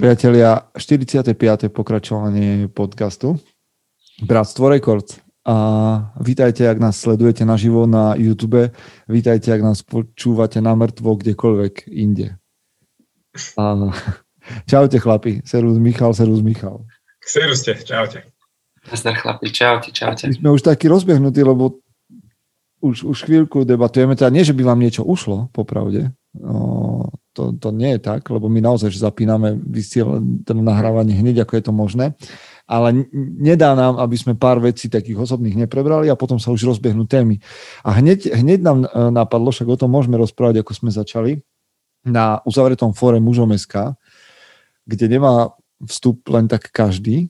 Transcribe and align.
Priatelia, 0.00 0.72
45. 0.80 1.68
pokračovanie 1.68 2.72
podcastu 2.72 3.36
Bratstvo 4.24 4.72
Records. 4.72 5.20
A 5.44 5.56
vítajte, 6.16 6.64
ak 6.64 6.80
nás 6.80 6.96
sledujete 6.96 7.44
naživo 7.44 7.84
na 7.84 8.16
YouTube. 8.16 8.72
Vítajte, 9.12 9.52
ak 9.52 9.60
nás 9.60 9.84
počúvate 9.84 10.64
na 10.64 10.72
mŕtvo 10.72 11.20
kdekoľvek 11.20 11.92
inde. 11.92 12.40
A, 13.60 13.92
čaute 14.72 14.96
chlapi, 14.96 15.44
serus 15.44 15.76
Michal, 15.76 16.16
serus 16.16 16.40
Michal. 16.40 16.80
Serus 17.20 17.60
ste, 17.60 17.76
čaute. 17.76 18.24
Nazdar 18.88 19.20
chlapi, 19.20 19.52
čaute, 19.52 19.92
čaute. 19.92 20.32
My 20.32 20.40
sme 20.40 20.50
už 20.56 20.64
takí 20.64 20.88
rozbehnutí, 20.88 21.44
lebo 21.44 21.76
už, 22.80 23.04
už 23.04 23.18
chvíľku 23.28 23.68
debatujeme, 23.68 24.16
teda 24.16 24.32
nie, 24.32 24.44
že 24.44 24.56
by 24.56 24.62
vám 24.64 24.80
niečo 24.80 25.04
ušlo, 25.04 25.52
popravde, 25.52 26.16
no, 26.32 27.12
to, 27.30 27.54
to 27.54 27.68
nie 27.70 27.96
je 27.96 28.00
tak, 28.02 28.26
lebo 28.26 28.50
my 28.50 28.58
naozaj 28.58 28.90
zapíname 28.90 29.54
vysiel, 29.54 30.18
teda 30.42 30.58
nahrávanie 30.58 31.14
hneď, 31.14 31.46
ako 31.46 31.52
je 31.56 31.64
to 31.64 31.72
možné. 31.72 32.06
Ale 32.70 33.06
nedá 33.38 33.74
nám, 33.74 33.98
aby 33.98 34.14
sme 34.14 34.38
pár 34.38 34.62
vecí 34.62 34.86
takých 34.86 35.26
osobných 35.26 35.58
neprebrali 35.66 36.06
a 36.10 36.18
potom 36.18 36.38
sa 36.38 36.54
už 36.54 36.70
rozbehnú 36.70 37.06
témy. 37.06 37.42
A 37.82 37.98
hneď, 37.98 38.30
hneď 38.30 38.62
nám 38.62 38.78
e, 38.86 38.88
napadlo, 39.10 39.50
však 39.50 39.66
o 39.66 39.78
tom 39.78 39.90
môžeme 39.90 40.14
rozprávať, 40.18 40.62
ako 40.62 40.72
sme 40.74 40.90
začali, 40.94 41.32
na 42.06 42.40
uzavretom 42.46 42.94
fóre 42.94 43.18
mužom 43.18 43.50
SK, 43.52 43.94
kde 44.86 45.06
nemá 45.06 45.52
vstup 45.82 46.22
len 46.30 46.46
tak 46.46 46.70
každý. 46.70 47.28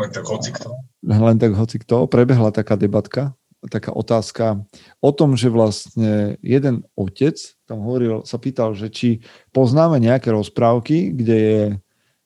Len 0.00 0.10
tak 0.10 0.24
hocikto. 0.24 0.74
Len 1.04 1.36
tak 1.36 1.52
hocikto. 1.52 2.08
Prebehla 2.08 2.50
taká 2.52 2.74
debatka 2.76 3.36
taká 3.68 3.92
otázka 3.92 4.64
o 5.04 5.10
tom, 5.12 5.36
že 5.36 5.52
vlastne 5.52 6.40
jeden 6.40 6.88
otec 6.96 7.36
tam 7.68 7.84
hovoril, 7.84 8.24
sa 8.24 8.40
pýtal, 8.40 8.72
že 8.72 8.88
či 8.88 9.20
poznáme 9.52 10.00
nejaké 10.00 10.32
rozprávky, 10.32 11.12
kde 11.12 11.36
je 11.36 11.60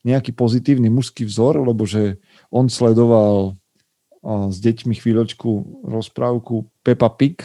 nejaký 0.07 0.31
pozitívny 0.37 0.87
mužský 0.93 1.27
vzor, 1.27 1.59
lebo 1.59 1.83
že 1.89 2.23
on 2.55 2.71
sledoval 2.71 3.59
s 4.25 4.57
deťmi 4.63 4.95
chvíľočku 4.95 5.83
rozprávku 5.91 6.71
Peppa 6.87 7.11
Pig, 7.11 7.43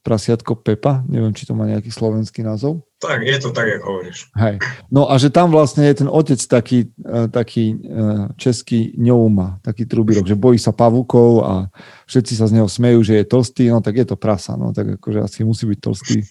prasiatko 0.00 0.56
Pepa, 0.56 1.04
neviem, 1.04 1.36
či 1.36 1.44
to 1.44 1.52
má 1.52 1.68
nejaký 1.68 1.92
slovenský 1.92 2.40
názov. 2.40 2.87
Tak, 2.98 3.22
je 3.22 3.38
to 3.38 3.54
tak, 3.54 3.70
ako 3.78 3.86
hovoríš. 3.86 4.26
Hej. 4.34 4.58
No 4.90 5.06
a 5.06 5.22
že 5.22 5.30
tam 5.30 5.54
vlastne 5.54 5.86
je 5.86 6.02
ten 6.02 6.10
otec 6.10 6.42
taký, 6.50 6.90
e, 6.98 7.30
taký 7.30 7.78
e, 7.78 7.94
český 8.34 8.90
ňouma, 8.98 9.62
taký 9.62 9.86
trubírok, 9.86 10.26
že 10.26 10.34
bojí 10.34 10.58
sa 10.58 10.74
pavúkov 10.74 11.46
a 11.46 11.54
všetci 12.10 12.34
sa 12.34 12.50
z 12.50 12.58
neho 12.58 12.66
smejú, 12.66 13.06
že 13.06 13.22
je 13.22 13.30
tlstý, 13.30 13.70
no 13.70 13.78
tak 13.78 14.02
je 14.02 14.06
to 14.10 14.18
prasa, 14.18 14.58
no 14.58 14.74
tak 14.74 14.98
akože 14.98 15.22
asi 15.22 15.46
musí 15.46 15.70
byť 15.70 15.78
tlstý. 15.78 16.26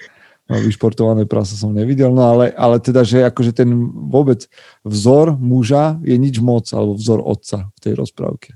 No, 0.47 0.63
vyšportované 0.63 1.27
prasa 1.27 1.59
som 1.59 1.75
nevidel, 1.75 2.07
no 2.15 2.23
ale, 2.23 2.55
ale 2.55 2.79
teda, 2.79 3.03
že 3.03 3.19
akože 3.27 3.51
ten 3.51 3.67
vôbec 4.07 4.47
vzor 4.87 5.35
muža 5.35 5.99
je 6.07 6.15
nič 6.15 6.39
moc, 6.39 6.63
alebo 6.71 6.95
vzor 6.95 7.19
otca 7.19 7.67
v 7.75 7.79
tej 7.83 7.93
rozprávke. 7.99 8.55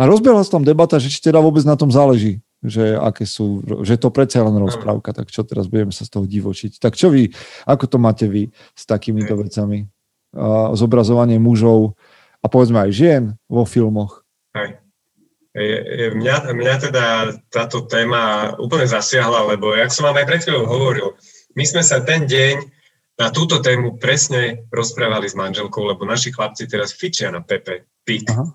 A 0.00 0.08
rozbehla 0.08 0.40
sa 0.40 0.56
tam 0.56 0.64
debata, 0.64 0.96
že 0.96 1.12
či 1.12 1.20
teda 1.20 1.44
vôbec 1.44 1.60
na 1.68 1.76
tom 1.76 1.92
záleží 1.92 2.40
že 2.62 2.94
aké 2.94 3.26
sú, 3.26 3.66
že 3.82 3.98
to 3.98 4.14
predsa 4.14 4.46
len 4.46 4.54
rozprávka, 4.54 5.10
tak 5.10 5.34
čo 5.34 5.42
teraz 5.42 5.66
budeme 5.66 5.90
sa 5.90 6.06
z 6.06 6.14
toho 6.14 6.30
divočiť. 6.30 6.78
Tak 6.78 6.94
čo 6.94 7.10
vy, 7.10 7.34
ako 7.66 7.84
to 7.90 7.98
máte 7.98 8.30
vy 8.30 8.54
s 8.72 8.86
takýmito 8.86 9.34
vecami? 9.34 9.90
A 10.32 10.72
zobrazovanie 10.78 11.42
mužov 11.42 11.98
a 12.40 12.46
povedzme 12.46 12.86
aj 12.86 12.90
žien 12.94 13.22
vo 13.50 13.66
filmoch. 13.66 14.22
Hej. 14.54 14.78
Mňa, 16.16 16.54
mňa 16.56 16.74
teda 16.80 17.04
táto 17.52 17.84
téma 17.84 18.56
úplne 18.56 18.88
zasiahla, 18.88 19.52
lebo 19.52 19.76
jak 19.76 19.92
som 19.92 20.08
vám 20.08 20.22
aj 20.22 20.26
pred 20.30 20.40
chvíľou 20.40 20.64
hovoril, 20.64 21.08
my 21.52 21.64
sme 21.68 21.84
sa 21.84 22.00
ten 22.00 22.24
deň 22.24 22.56
na 23.20 23.28
túto 23.28 23.60
tému 23.60 24.00
presne 24.00 24.64
rozprávali 24.72 25.28
s 25.28 25.36
manželkou, 25.36 25.84
lebo 25.84 26.08
naši 26.08 26.32
chlapci 26.32 26.64
teraz 26.64 26.96
fičia 26.96 27.28
na 27.28 27.44
Pepe 27.44 27.84
Pig. 28.08 28.24
Aha. 28.32 28.48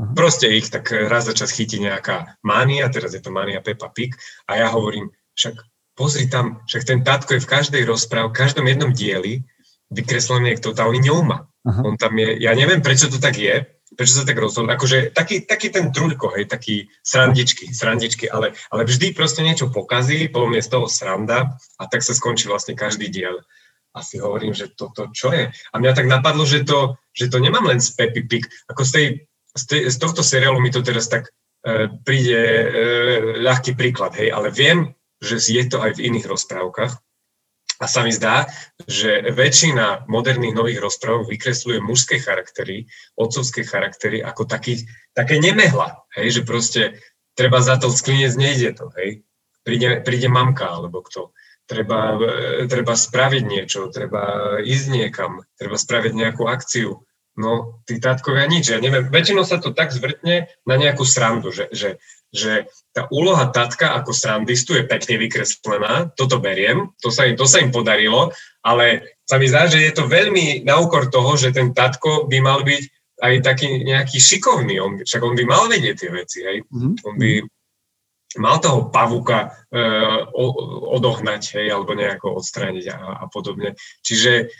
Aha. 0.00 0.12
Proste 0.16 0.48
ich 0.48 0.72
tak 0.72 0.88
raz 0.88 1.28
za 1.28 1.34
čas 1.36 1.52
chytí 1.52 1.76
nejaká 1.76 2.40
mania, 2.40 2.88
teraz 2.88 3.12
je 3.12 3.20
to 3.20 3.28
mania 3.28 3.60
Peppa 3.60 3.92
Pig 3.92 4.16
a 4.48 4.56
ja 4.56 4.72
hovorím, 4.72 5.12
však 5.36 5.60
pozri 5.92 6.26
tam, 6.28 6.64
však 6.64 6.82
ten 6.88 7.00
tátko 7.04 7.36
je 7.36 7.44
v 7.44 7.50
každej 7.50 7.82
rozpráve, 7.84 8.32
v 8.32 8.38
každom 8.40 8.64
jednom 8.64 8.92
dieli 8.92 9.44
vykreslený 9.92 10.56
je 10.56 10.64
totálny 10.64 11.04
ňouma. 11.04 11.52
On 11.62 11.94
tam 11.94 12.16
je, 12.18 12.42
ja 12.42 12.56
neviem, 12.56 12.82
prečo 12.82 13.06
to 13.06 13.22
tak 13.22 13.38
je, 13.38 13.68
prečo 13.94 14.18
sa 14.18 14.24
tak 14.26 14.40
rozhodol, 14.40 14.72
akože 14.74 15.12
taký, 15.12 15.44
taký 15.44 15.68
ten 15.68 15.92
truľko, 15.92 16.34
hej, 16.34 16.48
taký 16.48 16.88
srandičky, 17.04 17.70
srandičky, 17.70 18.26
ale, 18.26 18.56
ale 18.72 18.82
vždy 18.88 19.12
proste 19.12 19.44
niečo 19.44 19.68
pokazí, 19.70 20.26
potom 20.32 20.56
je 20.56 20.64
z 20.64 20.72
toho 20.72 20.88
sranda 20.88 21.54
a 21.78 21.82
tak 21.86 22.00
sa 22.02 22.16
skončí 22.16 22.48
vlastne 22.48 22.74
každý 22.74 23.12
diel. 23.12 23.44
A 23.92 24.00
si 24.00 24.16
hovorím, 24.16 24.56
že 24.56 24.72
toto 24.72 25.12
čo 25.12 25.36
je? 25.36 25.52
A 25.52 25.74
mňa 25.76 25.92
tak 25.92 26.08
napadlo, 26.08 26.48
že 26.48 26.64
to, 26.64 26.96
že 27.12 27.28
to 27.28 27.36
nemám 27.36 27.68
len 27.68 27.76
z 27.76 27.92
Peppy 27.92 28.24
Pig, 28.24 28.48
ako 28.72 28.82
z 28.88 28.92
tej 28.96 29.06
z, 29.52 29.62
te, 29.68 29.76
z 29.90 29.96
tohto 30.00 30.24
seriálu 30.24 30.60
mi 30.60 30.72
to 30.72 30.80
teraz 30.80 31.08
tak 31.08 31.28
e, 31.64 31.88
príde 32.04 32.40
e, 32.40 32.66
ľahký 33.44 33.76
príklad, 33.76 34.16
hej, 34.16 34.32
ale 34.32 34.48
viem, 34.48 34.96
že 35.22 35.38
je 35.38 35.62
to 35.68 35.78
aj 35.84 36.00
v 36.00 36.10
iných 36.12 36.26
rozprávkach. 36.26 36.98
A 37.82 37.90
sa 37.90 38.06
mi 38.06 38.14
zdá, 38.14 38.46
že 38.86 39.26
väčšina 39.34 40.06
moderných 40.06 40.54
nových 40.54 40.78
rozprávok 40.78 41.26
vykresluje 41.26 41.82
mužské 41.82 42.22
charaktery, 42.22 42.86
otcovské 43.18 43.66
charaktery 43.66 44.22
ako 44.22 44.46
taký, 44.46 44.86
také 45.18 45.42
nemehla, 45.42 45.98
hej, 46.14 46.40
že 46.40 46.42
proste 46.46 46.82
treba 47.34 47.58
za 47.58 47.82
to 47.82 47.90
sklinec, 47.90 48.38
nejde 48.38 48.78
to, 48.78 48.88
hej. 48.98 49.26
Príde, 49.62 50.02
príde 50.02 50.26
mamka 50.26 50.66
alebo 50.66 51.06
kto. 51.06 51.34
Treba, 51.66 52.18
e, 52.18 52.66
treba 52.66 52.94
spraviť 52.94 53.42
niečo, 53.46 53.90
treba 53.90 54.58
ísť 54.62 54.86
niekam, 54.90 55.42
treba 55.58 55.78
spraviť 55.78 56.12
nejakú 56.14 56.46
akciu 56.46 57.02
No, 57.32 57.80
tí 57.88 57.96
tátkovia 57.96 58.44
nič. 58.44 58.68
Ja 58.68 58.76
neviem, 58.76 59.08
väčšinou 59.08 59.48
sa 59.48 59.56
to 59.56 59.72
tak 59.72 59.88
zvrtne 59.88 60.52
na 60.68 60.74
nejakú 60.76 61.00
srandu, 61.08 61.48
že, 61.48 61.64
že, 61.72 61.96
že 62.28 62.68
tá 62.92 63.08
úloha 63.08 63.48
tátka 63.48 63.96
ako 63.96 64.12
srandistu 64.12 64.76
je 64.76 64.84
pekne 64.84 65.16
vykreslená, 65.16 66.12
toto 66.12 66.36
beriem, 66.44 66.92
to 67.00 67.08
sa, 67.08 67.24
im, 67.24 67.32
to 67.40 67.48
sa 67.48 67.64
im 67.64 67.72
podarilo, 67.72 68.36
ale 68.60 69.16
sa 69.24 69.40
mi 69.40 69.48
zdá, 69.48 69.64
že 69.64 69.80
je 69.80 69.92
to 69.96 70.04
veľmi 70.12 70.60
na 70.68 70.76
úkor 70.76 71.08
toho, 71.08 71.32
že 71.40 71.56
ten 71.56 71.72
tatko 71.72 72.28
by 72.28 72.38
mal 72.44 72.60
byť 72.68 72.82
aj 73.24 73.34
taký 73.40 73.80
nejaký 73.80 74.18
šikovný, 74.20 74.76
on, 74.82 74.92
však 75.00 75.22
on 75.24 75.32
by 75.32 75.44
mal 75.48 75.64
vedieť 75.72 75.96
tie 76.04 76.10
veci, 76.12 76.38
hej. 76.44 76.58
Mm-hmm. 76.68 76.92
On 77.08 77.14
by 77.16 77.30
mal 78.36 78.60
toho 78.60 78.88
pavúka 78.88 79.52
e, 79.68 79.80
odohnať, 80.88 81.56
hej, 81.56 81.66
alebo 81.72 81.92
nejako 81.96 82.40
odstrániť 82.40 82.86
a, 82.92 82.98
a 83.20 83.24
podobne. 83.28 83.76
Čiže 84.04 84.52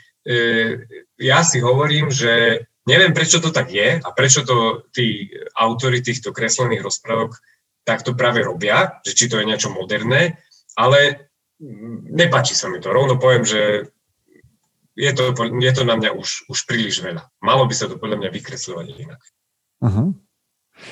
ja 1.19 1.41
si 1.43 1.59
hovorím, 1.59 2.11
že 2.11 2.65
neviem, 2.87 3.15
prečo 3.15 3.39
to 3.39 3.51
tak 3.55 3.71
je 3.71 3.99
a 3.99 4.09
prečo 4.15 4.43
to 4.47 4.87
tí 4.95 5.31
autory 5.55 6.03
týchto 6.03 6.35
kreslených 6.35 6.83
rozprávok 6.83 7.39
takto 7.83 8.15
práve 8.15 8.43
robia, 8.47 9.03
že 9.03 9.15
či 9.15 9.27
to 9.27 9.43
je 9.43 9.47
niečo 9.47 9.71
moderné, 9.71 10.39
ale 10.79 11.31
nepáči 12.11 12.55
sa 12.55 12.71
mi 12.71 12.79
to. 12.79 12.91
Rovno 12.91 13.19
poviem, 13.19 13.43
že 13.43 13.91
je 14.95 15.11
to, 15.15 15.35
je 15.59 15.73
to 15.73 15.83
na 15.83 15.97
mňa 15.97 16.11
už, 16.15 16.47
už 16.47 16.59
príliš 16.69 17.03
veľa. 17.03 17.27
Malo 17.43 17.65
by 17.67 17.75
sa 17.75 17.89
to 17.89 17.99
podľa 17.99 18.23
mňa 18.23 18.31
vykresľovať 18.31 18.87
inak. 18.99 19.21
Uh-huh. 19.83 20.15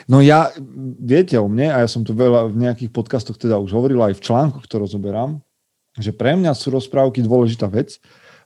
No 0.07 0.23
ja, 0.23 0.55
viete 0.99 1.37
o 1.39 1.47
mne, 1.51 1.75
a 1.75 1.83
ja 1.85 1.89
som 1.91 2.07
tu 2.07 2.15
veľa 2.15 2.51
v 2.51 2.57
nejakých 2.59 2.91
podcastoch 2.91 3.39
teda 3.39 3.59
už 3.59 3.75
hovoril, 3.75 4.01
aj 4.03 4.19
v 4.19 4.25
článkoch 4.25 4.67
to 4.67 4.77
rozoberám, 4.79 5.43
že 5.99 6.15
pre 6.15 6.39
mňa 6.39 6.55
sú 6.55 6.71
rozprávky 6.71 7.23
dôležitá 7.23 7.67
vec, 7.67 7.99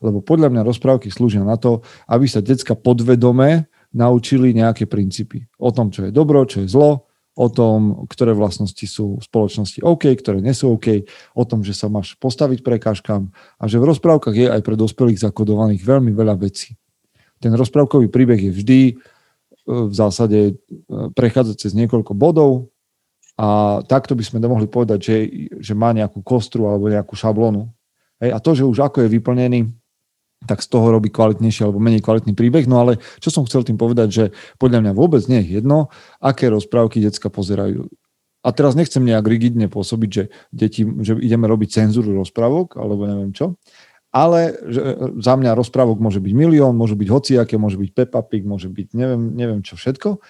lebo 0.05 0.21
podľa 0.21 0.53
mňa 0.53 0.69
rozprávky 0.69 1.09
slúžia 1.09 1.41
na 1.41 1.56
to, 1.56 1.81
aby 2.05 2.29
sa 2.29 2.45
decka 2.45 2.77
podvedome 2.77 3.73
naučili 3.97 4.53
nejaké 4.53 4.85
princípy. 4.85 5.49
O 5.56 5.73
tom, 5.73 5.89
čo 5.89 6.05
je 6.05 6.12
dobro, 6.12 6.45
čo 6.45 6.61
je 6.61 6.69
zlo, 6.69 7.09
o 7.35 7.49
tom, 7.51 8.06
ktoré 8.06 8.31
vlastnosti 8.31 8.87
sú 8.87 9.19
v 9.19 9.23
spoločnosti 9.27 9.83
OK, 9.83 10.06
ktoré 10.15 10.39
nie 10.39 10.55
sú 10.55 10.79
OK, 10.79 11.03
o 11.35 11.43
tom, 11.43 11.67
že 11.67 11.75
sa 11.75 11.91
máš 11.91 12.15
postaviť 12.23 12.62
prekážkam 12.62 13.35
a 13.59 13.65
že 13.67 13.83
v 13.83 13.91
rozprávkach 13.91 14.35
je 14.35 14.47
aj 14.47 14.61
pre 14.62 14.79
dospelých 14.79 15.19
zakodovaných 15.19 15.83
veľmi 15.83 16.15
veľa 16.15 16.39
vecí. 16.39 16.79
Ten 17.43 17.51
rozprávkový 17.59 18.06
príbeh 18.06 18.39
je 18.39 18.53
vždy 18.55 18.81
e, 18.87 18.95
v 19.67 19.95
zásade 19.95 20.41
e, 20.47 20.53
prechádzať 21.11 21.56
cez 21.59 21.73
niekoľko 21.75 22.15
bodov 22.15 22.71
a 23.35 23.83
takto 23.83 24.15
by 24.15 24.23
sme 24.23 24.39
mohli 24.47 24.71
povedať, 24.71 24.99
že, 25.03 25.17
že 25.59 25.75
má 25.75 25.91
nejakú 25.91 26.23
kostru 26.23 26.71
alebo 26.71 26.87
nejakú 26.87 27.19
šablonu. 27.19 27.67
Hej, 28.23 28.31
a 28.31 28.39
to, 28.39 28.55
že 28.55 28.62
už 28.62 28.79
ako 28.79 29.03
je 29.03 29.09
vyplnený, 29.11 29.61
tak 30.44 30.61
z 30.61 30.69
toho 30.69 30.93
robí 30.93 31.08
kvalitnejší 31.11 31.64
alebo 31.64 31.81
menej 31.81 32.05
kvalitný 32.05 32.32
príbeh. 32.37 32.64
No 32.69 32.85
ale 32.85 33.00
čo 33.20 33.32
som 33.32 33.44
chcel 33.49 33.64
tým 33.64 33.81
povedať, 33.81 34.08
že 34.08 34.25
podľa 34.61 34.85
mňa 34.85 34.93
vôbec 34.93 35.25
nie 35.26 35.41
je 35.44 35.61
jedno, 35.61 35.93
aké 36.20 36.52
rozprávky 36.52 37.00
decka 37.00 37.29
pozerajú. 37.29 37.88
A 38.44 38.52
teraz 38.52 38.76
nechcem 38.76 39.00
nejak 39.00 39.25
rigidne 39.25 39.73
pôsobiť, 39.73 40.11
že, 40.12 40.25
deti, 40.52 40.85
že 41.00 41.17
ideme 41.17 41.49
robiť 41.49 41.81
cenzúru 41.81 42.12
rozprávok, 42.12 42.76
alebo 42.76 43.08
neviem 43.08 43.32
čo, 43.32 43.56
ale 44.14 44.55
že 44.69 44.81
za 45.19 45.35
mňa 45.35 45.58
rozprávok 45.58 45.99
môže 45.99 46.20
byť 46.20 46.32
milión, 46.37 46.76
môže 46.76 46.94
byť 46.94 47.08
hociaké, 47.08 47.56
môže 47.56 47.81
byť 47.81 47.91
Peppa 47.91 48.20
Pig, 48.23 48.44
môže 48.44 48.69
byť 48.69 48.94
neviem, 48.94 49.32
neviem 49.32 49.61
čo 49.64 49.75
všetko, 49.81 50.23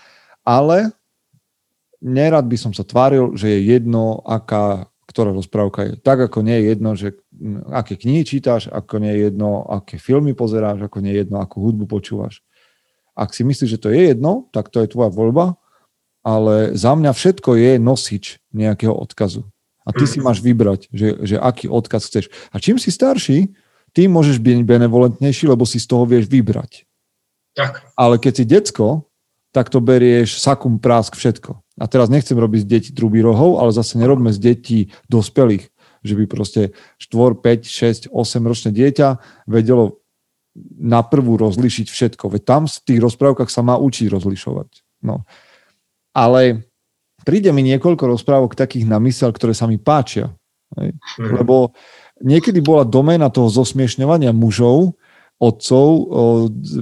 ale 0.46 0.94
nerad 2.00 2.48
by 2.48 2.56
som 2.56 2.72
sa 2.72 2.86
tváril, 2.86 3.36
že 3.36 3.50
je 3.50 3.76
jedno, 3.76 4.24
aká 4.24 4.88
ktorá 5.04 5.30
rozprávka 5.36 5.80
je. 5.84 5.92
Tak 6.00 6.32
ako 6.32 6.40
nie 6.40 6.56
je 6.60 6.64
jedno, 6.72 6.90
že 6.96 7.08
aké 7.68 8.00
knihy 8.00 8.24
čítaš, 8.24 8.72
ako 8.72 9.00
nie 9.00 9.12
je 9.12 9.20
jedno, 9.30 9.64
aké 9.68 10.00
filmy 10.00 10.32
pozeráš, 10.32 10.88
ako 10.88 11.04
nie 11.04 11.12
je 11.12 11.28
jedno, 11.28 11.40
akú 11.40 11.60
hudbu 11.60 11.84
počúvaš. 11.84 12.40
Ak 13.14 13.36
si 13.36 13.46
myslíš, 13.46 13.78
že 13.78 13.82
to 13.82 13.88
je 13.92 14.10
jedno, 14.10 14.50
tak 14.50 14.72
to 14.72 14.82
je 14.82 14.90
tvoja 14.90 15.12
voľba, 15.12 15.60
ale 16.24 16.72
za 16.74 16.96
mňa 16.96 17.12
všetko 17.12 17.54
je 17.54 17.72
nosič 17.76 18.40
nejakého 18.50 18.96
odkazu. 18.96 19.44
A 19.84 19.92
ty 19.92 20.08
si 20.08 20.18
mhm. 20.18 20.24
máš 20.24 20.40
vybrať, 20.40 20.88
že, 20.88 21.08
že 21.20 21.36
aký 21.36 21.68
odkaz 21.68 22.08
chceš. 22.08 22.32
A 22.48 22.56
čím 22.56 22.80
si 22.80 22.88
starší, 22.88 23.52
tým 23.94 24.10
môžeš 24.10 24.42
byť 24.42 24.66
benevolentnejší, 24.66 25.46
lebo 25.46 25.68
si 25.68 25.78
z 25.78 25.86
toho 25.86 26.08
vieš 26.08 26.26
vybrať. 26.26 26.88
Tak. 27.54 27.94
Ale 27.94 28.18
keď 28.18 28.32
si 28.34 28.44
decko, 28.48 29.06
tak 29.54 29.70
to 29.70 29.78
berieš 29.78 30.42
sakum 30.42 30.82
prásk 30.82 31.14
všetko. 31.14 31.62
A 31.78 31.86
teraz 31.86 32.10
nechcem 32.10 32.34
robiť 32.34 32.66
z 32.66 32.68
detí 32.68 32.90
truby 32.90 33.22
rohov, 33.22 33.62
ale 33.62 33.70
zase 33.70 33.94
nerobme 33.94 34.34
z 34.34 34.38
detí 34.42 34.78
dospelých, 35.06 35.70
že 36.02 36.14
by 36.18 36.24
proste 36.26 36.74
4, 36.98 37.38
5, 37.38 38.10
6, 38.10 38.10
8 38.10 38.50
ročné 38.50 38.70
dieťa 38.74 39.08
vedelo 39.46 40.02
na 40.78 41.06
prvú 41.06 41.38
rozlišiť 41.38 41.86
všetko. 41.86 42.34
Veď 42.34 42.42
tam 42.42 42.62
v 42.66 42.82
tých 42.82 43.00
rozprávkach 43.02 43.50
sa 43.50 43.62
má 43.62 43.78
učiť 43.78 44.10
rozlišovať. 44.10 44.82
No. 45.06 45.22
Ale 46.14 46.66
príde 47.22 47.50
mi 47.54 47.62
niekoľko 47.62 48.10
rozprávok 48.10 48.58
takých 48.58 48.86
na 48.90 48.98
mysel, 49.02 49.30
ktoré 49.30 49.54
sa 49.54 49.70
mi 49.70 49.78
páčia. 49.78 50.34
Hej? 50.78 50.94
Mm. 51.18 51.42
Lebo 51.42 51.74
niekedy 52.22 52.58
bola 52.62 52.86
doména 52.86 53.30
toho 53.30 53.50
zosmiešňovania 53.50 54.30
mužov, 54.30 54.94
otcov, 55.38 55.86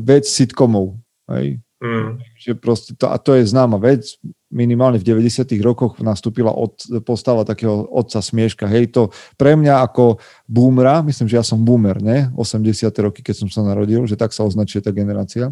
vec 0.05 0.29
sitcomov. 0.29 1.01
Hej? 1.33 1.61
Mm. 1.82 2.23
Že 2.38 2.52
proste 2.62 2.94
to, 2.94 3.11
a 3.11 3.19
to 3.19 3.34
je 3.34 3.43
známa 3.43 3.75
vec, 3.82 4.14
minimálne 4.55 5.02
v 5.02 5.19
90. 5.19 5.50
rokoch 5.67 5.99
nastúpila 5.99 6.55
od, 6.55 6.79
postava 7.02 7.43
takého 7.43 7.90
otca 7.90 8.23
smieška. 8.23 8.70
Hej, 8.70 8.94
to 8.94 9.02
pre 9.34 9.58
mňa 9.58 9.82
ako 9.90 10.23
boomera, 10.46 11.02
myslím, 11.02 11.26
že 11.26 11.43
ja 11.43 11.44
som 11.44 11.58
boomer, 11.58 11.99
ne? 11.99 12.31
80. 12.38 12.87
roky, 13.02 13.26
keď 13.26 13.43
som 13.43 13.49
sa 13.50 13.67
narodil, 13.67 14.06
že 14.06 14.14
tak 14.14 14.31
sa 14.31 14.46
označuje 14.46 14.79
tá 14.79 14.94
generácia, 14.94 15.50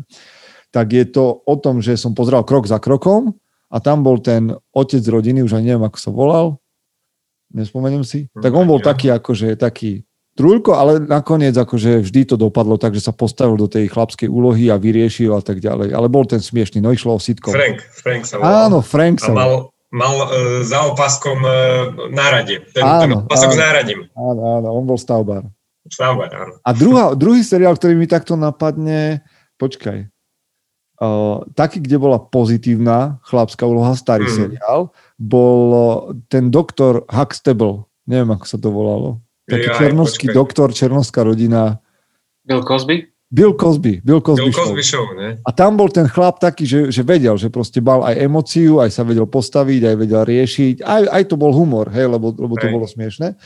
tak 0.70 0.94
je 0.94 1.02
to 1.02 1.42
o 1.42 1.54
tom, 1.58 1.82
že 1.82 1.98
som 1.98 2.14
pozrel 2.14 2.46
krok 2.46 2.70
za 2.70 2.78
krokom 2.78 3.34
a 3.66 3.82
tam 3.82 4.06
bol 4.06 4.22
ten 4.22 4.54
otec 4.70 5.02
rodiny, 5.02 5.42
už 5.42 5.58
aj 5.58 5.66
neviem, 5.66 5.82
ako 5.82 5.98
sa 5.98 6.14
volal, 6.14 6.46
nespomeniem 7.50 8.06
si, 8.06 8.30
tak 8.38 8.54
on 8.54 8.70
bol 8.70 8.78
taký, 8.78 9.10
akože 9.10 9.58
taký 9.58 10.06
trúľko, 10.40 10.72
ale 10.72 11.04
nakoniec 11.04 11.52
akože 11.52 12.00
vždy 12.00 12.32
to 12.32 12.40
dopadlo 12.40 12.80
tak, 12.80 12.96
že 12.96 13.04
sa 13.04 13.12
postavil 13.12 13.60
do 13.60 13.68
tej 13.68 13.92
chlapskej 13.92 14.32
úlohy 14.32 14.72
a 14.72 14.80
vyriešil 14.80 15.36
a 15.36 15.44
tak 15.44 15.60
ďalej. 15.60 15.92
Ale 15.92 16.08
bol 16.08 16.24
ten 16.24 16.40
smiešný, 16.40 16.80
no 16.80 16.88
išlo 16.96 17.12
o 17.12 17.20
sitcom. 17.20 17.52
Frank, 17.52 17.84
Frank 17.92 18.24
sa 18.24 18.40
volal. 18.40 18.72
Áno, 18.72 18.78
Frank 18.80 19.20
sa 19.20 19.30
a 19.30 19.36
mal, 19.36 19.52
mal 19.92 20.14
uh, 20.24 20.64
za 20.64 20.88
opaskom 20.88 21.44
uh, 21.44 21.92
nárade. 22.08 22.64
Ten, 22.72 22.80
áno, 22.80 23.00
ten 23.04 23.12
opasok 23.28 23.50
áno, 23.52 23.60
náradím. 23.60 24.00
Áno, 24.16 24.40
áno, 24.56 24.68
on 24.72 24.84
bol 24.88 24.96
stavbar. 24.96 25.44
Stavbar, 25.84 26.32
áno. 26.32 26.52
A 26.64 26.70
druhá, 26.72 27.12
druhý 27.12 27.44
seriál, 27.44 27.76
ktorý 27.76 27.92
mi 27.92 28.08
takto 28.08 28.40
napadne, 28.40 29.20
počkaj, 29.60 30.08
Uh, 31.00 31.48
taký, 31.56 31.80
kde 31.80 31.96
bola 31.96 32.20
pozitívna 32.20 33.24
chlapská 33.24 33.64
úloha, 33.64 33.96
starý 33.96 34.28
mm. 34.28 34.36
seriál, 34.36 34.92
bol 35.16 35.64
ten 36.28 36.52
doktor 36.52 37.08
Huxtable. 37.08 37.88
Neviem, 38.04 38.36
ako 38.36 38.44
sa 38.44 38.60
to 38.60 38.68
volalo. 38.68 39.24
Taký 39.50 39.68
ja, 39.68 39.76
černovský 39.76 40.26
počkaj. 40.30 40.38
doktor, 40.38 40.68
černovská 40.70 41.20
rodina. 41.26 41.82
Bill 42.46 42.62
Cosby? 42.62 43.10
Bill 43.30 43.54
Cosby. 43.54 44.02
Bill 44.02 44.18
Cosby, 44.18 44.50
Bill 44.50 44.58
Cosby 44.58 44.82
show. 44.82 45.06
show 45.06 45.14
ne? 45.14 45.38
A 45.46 45.50
tam 45.54 45.78
bol 45.78 45.86
ten 45.86 46.10
chlap 46.10 46.42
taký, 46.42 46.66
že, 46.66 46.90
že 46.90 47.06
vedel, 47.06 47.38
že 47.38 47.46
proste 47.46 47.78
mal 47.78 48.02
aj 48.02 48.18
emociu, 48.18 48.82
aj 48.82 48.90
sa 48.90 49.06
vedel 49.06 49.26
postaviť, 49.26 49.86
aj 49.86 49.96
vedel 49.98 50.22
riešiť. 50.26 50.82
Aj, 50.82 51.06
aj 51.06 51.22
to 51.30 51.38
bol 51.38 51.54
humor, 51.54 51.90
hej, 51.94 52.10
lebo, 52.10 52.34
lebo 52.34 52.58
to 52.58 52.66
hej. 52.66 52.74
bolo 52.74 52.86
smiešne. 52.90 53.38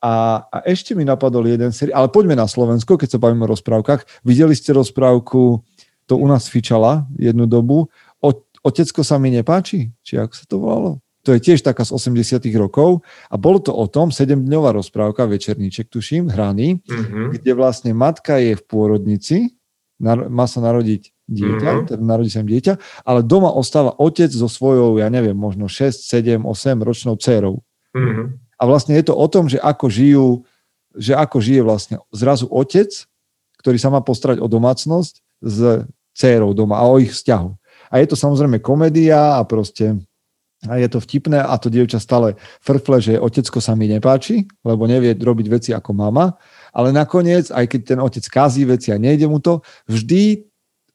A, 0.00 0.44
a 0.48 0.56
ešte 0.64 0.96
mi 0.96 1.04
napadol 1.04 1.44
jeden 1.44 1.68
seriál, 1.76 2.00
ale 2.00 2.08
poďme 2.08 2.32
na 2.32 2.48
Slovensko, 2.48 2.96
keď 2.96 3.16
sa 3.16 3.20
bavíme 3.20 3.44
o 3.44 3.52
rozprávkach. 3.52 4.24
Videli 4.24 4.56
ste 4.56 4.72
rozprávku 4.72 5.60
to 6.08 6.16
u 6.16 6.26
nás 6.26 6.48
fičala 6.48 7.04
jednu 7.20 7.44
dobu. 7.44 7.92
O, 8.18 8.30
Otecko 8.66 9.04
sa 9.04 9.20
mi 9.20 9.30
nepáči? 9.30 9.94
Či 10.00 10.18
ako 10.18 10.34
sa 10.34 10.44
to 10.48 10.56
volalo? 10.58 10.90
To 11.28 11.36
je 11.36 11.40
tiež 11.40 11.60
taká 11.60 11.84
z 11.84 11.92
80 11.92 12.40
rokov 12.56 13.04
a 13.28 13.36
bolo 13.36 13.60
to 13.60 13.76
o 13.76 13.84
tom, 13.84 14.08
7-dňová 14.08 14.72
rozprávka, 14.72 15.28
večerníček 15.28 15.92
tuším, 15.92 16.32
hraný, 16.32 16.80
mm-hmm. 16.80 17.36
kde 17.36 17.52
vlastne 17.52 17.92
matka 17.92 18.40
je 18.40 18.56
v 18.56 18.62
pôrodnici, 18.64 19.36
nar- 20.00 20.32
má 20.32 20.48
sa 20.48 20.64
narodiť 20.64 21.12
dieťa, 21.28 21.70
mm-hmm. 21.70 21.88
teda 21.92 22.02
narodí 22.02 22.32
sa 22.32 22.40
dieťa, 22.40 23.04
ale 23.04 23.20
doma 23.20 23.52
ostáva 23.52 23.92
otec 24.00 24.32
so 24.32 24.48
svojou, 24.48 24.96
ja 24.96 25.12
neviem, 25.12 25.36
možno 25.36 25.68
6, 25.68 26.08
7, 26.08 26.42
8 26.42 26.80
ročnou 26.80 27.14
dcerou. 27.20 27.60
Mm-hmm. 27.92 28.26
A 28.60 28.62
vlastne 28.64 28.96
je 28.96 29.04
to 29.04 29.14
o 29.14 29.26
tom, 29.28 29.46
že 29.46 29.60
ako 29.60 29.86
žijú, 29.92 30.26
že 30.96 31.12
ako 31.12 31.38
žije 31.38 31.60
vlastne 31.60 31.96
zrazu 32.10 32.48
otec, 32.48 32.88
ktorý 33.60 33.76
sa 33.76 33.92
má 33.92 34.00
postarať 34.00 34.40
o 34.40 34.48
domácnosť 34.48 35.14
s 35.44 35.84
dcérou 36.16 36.56
doma 36.56 36.80
a 36.80 36.88
o 36.88 36.96
ich 36.96 37.12
vzťahu. 37.12 37.50
A 37.90 37.94
je 38.00 38.06
to 38.08 38.16
samozrejme 38.16 38.60
komédia 38.60 39.36
a 39.36 39.42
proste 39.44 40.00
a 40.68 40.76
je 40.76 40.88
to 40.92 41.00
vtipné 41.00 41.40
a 41.40 41.56
to 41.56 41.72
dievča 41.72 41.96
stále 41.96 42.36
frfle, 42.60 43.00
že 43.00 43.16
otecko 43.16 43.64
sa 43.64 43.72
mi 43.72 43.88
nepáči, 43.88 44.44
lebo 44.60 44.84
nevie 44.84 45.16
robiť 45.16 45.46
veci 45.48 45.70
ako 45.72 45.96
mama, 45.96 46.36
ale 46.76 46.92
nakoniec, 46.92 47.48
aj 47.48 47.64
keď 47.64 47.80
ten 47.96 47.98
otec 47.98 48.24
kazí 48.28 48.68
veci 48.68 48.92
a 48.92 49.00
nejde 49.00 49.24
mu 49.24 49.40
to, 49.40 49.64
vždy 49.88 50.50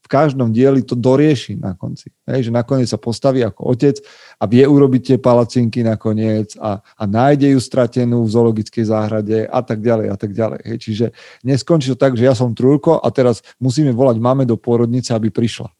v 0.05 0.07
každom 0.07 0.53
dieli 0.53 0.85
to 0.85 0.93
dorieši 0.93 1.57
na 1.57 1.73
konci. 1.73 2.13
Hej, 2.29 2.49
že 2.49 2.51
nakoniec 2.53 2.85
sa 2.85 3.01
postaví 3.01 3.41
ako 3.41 3.73
otec 3.73 3.97
a 4.37 4.45
vie 4.45 4.61
urobiť 4.61 5.01
tie 5.01 5.17
palacinky 5.17 5.81
nakoniec 5.81 6.53
a, 6.61 6.77
a 6.77 7.03
nájde 7.09 7.57
ju 7.57 7.59
stratenú 7.59 8.21
v 8.21 8.33
zoologickej 8.37 8.85
záhrade 8.85 9.49
a 9.49 9.65
tak 9.65 9.81
ďalej 9.81 10.07
a 10.13 10.15
tak 10.15 10.37
ďalej. 10.37 10.61
Hej, 10.61 10.77
čiže 10.77 11.05
neskončí 11.41 11.89
to 11.89 11.97
tak, 11.97 12.13
že 12.13 12.29
ja 12.29 12.37
som 12.37 12.53
trúlko 12.53 13.01
a 13.01 13.09
teraz 13.09 13.41
musíme 13.57 13.89
volať 13.97 14.21
máme 14.21 14.45
do 14.45 14.61
pôrodnice, 14.61 15.09
aby 15.09 15.33
prišla. 15.33 15.73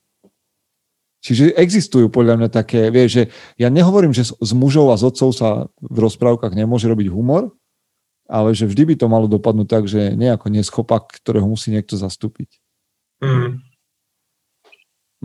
Čiže 1.26 1.58
existujú 1.58 2.14
podľa 2.14 2.38
mňa 2.38 2.50
také, 2.54 2.94
vieš, 2.94 3.10
že 3.18 3.24
ja 3.58 3.74
nehovorím, 3.74 4.14
že 4.14 4.30
z 4.30 4.52
mužov 4.54 4.94
a 4.94 5.00
z 5.02 5.10
otcov 5.10 5.30
sa 5.34 5.50
v 5.82 5.98
rozprávkach 6.06 6.54
nemôže 6.54 6.86
robiť 6.86 7.10
humor, 7.10 7.50
ale 8.30 8.54
že 8.54 8.70
vždy 8.70 8.94
by 8.94 8.96
to 9.02 9.10
malo 9.10 9.26
dopadnúť 9.26 9.66
tak, 9.66 9.84
že 9.90 10.14
nejako 10.14 10.54
neschopak, 10.54 11.10
ktorého 11.18 11.50
musí 11.50 11.74
niekto 11.74 11.98
zastúpiť. 11.98 12.62
Mm. 13.26 13.58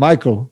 Michael, 0.00 0.48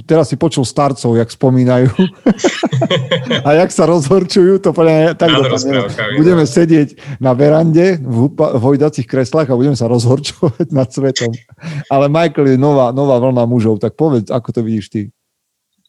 teraz 0.00 0.32
si 0.32 0.40
počul 0.40 0.64
starcov, 0.64 1.20
jak 1.20 1.28
spomínajú 1.28 1.92
a 3.46 3.48
jak 3.60 3.70
sa 3.70 3.84
rozhorčujú, 3.84 4.56
to 4.64 4.72
podľa 4.72 5.12
tak 5.20 5.28
dopadne. 5.28 5.84
Budeme 6.16 6.44
sedieť 6.48 7.20
na 7.20 7.36
verande 7.36 8.00
v, 8.00 8.32
v 8.32 8.62
hojdacích 8.62 9.04
kreslách 9.04 9.52
a 9.52 9.58
budeme 9.58 9.76
sa 9.76 9.92
rozhorčovať 9.92 10.72
nad 10.72 10.88
svetom. 10.88 11.36
Ale 11.92 12.08
Michael 12.08 12.56
je 12.56 12.58
nová, 12.58 12.88
nová 12.96 13.20
vlna 13.20 13.44
mužov, 13.44 13.84
tak 13.84 13.92
povedz, 13.92 14.32
ako 14.32 14.48
to 14.48 14.60
vidíš 14.64 14.86
ty. 14.88 15.02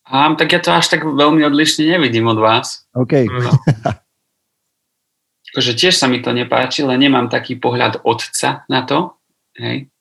A, 0.03 0.35
tak 0.35 0.51
ja 0.51 0.59
to 0.59 0.75
až 0.75 0.91
tak 0.91 1.07
veľmi 1.07 1.47
odlišne 1.47 1.87
nevidím 1.95 2.27
od 2.27 2.35
vás. 2.35 2.83
OK. 2.91 3.23
No. 3.31 3.55
akože 5.55 5.79
tiež 5.79 5.95
sa 5.95 6.11
mi 6.11 6.19
to 6.19 6.35
nepáči, 6.35 6.83
ale 6.83 6.99
nemám 6.99 7.31
taký 7.31 7.55
pohľad 7.55 8.03
otca 8.03 8.67
na 8.67 8.83
to. 8.83 9.15
Hej 9.55 9.92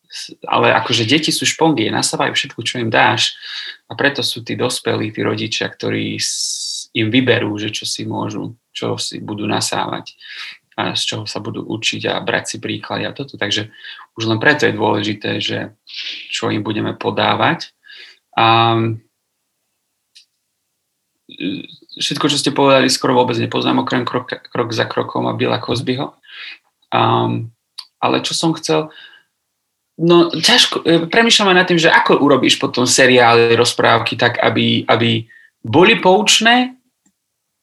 ale 0.45 0.77
akože 0.77 1.09
deti 1.09 1.33
sú 1.33 1.49
špongie, 1.49 1.89
nasávajú 1.89 2.37
všetko, 2.37 2.61
čo 2.63 2.81
im 2.81 2.93
dáš 2.93 3.37
a 3.89 3.97
preto 3.97 4.21
sú 4.21 4.45
tí 4.45 4.57
dospelí, 4.57 5.09
tí 5.13 5.25
rodičia, 5.25 5.69
ktorí 5.69 6.21
im 6.93 7.09
vyberú, 7.09 7.57
že 7.57 7.73
čo 7.73 7.89
si 7.89 8.05
môžu, 8.05 8.57
čo 8.73 9.01
si 9.01 9.21
budú 9.25 9.49
nasávať 9.49 10.13
a 10.77 10.97
z 10.97 11.03
čoho 11.05 11.25
sa 11.29 11.41
budú 11.41 11.65
učiť 11.69 12.09
a 12.09 12.21
brať 12.25 12.45
si 12.49 12.57
príklady 12.57 13.05
a 13.05 13.13
toto. 13.13 13.37
Takže 13.37 13.69
už 14.17 14.25
len 14.25 14.41
preto 14.41 14.65
je 14.65 14.77
dôležité, 14.77 15.31
že 15.41 15.77
čo 16.33 16.49
im 16.49 16.65
budeme 16.65 16.97
podávať. 16.97 17.77
A 18.33 18.77
všetko, 22.01 22.27
čo 22.33 22.41
ste 22.41 22.57
povedali, 22.57 22.89
skoro 22.89 23.13
vôbec 23.13 23.37
nepoznám, 23.37 23.85
okrem 23.85 24.09
krok, 24.09 24.33
krok 24.49 24.73
za 24.73 24.89
krokom 24.89 25.29
a 25.29 25.37
Billa 25.37 25.61
Cosbyho. 25.61 26.17
Um, 26.93 27.53
ale 28.01 28.25
čo 28.25 28.33
som 28.33 28.57
chcel, 28.57 28.89
No 30.03 30.35
ťažko, 30.35 30.83
e, 30.83 31.07
premyšľam 31.07 31.55
aj 31.55 31.57
nad 31.63 31.67
tým, 31.71 31.79
že 31.79 31.87
ako 31.87 32.19
urobíš 32.19 32.59
potom 32.59 32.83
seriály, 32.83 33.55
rozprávky 33.55 34.19
tak, 34.19 34.43
aby, 34.43 34.83
aby 34.91 35.23
boli 35.63 36.03
poučné, 36.03 36.75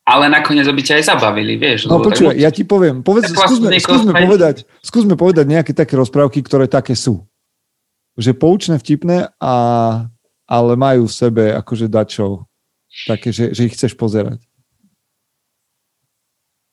ale 0.07 0.31
nakoniec 0.31 0.63
aby 0.63 0.79
ťa 0.79 1.03
aj 1.03 1.05
zabavili, 1.11 1.59
vieš. 1.59 1.91
No 1.91 1.99
počúvaj, 1.99 2.39
ja 2.39 2.47
ti 2.47 2.63
poviem, 2.63 3.03
povedz, 3.03 3.35
skúsme, 3.35 3.75
skúsme, 3.77 4.15
povedať, 4.15 4.63
skúsme 4.79 5.19
povedať 5.19 5.45
nejaké 5.51 5.75
také 5.75 5.99
rozprávky, 5.99 6.39
ktoré 6.39 6.71
také 6.71 6.95
sú. 6.95 7.27
Že 8.15 8.31
poučné, 8.39 8.75
vtipné, 8.79 9.35
a, 9.35 9.53
ale 10.47 10.71
majú 10.79 11.11
v 11.11 11.13
sebe 11.13 11.43
akože 11.53 11.91
dačo 11.91 12.47
také, 13.03 13.35
že, 13.35 13.51
že 13.51 13.67
ich 13.67 13.75
chceš 13.75 13.99
pozerať. 13.99 14.39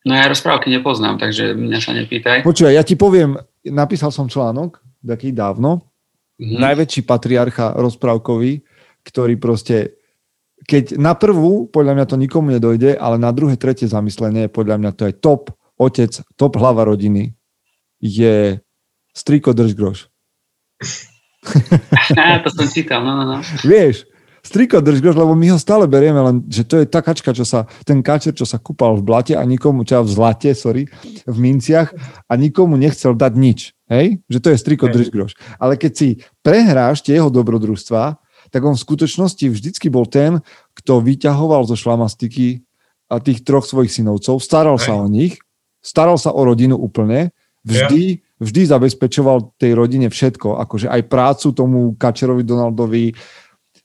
No 0.07 0.15
ja 0.15 0.31
rozprávky 0.31 0.71
nepoznám, 0.71 1.19
takže 1.19 1.51
mňa 1.51 1.79
sa 1.83 1.91
nepýtaj. 1.91 2.47
Počúvaj, 2.47 2.73
ja 2.73 2.87
ti 2.87 2.95
poviem, 2.95 3.35
napísal 3.67 4.15
som 4.15 4.31
článok, 4.31 4.79
taký 5.07 5.31
dávno, 5.31 5.87
mm-hmm. 6.37 6.59
najväčší 6.59 7.01
patriarcha 7.07 7.73
rozprávkový, 7.79 8.61
ktorý 9.07 9.39
proste, 9.39 9.97
keď 10.67 10.99
na 10.99 11.15
prvú, 11.15 11.71
podľa 11.71 11.93
mňa 11.95 12.05
to 12.05 12.19
nikomu 12.19 12.51
nedojde, 12.51 12.99
ale 12.99 13.15
na 13.15 13.31
druhé, 13.31 13.55
tretie 13.55 13.87
zamyslenie, 13.87 14.51
podľa 14.51 14.75
mňa 14.77 14.91
to 14.93 15.03
je 15.07 15.13
top 15.15 15.55
otec, 15.79 16.11
top 16.35 16.59
hlava 16.59 16.83
rodiny 16.83 17.31
je 18.03 18.59
striko 19.13 19.53
držgroš. 19.53 20.11
to 22.43 22.49
som 22.53 22.67
čítal, 22.69 23.01
no, 23.01 23.17
no, 23.17 23.23
no. 23.25 23.37
Vieš, 23.65 24.05
striko 24.45 24.81
držgroš, 24.81 25.15
lebo 25.17 25.33
my 25.35 25.53
ho 25.55 25.59
stále 25.59 25.89
berieme, 25.89 26.19
len 26.23 26.35
že 26.47 26.63
to 26.63 26.81
je 26.81 26.85
tá 26.87 27.03
kačka, 27.03 27.35
čo 27.35 27.43
sa, 27.43 27.65
ten 27.83 27.99
kačer, 27.99 28.31
čo 28.31 28.47
sa 28.47 28.61
kúpal 28.61 28.95
v 28.99 29.05
blate 29.05 29.33
a 29.35 29.43
nikomu, 29.43 29.83
čo 29.83 29.99
v 30.03 30.11
zlate, 30.11 30.51
sorry, 30.55 30.87
v 31.25 31.37
minciach 31.37 31.91
a 32.27 32.33
nikomu 32.39 32.79
nechcel 32.79 33.17
dať 33.17 33.33
nič. 33.35 33.59
Hej? 33.87 34.19
Že 34.27 34.39
to 34.43 34.47
je 34.51 34.57
striko 34.57 34.85
držgroš. 34.91 35.35
Ale 35.57 35.79
keď 35.79 35.91
si 35.95 36.07
prehráš 36.43 37.03
tie 37.03 37.19
jeho 37.19 37.31
dobrodružstva, 37.31 38.19
tak 38.51 38.61
on 38.63 38.75
v 38.75 38.83
skutočnosti 38.83 39.43
vždycky 39.47 39.87
bol 39.91 40.07
ten, 40.07 40.39
kto 40.75 41.03
vyťahoval 41.03 41.67
zo 41.67 41.75
šlamastiky 41.75 42.63
a 43.07 43.19
tých 43.19 43.43
troch 43.43 43.63
svojich 43.63 43.91
synovcov, 43.91 44.39
staral 44.43 44.75
sa 44.79 44.95
o 44.95 45.07
nich, 45.07 45.39
staral 45.79 46.19
sa 46.19 46.35
o 46.35 46.41
rodinu 46.43 46.75
úplne, 46.75 47.31
vždy, 47.63 48.23
vždy 48.39 48.61
zabezpečoval 48.67 49.55
tej 49.55 49.75
rodine 49.75 50.07
všetko, 50.11 50.59
akože 50.63 50.87
aj 50.91 51.01
prácu 51.07 51.47
tomu 51.55 51.95
Kačerovi 51.95 52.43
Donaldovi, 52.43 53.15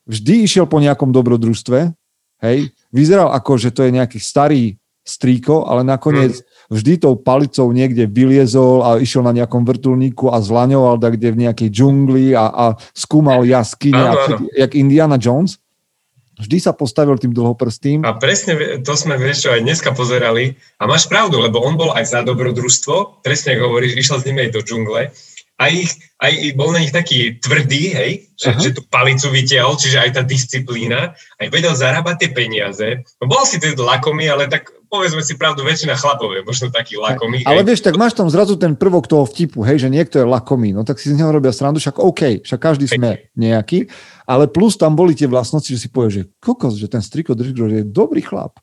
vždy 0.07 0.35
išiel 0.47 0.67
po 0.67 0.83
nejakom 0.83 1.15
dobrodružstve, 1.15 1.95
hej, 2.43 2.59
vyzeral 2.91 3.31
ako, 3.31 3.59
že 3.59 3.71
to 3.71 3.87
je 3.87 3.95
nejaký 3.95 4.19
starý 4.19 4.82
strýko, 5.03 5.67
ale 5.67 5.83
nakoniec 5.83 6.39
mm. 6.39 6.45
vždy 6.71 6.93
tou 7.03 7.15
palicou 7.19 7.69
niekde 7.75 8.07
vyliezol 8.07 8.87
a 8.87 8.91
išiel 9.03 9.27
na 9.27 9.35
nejakom 9.35 9.67
vrtulníku 9.67 10.31
a 10.31 10.39
zlaňoval 10.39 10.99
da 10.99 11.11
kde 11.11 11.35
v 11.35 11.41
nejakej 11.47 11.69
džungli 11.69 12.39
a, 12.39 12.47
a 12.49 12.65
skúmal 12.95 13.43
jaskyne, 13.43 13.99
a 13.99 14.15
jak 14.55 14.73
Indiana 14.79 15.19
Jones. 15.19 15.59
Vždy 16.33 16.59
sa 16.59 16.73
postavil 16.73 17.15
tým 17.21 17.31
dlhoprstým. 17.31 18.03
A 18.03 18.17
presne 18.19 18.81
to 18.83 18.97
sme, 18.99 19.15
vieš 19.21 19.47
čo, 19.47 19.49
aj 19.53 19.63
dneska 19.63 19.95
pozerali. 19.95 20.59
A 20.81 20.89
máš 20.91 21.07
pravdu, 21.07 21.39
lebo 21.39 21.63
on 21.63 21.79
bol 21.79 21.93
aj 21.95 22.09
za 22.09 22.21
dobrodružstvo, 22.25 23.23
presne 23.23 23.55
ako 23.55 23.71
hovoríš, 23.71 24.01
išiel 24.01 24.19
s 24.19 24.27
nimi 24.27 24.49
aj 24.49 24.51
do 24.57 24.61
džungle 24.65 25.13
aj, 25.63 25.73
ich, 25.73 25.93
aj 26.19 26.33
bol 26.59 26.75
na 26.75 26.83
nich 26.83 26.95
taký 26.95 27.39
tvrdý, 27.39 27.95
hej, 27.95 28.13
že, 28.35 28.51
uh-huh. 28.51 28.63
že 28.63 28.71
tú 28.75 28.83
palicu 28.91 29.31
vytiahol, 29.31 29.79
čiže 29.79 30.03
aj 30.03 30.11
tá 30.19 30.23
disciplína, 30.27 31.15
aj 31.39 31.47
vedel 31.53 31.75
zarábať 31.77 32.27
tie 32.27 32.31
peniaze. 32.35 32.89
No 33.23 33.31
bol 33.31 33.47
si 33.47 33.63
teda 33.63 33.79
lakomý, 33.79 34.27
ale 34.27 34.51
tak 34.51 34.75
povedzme 34.93 35.25
si 35.25 35.41
pravdu, 35.41 35.65
väčšina 35.65 35.97
chlapov 35.97 36.37
je 36.37 36.45
možno 36.45 36.69
taký 36.69 37.01
lakomý. 37.01 37.41
Ale 37.49 37.65
hej. 37.65 37.73
vieš, 37.73 37.81
tak 37.81 37.97
máš 37.97 38.13
tam 38.13 38.29
zrazu 38.29 38.61
ten 38.61 38.77
prvok 38.77 39.09
toho 39.09 39.25
vtipu, 39.25 39.65
hej, 39.65 39.81
že 39.81 39.89
niekto 39.89 40.21
je 40.21 40.29
lakomý, 40.29 40.77
no 40.77 40.85
tak 40.85 41.01
si 41.01 41.09
z 41.09 41.17
neho 41.17 41.33
robia 41.33 41.49
srandu, 41.49 41.81
však 41.81 41.97
OK, 41.97 42.45
však 42.45 42.61
každý 42.61 42.85
sme 42.85 43.33
nejaký, 43.33 43.89
ale 44.29 44.53
plus 44.53 44.77
tam 44.77 44.93
boli 44.93 45.17
tie 45.17 45.25
vlastnosti, 45.25 45.73
že 45.73 45.81
si 45.81 45.89
povieš, 45.89 46.13
že 46.13 46.25
kokos, 46.45 46.77
že 46.77 46.93
ten 46.93 47.01
striko 47.01 47.33
drží, 47.33 47.57
je 47.57 47.89
dobrý 47.89 48.21
chlap. 48.21 48.61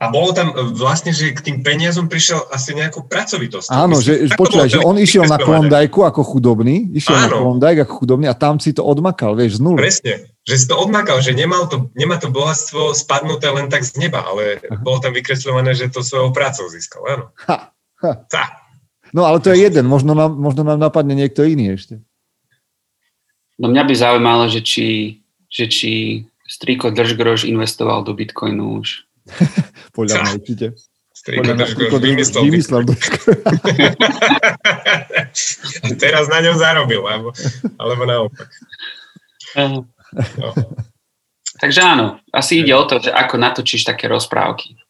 A 0.00 0.08
bolo 0.08 0.32
tam 0.32 0.56
e, 0.56 0.72
vlastne, 0.72 1.12
že 1.12 1.36
k 1.36 1.44
tým 1.44 1.60
peniazom 1.60 2.08
prišiel 2.08 2.48
asi 2.48 2.72
nejakú 2.72 3.04
pracovitosť. 3.04 3.68
Áno, 3.68 4.00
Myslím, 4.00 4.32
že 4.32 4.34
počúvaj, 4.34 4.68
že 4.72 4.80
on 4.80 4.96
išiel 4.96 5.28
na 5.28 5.36
Klondajku 5.36 6.08
ako 6.08 6.24
chudobný, 6.24 6.88
išiel 6.96 7.20
Áno. 7.20 7.24
na 7.28 7.28
Klondajk 7.36 7.78
ako 7.84 7.92
chudobný 8.00 8.24
a 8.24 8.32
tam 8.32 8.56
si 8.56 8.72
to 8.72 8.80
odmakal, 8.80 9.36
vieš, 9.36 9.60
z 9.60 9.68
nuly. 9.68 9.76
Presne, 9.76 10.32
že 10.48 10.54
si 10.56 10.64
to 10.64 10.80
odmakal, 10.80 11.20
že 11.20 11.36
nemal 11.36 11.68
to, 11.68 11.92
nemá 11.92 12.16
to 12.16 12.32
bohatstvo 12.32 12.96
spadnuté 12.96 13.52
len 13.52 13.68
tak 13.68 13.84
z 13.84 14.00
neba, 14.00 14.24
ale 14.24 14.64
Aha. 14.64 14.80
bolo 14.80 15.04
tam 15.04 15.12
vykresľované, 15.12 15.76
že 15.76 15.92
to 15.92 16.00
svojou 16.00 16.32
prácou 16.32 16.64
získal, 16.72 17.04
áno. 17.04 17.24
Ha, 17.44 17.68
ha. 18.00 18.12
Ha. 18.24 18.44
No 19.12 19.28
ale 19.28 19.44
to 19.44 19.52
je 19.52 19.68
jeden, 19.68 19.84
možno 19.84 20.16
nám, 20.16 20.32
možno 20.32 20.64
nám 20.64 20.80
napadne 20.80 21.12
niekto 21.12 21.44
iný 21.44 21.76
ešte. 21.76 22.00
No 23.60 23.68
mňa 23.68 23.84
by 23.84 23.94
zaujímalo, 23.94 24.48
že 24.48 24.64
či, 24.64 25.20
že 25.52 25.68
či 25.68 26.24
Striko 26.48 26.88
Držgrož 26.88 27.44
investoval 27.44 28.00
do 28.00 28.16
Bitcoinu 28.16 28.80
už. 28.80 29.09
Podľa 29.96 30.14
mňa 30.22 30.32
určite. 30.36 30.66
Podľa 31.20 31.52
mňa 31.52 31.66
vymyslel. 32.00 32.42
vymyslel 32.48 32.82
A 35.84 35.86
teraz 36.02 36.32
na 36.32 36.40
ňom 36.40 36.56
zarobil, 36.56 37.04
alebo, 37.04 37.36
alebo 37.76 38.02
naopak. 38.08 38.48
No. 39.52 39.84
Takže 41.60 41.80
áno, 41.84 42.24
asi 42.32 42.64
ide 42.64 42.72
o 42.72 42.88
to, 42.88 43.04
že 43.04 43.12
ako 43.12 43.36
natočíš 43.36 43.84
také 43.84 44.08
rozprávky. 44.08 44.80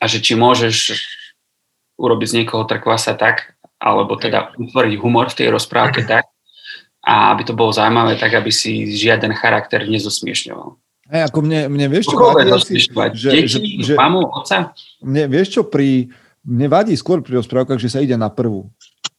A 0.00 0.08
že 0.08 0.24
či 0.24 0.32
môžeš 0.32 0.96
urobiť 2.00 2.28
z 2.32 2.36
niekoho 2.42 2.64
trkvasa 2.64 3.12
tak, 3.12 3.60
alebo 3.76 4.16
teda 4.16 4.56
utvoriť 4.56 4.94
humor 4.96 5.28
v 5.28 5.36
tej 5.36 5.48
rozprávke 5.52 6.00
tak, 6.12 6.32
a 7.02 7.34
aby 7.34 7.42
to 7.44 7.52
bolo 7.52 7.74
zaujímavé, 7.74 8.16
tak 8.16 8.32
aby 8.32 8.48
si 8.48 8.88
žiaden 8.94 9.34
charakter 9.36 9.84
nezosmiešňoval. 9.84 10.80
Hey, 11.10 11.26
ako 11.26 11.42
mne, 11.42 11.66
mne 11.66 11.86
vieš 11.90 12.14
čo 12.14 12.16
vadí 12.16 12.46
asi, 12.48 12.78
že, 13.18 13.30
Deti, 13.30 13.82
že, 13.82 13.98
mamu, 13.98 14.22
oca? 14.32 14.70
Mne, 15.02 15.26
vieš 15.26 15.58
čo, 15.58 15.62
pri, 15.66 16.08
mne 16.46 16.66
vadí 16.70 16.94
skôr 16.94 17.18
pri 17.20 17.42
rozprávkach, 17.42 17.78
že 17.82 17.90
sa 17.90 17.98
ide 17.98 18.14
na 18.14 18.30
prvú. 18.30 18.70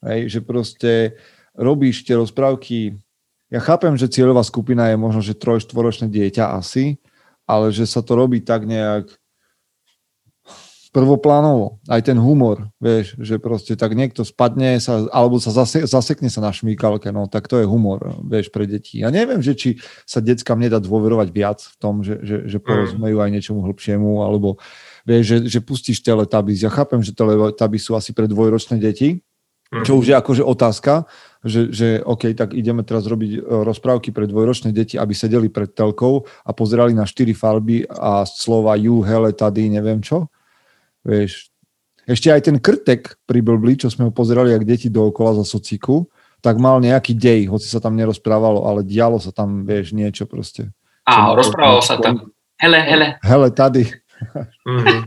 Hej, 0.03 0.31
že 0.31 0.39
proste 0.39 0.91
robíš 1.53 2.07
tie 2.07 2.15
rozprávky, 2.15 2.97
ja 3.53 3.59
chápem, 3.61 3.93
že 3.93 4.09
cieľová 4.09 4.41
skupina 4.41 4.89
je 4.89 4.97
možno, 4.97 5.21
že 5.21 5.37
troj, 5.37 5.61
štvoročné 5.61 6.09
dieťa 6.09 6.57
asi, 6.57 6.97
ale 7.45 7.69
že 7.69 7.85
sa 7.85 8.01
to 8.01 8.17
robí 8.17 8.41
tak 8.41 8.65
nejak 8.65 9.13
prvoplánovo. 10.93 11.81
Aj 11.89 11.99
ten 12.05 12.15
humor, 12.21 12.69
vieš, 12.77 13.17
že 13.17 13.41
proste 13.41 13.73
tak 13.73 13.97
niekto 13.97 14.21
spadne 14.21 14.77
sa, 14.77 15.09
alebo 15.09 15.41
sa 15.41 15.49
zase, 15.49 15.89
zasekne 15.89 16.29
sa 16.29 16.39
na 16.39 16.53
šmíkalke, 16.53 17.09
no 17.09 17.25
tak 17.25 17.49
to 17.49 17.57
je 17.57 17.65
humor, 17.65 18.21
vieš, 18.21 18.53
pre 18.53 18.69
deti. 18.69 19.01
Ja 19.01 19.09
neviem, 19.09 19.41
že 19.41 19.57
či 19.57 19.69
sa 20.05 20.21
deckám 20.21 20.61
nedá 20.61 20.77
dôverovať 20.77 21.33
viac 21.33 21.65
v 21.65 21.75
tom, 21.81 22.05
že, 22.05 22.21
že, 22.21 22.45
že 22.45 22.57
mm. 22.61 22.63
porozumejú 22.63 23.17
aj 23.17 23.33
niečomu 23.33 23.65
hĺbšiemu, 23.65 24.21
alebo 24.21 24.61
vieš, 25.01 25.23
že, 25.25 25.37
že 25.57 25.59
pustíš 25.65 26.05
teletabis. 26.05 26.61
Ja 26.61 26.69
chápem, 26.69 27.01
že 27.01 27.17
teletabis 27.17 27.89
sú 27.89 27.97
asi 27.97 28.13
pre 28.13 28.29
dvojročné 28.29 28.77
deti, 28.77 29.25
čo 29.81 29.97
už 29.97 30.05
je 30.05 30.13
akože 30.13 30.45
otázka, 30.45 31.09
že, 31.41 31.73
že 31.73 31.87
OK, 32.05 32.37
tak 32.37 32.53
ideme 32.53 32.85
teraz 32.85 33.09
robiť 33.09 33.31
e, 33.33 33.39
rozprávky 33.41 34.13
pre 34.13 34.29
dvojročné 34.29 34.69
deti, 34.69 35.01
aby 35.01 35.17
sedeli 35.17 35.49
pred 35.49 35.73
telkou 35.73 36.29
a 36.45 36.53
pozerali 36.53 36.93
na 36.93 37.09
štyri 37.09 37.33
farby 37.33 37.81
a 37.89 38.21
slova 38.29 38.77
you, 38.77 39.01
hele, 39.01 39.33
tady, 39.33 39.73
neviem 39.73 39.97
čo. 39.97 40.29
Vieš, 41.03 41.51
ešte 42.03 42.27
aj 42.31 42.41
ten 42.51 42.57
krtek 42.59 43.15
pri 43.23 43.39
Blbli, 43.39 43.79
čo 43.79 43.87
sme 43.87 44.07
ho 44.07 44.11
pozerali, 44.11 44.51
jak 44.51 44.67
deti 44.67 44.91
dookola 44.91 45.39
za 45.39 45.45
sociku, 45.47 46.07
tak 46.43 46.59
mal 46.59 46.83
nejaký 46.83 47.15
dej, 47.15 47.47
hoci 47.47 47.71
sa 47.71 47.79
tam 47.79 47.95
nerozprávalo, 47.95 48.67
ale 48.67 48.83
dialo 48.83 49.15
sa 49.19 49.31
tam, 49.31 49.63
vieš, 49.63 49.95
niečo 49.95 50.27
proste. 50.27 50.67
Á, 51.07 51.31
rozprávalo 51.31 51.79
sa 51.79 51.95
tam. 51.95 52.35
Hele, 52.59 52.79
hele. 52.83 53.15
Hele, 53.23 53.47
tady. 53.51 53.87
Mm-hmm. 54.67 54.99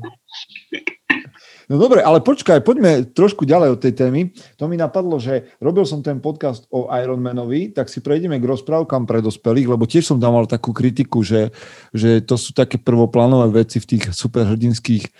No 1.66 1.82
dobre, 1.82 1.98
ale 1.98 2.22
počkaj, 2.22 2.62
poďme 2.62 3.10
trošku 3.10 3.42
ďalej 3.42 3.74
od 3.74 3.80
tej 3.82 3.92
témy. 3.98 4.30
To 4.54 4.70
mi 4.70 4.78
napadlo, 4.78 5.18
že 5.18 5.50
robil 5.58 5.82
som 5.82 5.98
ten 5.98 6.22
podcast 6.22 6.62
o 6.70 6.86
Ironmanovi, 6.86 7.74
tak 7.74 7.90
si 7.90 7.98
prejdeme 7.98 8.38
k 8.38 8.46
rozprávkam 8.46 9.02
pre 9.02 9.18
dospelých, 9.18 9.74
lebo 9.74 9.82
tiež 9.82 10.06
som 10.06 10.22
tam 10.22 10.38
mal 10.38 10.46
takú 10.46 10.70
kritiku, 10.70 11.26
že, 11.26 11.50
že 11.90 12.22
to 12.22 12.38
sú 12.38 12.54
také 12.54 12.78
prvoplánové 12.78 13.66
veci 13.66 13.82
v 13.82 13.98
tých 13.98 14.14
superhrdinských 14.14 15.10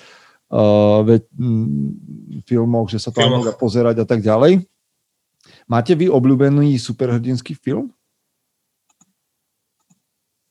uh, 0.53 1.03
ve, 1.03 1.23
m, 1.39 1.95
filmoch, 2.47 2.91
že 2.91 3.03
sa 3.03 3.11
to 3.11 3.21
dá 3.21 3.55
pozerať 3.57 4.03
a 4.03 4.07
tak 4.07 4.23
ďalej. 4.23 4.67
Máte 5.67 5.99
vy 5.99 6.07
obľúbený 6.11 6.79
superhrdinský 6.79 7.59
film? 7.59 7.91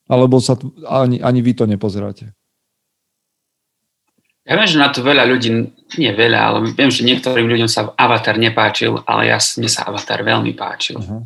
Alebo 0.06 0.38
sa 0.38 0.54
t- 0.54 0.70
ani, 0.86 1.18
ani 1.24 1.40
vy 1.42 1.52
to 1.58 1.66
nepozeráte? 1.66 2.30
Ja 4.46 4.54
viem, 4.62 4.70
že 4.70 4.78
na 4.78 4.94
to 4.94 5.02
veľa 5.02 5.26
ľudí, 5.26 5.50
nie 5.98 6.12
veľa, 6.14 6.40
ale 6.40 6.58
viem, 6.70 6.94
že 6.94 7.02
niektorým 7.02 7.50
ľuďom 7.50 7.66
sa 7.66 7.90
Avatar 7.98 8.38
nepáčil, 8.38 9.02
ale 9.10 9.34
ja, 9.34 9.42
mne 9.58 9.66
sa 9.66 9.90
Avatar 9.90 10.22
veľmi 10.22 10.54
páčil. 10.54 11.02
Uh-huh. 11.02 11.26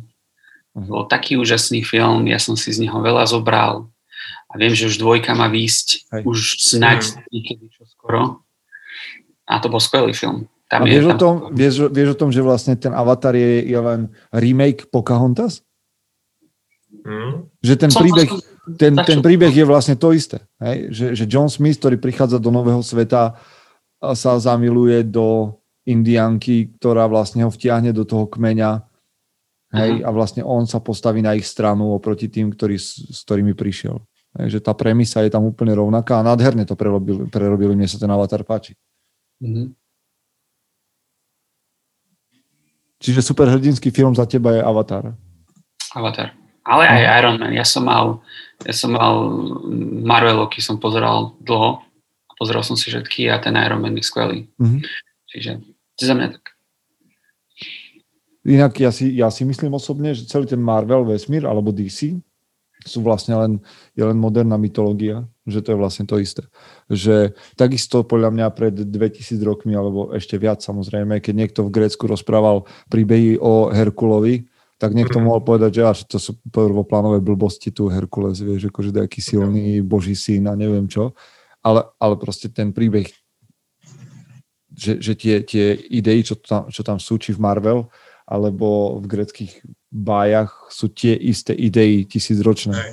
Uh-huh. 0.72 0.88
Bol 0.88 1.04
taký 1.04 1.36
úžasný 1.36 1.84
film, 1.84 2.24
ja 2.32 2.40
som 2.40 2.56
si 2.56 2.72
z 2.72 2.80
neho 2.80 2.96
veľa 2.96 3.28
zobral 3.28 3.92
a 4.48 4.52
viem, 4.56 4.72
že 4.72 4.88
už 4.88 4.96
dvojka 4.96 5.36
má 5.36 5.52
výjsť, 5.52 5.88
Hej. 6.16 6.22
už 6.24 6.38
snáď 6.64 7.20
niekedy 7.28 7.68
čo 7.68 7.84
skoro. 7.84 8.40
A 9.50 9.58
to 9.58 9.66
bol 9.66 9.82
skvelý 9.82 10.14
film. 10.14 10.46
Tam 10.70 10.82
a 10.82 10.84
vieš, 10.86 11.02
je, 11.02 11.10
tam... 11.10 11.16
o 11.16 11.18
tom, 11.18 11.34
vieš, 11.50 11.74
vieš 11.90 12.08
o 12.14 12.18
tom, 12.18 12.30
že 12.30 12.46
vlastne 12.46 12.78
ten 12.78 12.94
Avatar 12.94 13.34
je, 13.34 13.66
je 13.66 13.74
len 13.74 14.06
remake 14.30 14.86
Pocahontas? 14.86 15.66
Hmm. 17.02 17.50
Že 17.58 17.74
ten 17.74 17.90
príbeh, 17.90 18.30
ten, 18.78 18.92
ten 18.94 19.18
príbeh 19.18 19.50
je 19.50 19.66
vlastne 19.66 19.98
to 19.98 20.14
isté. 20.14 20.38
Hej? 20.62 20.94
Že, 20.94 21.06
že 21.18 21.24
John 21.26 21.50
Smith, 21.50 21.82
ktorý 21.82 21.98
prichádza 21.98 22.38
do 22.38 22.54
nového 22.54 22.78
sveta, 22.86 23.34
sa 24.14 24.32
zamiluje 24.38 25.02
do 25.10 25.58
indianky, 25.84 26.70
ktorá 26.78 27.10
vlastne 27.10 27.42
ho 27.42 27.50
vtiahne 27.50 27.90
do 27.90 28.06
toho 28.06 28.30
kmeňa 28.30 28.86
hej? 29.74 29.90
Uh-huh. 30.00 30.06
a 30.06 30.10
vlastne 30.14 30.46
on 30.46 30.70
sa 30.70 30.78
postaví 30.78 31.18
na 31.18 31.34
ich 31.34 31.48
stranu 31.48 31.90
oproti 31.90 32.30
tým, 32.30 32.54
ktorý, 32.54 32.78
s 32.78 33.26
ktorými 33.26 33.58
prišiel. 33.58 33.98
Hej? 34.38 34.58
Že 34.58 34.60
tá 34.60 34.72
premisa 34.76 35.24
je 35.26 35.32
tam 35.32 35.50
úplne 35.50 35.74
rovnaká 35.74 36.20
a 36.20 36.26
nádherne 36.26 36.62
to 36.62 36.78
prerobili, 36.78 37.26
prerobili 37.26 37.74
mne 37.74 37.88
sa 37.90 37.98
ten 37.98 38.10
avatar 38.12 38.46
páči. 38.46 38.78
Mm-hmm. 39.40 39.66
Čiže 43.00 43.24
superhrdinský 43.24 43.88
film 43.88 44.12
za 44.12 44.28
teba 44.28 44.52
je 44.52 44.60
Avatar. 44.60 45.16
Avatar. 45.96 46.36
Ale 46.68 46.84
aj. 46.84 47.02
Iron 47.24 47.36
Man. 47.40 47.56
Ja 47.56 47.64
som 47.64 47.88
mal, 47.88 48.20
ja 48.62 48.76
som 48.76 48.92
mal 48.92 49.16
Marvelovky 50.04 50.60
som 50.60 50.76
pozeral 50.76 51.32
dlho. 51.40 51.80
Pozeral 52.36 52.60
som 52.60 52.76
si 52.76 52.92
všetky 52.92 53.32
a 53.32 53.40
ten 53.40 53.56
Iron 53.56 53.80
Man 53.80 53.96
je 53.96 54.04
skvelý. 54.04 54.44
Mm-hmm. 54.60 54.80
Čiže 55.32 55.50
za 55.96 56.14
mňa 56.14 56.28
tak. 56.36 56.44
Inak 58.44 58.72
ja 58.80 58.88
si, 58.92 59.12
ja 59.16 59.28
si 59.28 59.44
myslím 59.44 59.76
osobne, 59.76 60.16
že 60.16 60.24
celý 60.24 60.48
ten 60.48 60.60
Marvel 60.60 61.04
vesmír 61.04 61.44
alebo 61.44 61.72
DC 61.72 62.16
sú 62.86 63.04
vlastne 63.04 63.36
len, 63.36 63.52
je 63.92 64.04
len 64.04 64.16
moderná 64.16 64.56
mytológia, 64.56 65.28
že 65.44 65.60
to 65.60 65.74
je 65.74 65.80
vlastne 65.80 66.04
to 66.08 66.16
isté. 66.16 66.48
Že 66.88 67.36
takisto 67.56 68.02
podľa 68.06 68.32
mňa 68.32 68.46
pred 68.56 68.74
2000 68.74 69.36
rokmi, 69.44 69.76
alebo 69.76 70.16
ešte 70.16 70.40
viac 70.40 70.64
samozrejme, 70.64 71.20
keď 71.20 71.34
niekto 71.36 71.60
v 71.66 71.74
Grécku 71.74 72.08
rozprával 72.08 72.64
príbehy 72.88 73.36
o 73.36 73.68
Herkulovi, 73.68 74.48
tak 74.80 74.96
niekto 74.96 75.20
mm. 75.20 75.24
mohol 75.28 75.44
povedať, 75.44 75.70
že 75.76 75.82
až 75.84 75.98
to 76.08 76.16
sú 76.16 76.40
prvoplánové 76.48 77.20
blbosti 77.20 77.68
tu 77.68 77.92
Herkules, 77.92 78.40
vieš, 78.40 78.72
akože 78.72 78.96
nejaký 78.96 79.20
silný 79.20 79.84
boží 79.84 80.16
syn 80.16 80.48
a 80.48 80.56
neviem 80.56 80.88
čo. 80.88 81.12
Ale, 81.60 81.84
ale 82.00 82.16
proste 82.16 82.48
ten 82.48 82.72
príbeh, 82.72 83.12
že, 84.72 84.96
že 84.96 85.12
tie, 85.12 85.44
tie 85.44 85.76
idei, 85.76 86.24
čo 86.24 86.40
tam, 86.40 86.72
čo 86.72 86.80
tam 86.80 86.96
sú, 86.96 87.20
či 87.20 87.36
v 87.36 87.44
Marvel, 87.44 87.92
alebo 88.24 88.96
v 88.96 89.04
greckých 89.04 89.60
bájach 89.90 90.70
sú 90.70 90.88
tie 90.88 91.18
isté 91.18 91.52
idei 91.52 92.06
tisícročné. 92.06 92.74
Hej. 92.78 92.92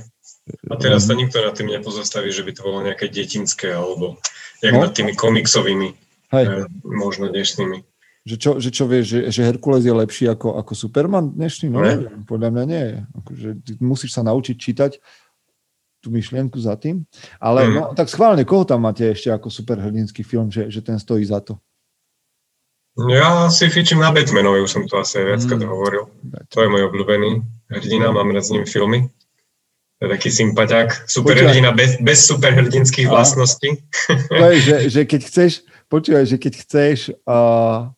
A 0.72 0.75
teraz 0.80 1.06
sa 1.06 1.13
nikto 1.13 1.44
nad 1.44 1.54
tým 1.54 1.70
nepozastaví, 1.70 2.32
že 2.32 2.42
by 2.42 2.51
to 2.56 2.62
bolo 2.63 2.80
nejaké 2.82 3.12
detinské, 3.12 3.75
alebo 3.75 4.18
jak 4.63 4.74
no? 4.74 4.82
nad 4.88 4.92
tými 4.96 5.13
komiksovými, 5.13 5.94
Hej. 6.34 6.46
Eh, 6.46 6.66
možno 6.84 7.30
dnešnými. 7.32 7.84
Že 8.27 8.36
čo, 8.36 8.51
že 8.60 8.70
čo 8.75 8.84
vieš, 8.92 9.06
že, 9.08 9.20
že 9.32 9.48
Herkules 9.48 9.88
je 9.88 9.96
lepší 9.96 10.27
ako, 10.27 10.60
ako 10.60 10.74
Superman 10.75 11.32
dnešný? 11.32 11.72
No, 11.72 11.80
ne? 11.80 12.12
podľa 12.27 12.50
mňa 12.51 12.63
nie. 12.68 12.86
Akože, 13.24 13.50
musíš 13.80 14.20
sa 14.20 14.24
naučiť 14.27 14.56
čítať 14.60 14.92
tú 16.04 16.12
myšlienku 16.12 16.60
za 16.60 16.75
tým. 16.75 17.08
Ale 17.39 17.72
mm. 17.72 17.72
no, 17.72 17.84
tak 17.96 18.12
schválne, 18.12 18.44
koho 18.44 18.68
tam 18.68 18.84
máte 18.84 19.16
ešte 19.16 19.32
ako 19.32 19.48
superhrdinský 19.48 20.27
film, 20.27 20.51
že, 20.51 20.68
že 20.68 20.84
ten 20.84 21.00
stojí 21.00 21.24
za 21.24 21.39
to? 21.39 21.56
Ja 22.98 23.46
si 23.54 23.70
fičím 23.70 24.01
na 24.01 24.10
Batmanovi, 24.10 24.66
už 24.66 24.72
som 24.74 24.84
to 24.89 24.98
asi 24.98 25.22
viackrát 25.22 25.62
mm. 25.62 25.70
hovoril. 25.70 26.10
To 26.50 26.58
je 26.58 26.68
môj 26.68 26.89
obľúbený 26.89 27.46
hrdina, 27.70 28.10
mám 28.10 28.34
rád 28.34 28.50
s 28.50 28.54
ním 28.54 28.66
filmy. 28.66 29.06
To 30.01 30.06
je 30.06 30.10
taký 30.13 30.30
sympatiák. 30.34 31.10
Superhrdina 31.10 31.74
bez, 31.77 32.01
bez 32.01 32.25
superhrdinských 32.25 33.10
a. 33.10 33.12
vlastností. 33.13 33.82
je, 34.34 34.50
že, 34.68 34.77
že 34.89 35.01
keď 35.06 35.22
chceš, 35.25 35.51
počúvaj, 35.89 36.25
že 36.25 36.38
keď 36.42 36.54
chceš, 36.58 36.98
uh, 37.30 37.89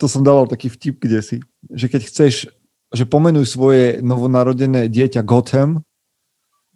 to 0.00 0.08
som 0.08 0.24
dával 0.24 0.48
taký 0.48 0.72
vtip 0.72 1.00
kde 1.00 1.20
si, 1.20 1.36
že 1.68 1.88
keď 1.88 2.02
chceš, 2.08 2.48
že 2.92 3.04
pomenuj 3.04 3.44
svoje 3.44 4.00
novonarodené 4.00 4.88
dieťa 4.88 5.20
Gotham, 5.20 5.84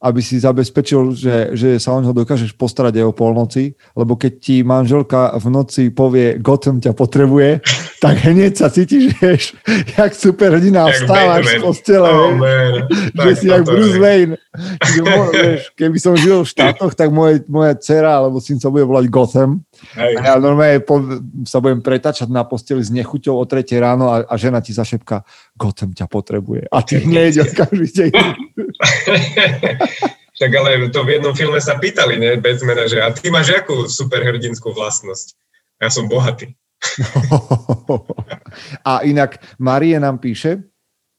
aby 0.02 0.18
si 0.18 0.42
zabezpečil, 0.42 1.14
že, 1.14 1.54
že 1.54 1.78
sa 1.78 1.94
o 1.94 2.02
neho 2.02 2.10
dokážeš 2.10 2.58
postarať 2.58 2.98
aj 2.98 3.06
o 3.06 3.14
polnoci, 3.14 3.78
lebo 3.94 4.18
keď 4.18 4.32
ti 4.42 4.56
manželka 4.66 5.30
v 5.38 5.46
noci 5.46 5.82
povie, 5.94 6.42
Gotham 6.42 6.82
ťa 6.82 6.90
potrebuje, 6.90 7.62
tak 8.02 8.18
hneď 8.18 8.58
sa 8.58 8.66
cítiš, 8.66 9.14
vieš, 9.22 9.54
jak 9.94 10.10
super 10.10 10.58
hrdina 10.58 10.90
vstávaš 10.90 11.46
z 11.46 11.54
postele, 11.62 12.10
oh, 12.10 12.34
že 13.14 13.30
si 13.38 13.46
jak 13.46 13.62
Bruce 13.62 13.94
Wayne. 14.02 14.34
vieš, 15.30 15.70
keby 15.78 15.98
som 16.02 16.18
žil 16.18 16.42
v 16.42 16.50
štátoch, 16.50 16.98
tak 16.98 17.14
moje, 17.14 17.46
moja 17.46 17.78
dcera 17.78 18.18
alebo 18.18 18.42
syn 18.42 18.58
sa 18.58 18.74
bude 18.74 18.82
volať 18.82 19.06
Gotham. 19.06 19.62
Hej. 19.94 20.18
A 20.18 20.34
ja 20.34 20.42
normálne 20.42 20.82
po, 20.82 20.98
sa 21.46 21.62
budem 21.62 21.78
pretačať 21.78 22.26
na 22.26 22.42
posteli 22.42 22.82
s 22.82 22.90
nechuťou 22.90 23.38
o 23.38 23.44
3 23.46 23.62
ráno 23.78 24.10
a, 24.10 24.26
a 24.26 24.34
žena 24.34 24.58
ti 24.58 24.74
zašepka, 24.74 25.22
Gotham 25.54 25.94
ťa 25.94 26.10
potrebuje. 26.10 26.66
A 26.74 26.82
ty 26.82 26.98
hneď 27.06 27.46
deň. 27.46 28.12
Tak 30.42 30.50
ale 30.58 30.90
to 30.90 31.06
v 31.06 31.22
jednom 31.22 31.38
filme 31.38 31.62
sa 31.62 31.78
pýtali, 31.78 32.18
ne, 32.18 32.34
Batmana, 32.34 32.90
že 32.90 32.98
a 32.98 33.14
ty 33.14 33.30
máš 33.30 33.54
akú 33.54 33.86
superhrdinskú 33.86 34.74
vlastnosť? 34.74 35.38
Ja 35.78 35.86
som 35.86 36.10
bohatý. 36.10 36.58
a 38.90 39.06
inak 39.06 39.38
Marie 39.58 40.00
nám 40.00 40.18
píše 40.18 40.62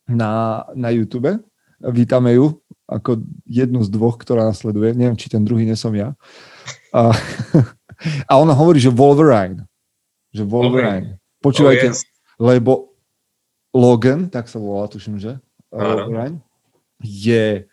na, 0.09 0.63
na 0.75 0.89
YouTube, 0.89 1.39
vítame 1.79 2.35
ju 2.35 2.59
ako 2.87 3.23
jednu 3.47 3.83
z 3.83 3.89
dvoch, 3.89 4.19
ktorá 4.19 4.51
nasleduje, 4.51 4.93
neviem, 4.93 5.15
či 5.15 5.31
ten 5.31 5.41
druhý 5.41 5.63
nesom 5.63 5.95
ja. 5.95 6.13
A, 6.91 7.15
a 8.31 8.33
ona 8.37 8.53
hovorí, 8.53 8.83
že 8.83 8.91
Wolverine. 8.91 9.65
Že 10.35 10.43
Wolverine. 10.45 11.17
Počúvajte, 11.39 11.87
oh, 11.89 11.93
yes. 11.95 12.03
lebo 12.39 12.93
Logan, 13.73 14.29
tak 14.29 14.51
sa 14.51 14.59
volá, 14.59 14.85
tuším, 14.91 15.17
že? 15.17 15.39
Wolverine, 15.71 16.43
je 17.01 17.65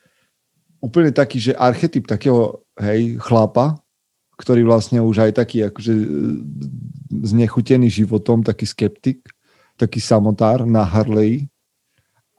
úplne 0.81 1.13
taký, 1.13 1.43
že 1.43 1.59
archetyp 1.59 2.09
takého, 2.09 2.65
hej, 2.81 3.21
chlapa, 3.21 3.80
ktorý 4.41 4.65
vlastne 4.65 5.05
už 5.05 5.29
aj 5.29 5.33
taký 5.37 5.69
akože 5.69 5.93
e, 5.93 6.07
znechutený 7.29 7.93
životom, 7.93 8.41
taký 8.41 8.65
skeptik, 8.65 9.21
taký 9.77 10.01
samotár 10.01 10.65
na 10.65 10.81
Harley. 10.81 11.53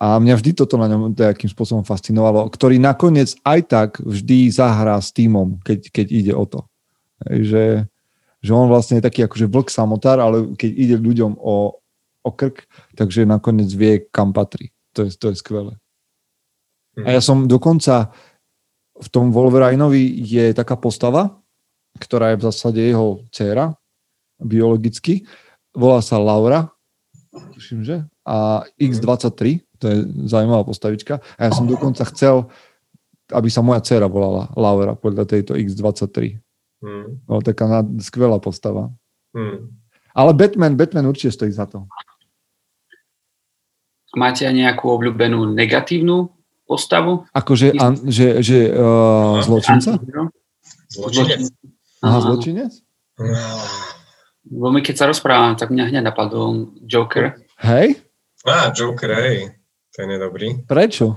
A 0.01 0.17
mňa 0.17 0.41
vždy 0.41 0.51
toto 0.57 0.81
na 0.81 0.89
ňom 0.89 1.13
nejakým 1.13 1.45
spôsobom 1.53 1.85
fascinovalo, 1.85 2.49
ktorý 2.49 2.81
nakoniec 2.81 3.37
aj 3.45 3.59
tak 3.69 3.89
vždy 4.01 4.49
zahrá 4.49 4.97
s 4.97 5.13
týmom, 5.13 5.61
keď, 5.61 5.93
keď 5.93 6.07
ide 6.09 6.33
o 6.33 6.49
to. 6.49 6.65
Že, 7.21 7.85
že 8.41 8.51
on 8.51 8.65
vlastne 8.65 8.97
je 8.97 9.05
taký 9.05 9.29
akože 9.29 9.45
vlk 9.45 9.69
samotár, 9.69 10.17
ale 10.17 10.57
keď 10.57 10.71
ide 10.73 10.95
ľuďom 10.97 11.37
o, 11.37 11.77
o 12.25 12.29
krk, 12.33 12.65
takže 12.97 13.29
nakoniec 13.29 13.69
vie, 13.69 14.09
kam 14.09 14.33
patrí. 14.33 14.73
To 14.97 15.05
je, 15.05 15.13
to 15.13 15.29
je 15.29 15.37
skvelé. 15.37 15.77
A 16.97 17.13
ja 17.13 17.21
som 17.21 17.45
dokonca 17.45 18.09
v 19.01 19.07
tom 19.09 19.33
Wolverineovi 19.33 20.21
je 20.25 20.53
taká 20.53 20.77
postava, 20.77 21.40
ktorá 21.99 22.33
je 22.33 22.39
v 22.39 22.45
zásade 22.47 22.81
jeho 22.81 23.25
dcéra, 23.33 23.75
biologicky. 24.39 25.27
Volá 25.75 25.99
sa 26.03 26.19
Laura, 26.19 26.71
tuším, 27.31 27.83
že? 27.83 28.03
A 28.27 28.67
X23, 28.77 29.63
to 29.81 29.85
je 29.87 29.97
zaujímavá 30.29 30.67
postavička. 30.67 31.23
A 31.39 31.49
ja 31.49 31.51
som 31.51 31.65
dokonca 31.65 32.05
chcel, 32.13 32.51
aby 33.31 33.49
sa 33.49 33.63
moja 33.63 33.81
dcéra 33.81 34.05
volala 34.11 34.51
Laura 34.53 34.93
podľa 34.93 35.25
tejto 35.25 35.55
X23. 35.55 36.37
Hmm. 36.81 37.21
No, 37.29 37.39
taká 37.41 37.85
skvelá 38.01 38.41
postava. 38.41 38.89
Hmm. 39.31 39.71
Ale 40.11 40.35
Batman, 40.35 40.75
Batman 40.75 41.07
určite 41.07 41.31
stojí 41.31 41.53
za 41.55 41.65
to. 41.65 41.87
Máte 44.11 44.43
aj 44.43 44.51
nejakú 44.51 44.91
obľúbenú 44.91 45.55
negatívnu 45.55 46.35
postavu. 46.67 47.23
Akože 47.31 47.79
an, 47.79 47.95
že, 48.11 48.43
že 48.43 48.75
uh, 48.75 49.39
zločinca? 49.39 49.95
Zločinec. 50.91 51.47
Aha, 52.01 52.17
zločinec? 52.21 52.73
Bo 54.41 54.73
my 54.73 54.81
keď 54.81 54.95
sa 54.97 55.05
rozprávame, 55.05 55.53
tak 55.53 55.69
mňa 55.69 55.93
hneď 55.93 56.03
napadol 56.03 56.73
Joker. 56.81 57.37
Hej? 57.61 58.01
Á, 58.41 58.73
Joker, 58.73 59.13
hej. 59.21 59.53
Ten 59.93 60.09
je 60.09 60.17
dobrý. 60.17 60.65
Prečo? 60.65 61.13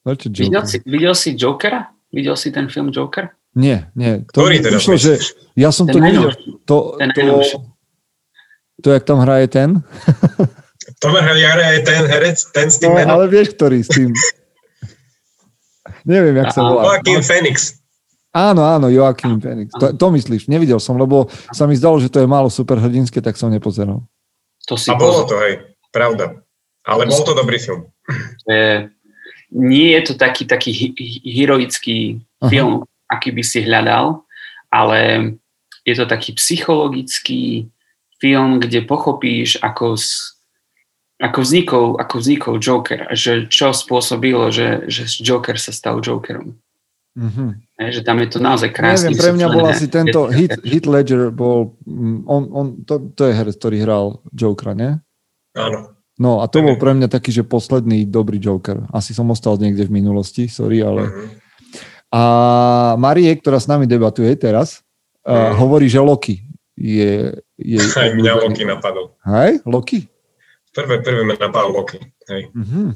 Prečo 0.00 0.32
Joker? 0.32 0.44
Videl 0.48 0.64
si, 0.64 0.76
videl 0.88 1.14
si 1.14 1.30
Jokera? 1.36 1.92
Videl 2.08 2.36
si 2.40 2.48
ten 2.48 2.72
film 2.72 2.88
Joker? 2.88 3.28
Nie, 3.52 3.90
nie. 3.98 4.24
To 4.30 4.46
Ktorý 4.46 4.62
teda 4.62 4.78
vyšlo, 4.78 4.96
že 4.96 5.18
ja 5.58 5.74
som 5.74 5.84
ten 5.84 5.98
to 5.98 5.98
nevidel. 6.00 6.30
To, 6.64 6.76
ten 6.96 7.10
to, 7.12 7.20
to, 7.20 7.58
to, 8.80 8.88
jak 8.94 9.04
tam 9.04 9.20
hraje 9.20 9.50
ten? 9.50 9.82
Tomer 11.02 11.22
Heliare 11.26 11.76
je 11.76 11.80
ten 11.84 12.02
herec, 12.06 12.38
ten 12.54 12.70
s 12.70 12.78
tým 12.78 12.94
no, 12.94 12.96
menom. 12.96 13.10
ale 13.18 13.24
vieš, 13.28 13.52
ktorý 13.58 13.82
s 13.82 13.90
tým. 13.90 14.14
Neviem, 16.08 16.40
jak 16.40 16.54
sa 16.54 16.64
volá. 16.64 16.96
Joaquin 16.96 17.20
Phoenix. 17.20 17.79
Áno, 18.30 18.62
áno, 18.62 18.86
Joaquin 18.86 19.42
Phoenix. 19.42 19.74
To, 19.74 19.90
to 19.90 20.06
myslíš, 20.14 20.46
nevidel 20.46 20.78
som, 20.78 20.94
lebo 20.94 21.26
sa 21.50 21.66
mi 21.66 21.74
zdalo, 21.74 21.98
že 21.98 22.06
to 22.06 22.22
je 22.22 22.30
málo 22.30 22.46
superhrdinské, 22.46 23.18
tak 23.18 23.34
som 23.34 23.50
nepozeral. 23.50 24.06
To 24.70 24.78
si 24.78 24.86
A 24.90 24.94
bolo 24.94 25.26
to, 25.26 25.34
hej, 25.42 25.74
pravda. 25.90 26.38
Ale 26.86 27.10
bol 27.10 27.26
to 27.26 27.34
dobrý 27.34 27.58
film. 27.58 27.90
Je, 28.46 28.86
nie 29.50 29.90
je 29.98 30.02
to 30.10 30.14
taký, 30.14 30.46
taký 30.46 30.94
heroický 31.26 32.22
Aha. 32.38 32.50
film, 32.50 32.74
aký 33.10 33.34
by 33.34 33.42
si 33.42 33.66
hľadal, 33.66 34.22
ale 34.70 35.34
je 35.82 35.94
to 35.98 36.06
taký 36.06 36.38
psychologický 36.38 37.66
film, 38.22 38.62
kde 38.62 38.86
pochopíš, 38.86 39.58
ako 39.58 39.98
ako 41.20 41.38
vznikol, 41.44 41.86
ako 42.00 42.14
vznikol 42.16 42.54
Joker, 42.56 43.04
že 43.12 43.44
čo 43.52 43.76
spôsobilo, 43.76 44.48
že, 44.48 44.88
že 44.88 45.04
Joker 45.20 45.60
sa 45.60 45.68
stal 45.68 46.00
Jokerom. 46.00 46.56
Mm-hmm. 47.12 47.69
Že 47.80 48.04
tam 48.04 48.20
je 48.20 48.28
to 48.28 48.38
naozaj 48.44 48.76
krásne. 48.76 49.08
Neviem, 49.08 49.20
pre 49.24 49.32
mňa 49.40 49.46
bol 49.48 49.64
asi 49.64 49.86
tento 49.88 50.28
hit, 50.28 50.52
hit 50.60 50.84
Ledger 50.84 51.32
bol, 51.32 51.80
mm, 51.88 52.28
on, 52.28 52.42
on, 52.52 52.66
to, 52.84 53.08
to 53.16 53.24
je 53.24 53.32
herec, 53.32 53.56
ktorý 53.56 53.76
hral 53.80 54.04
Jokera, 54.36 54.76
nie? 54.76 55.00
Áno. 55.56 55.96
No 56.20 56.44
a 56.44 56.52
to 56.52 56.60
bol 56.60 56.76
pre 56.76 56.92
mňa 56.92 57.08
taký, 57.08 57.32
že 57.32 57.48
posledný 57.48 58.04
dobrý 58.04 58.36
Joker. 58.36 58.84
Asi 58.92 59.16
som 59.16 59.32
ostal 59.32 59.56
niekde 59.56 59.88
v 59.88 59.96
minulosti, 59.96 60.52
sorry, 60.52 60.84
ale... 60.84 61.08
Mm-hmm. 61.08 61.28
A 62.12 62.22
Marie, 63.00 63.32
ktorá 63.40 63.56
s 63.56 63.64
nami 63.64 63.88
debatuje 63.88 64.28
teraz, 64.36 64.84
mm. 65.24 65.32
uh, 65.32 65.56
hovorí, 65.56 65.88
že 65.88 66.04
Loki 66.04 66.44
je... 66.76 67.40
je 67.56 67.80
Aj 68.04 68.12
mňa 68.12 68.32
Loki 68.36 68.68
napadol. 68.68 69.16
Hej? 69.24 69.64
Loki? 69.64 70.04
Prvé, 70.76 71.00
prvé 71.00 71.24
ma 71.24 71.40
napadol 71.40 71.72
Loki. 71.72 72.04
Hej. 72.28 72.52
Mm-hmm. 72.52 72.88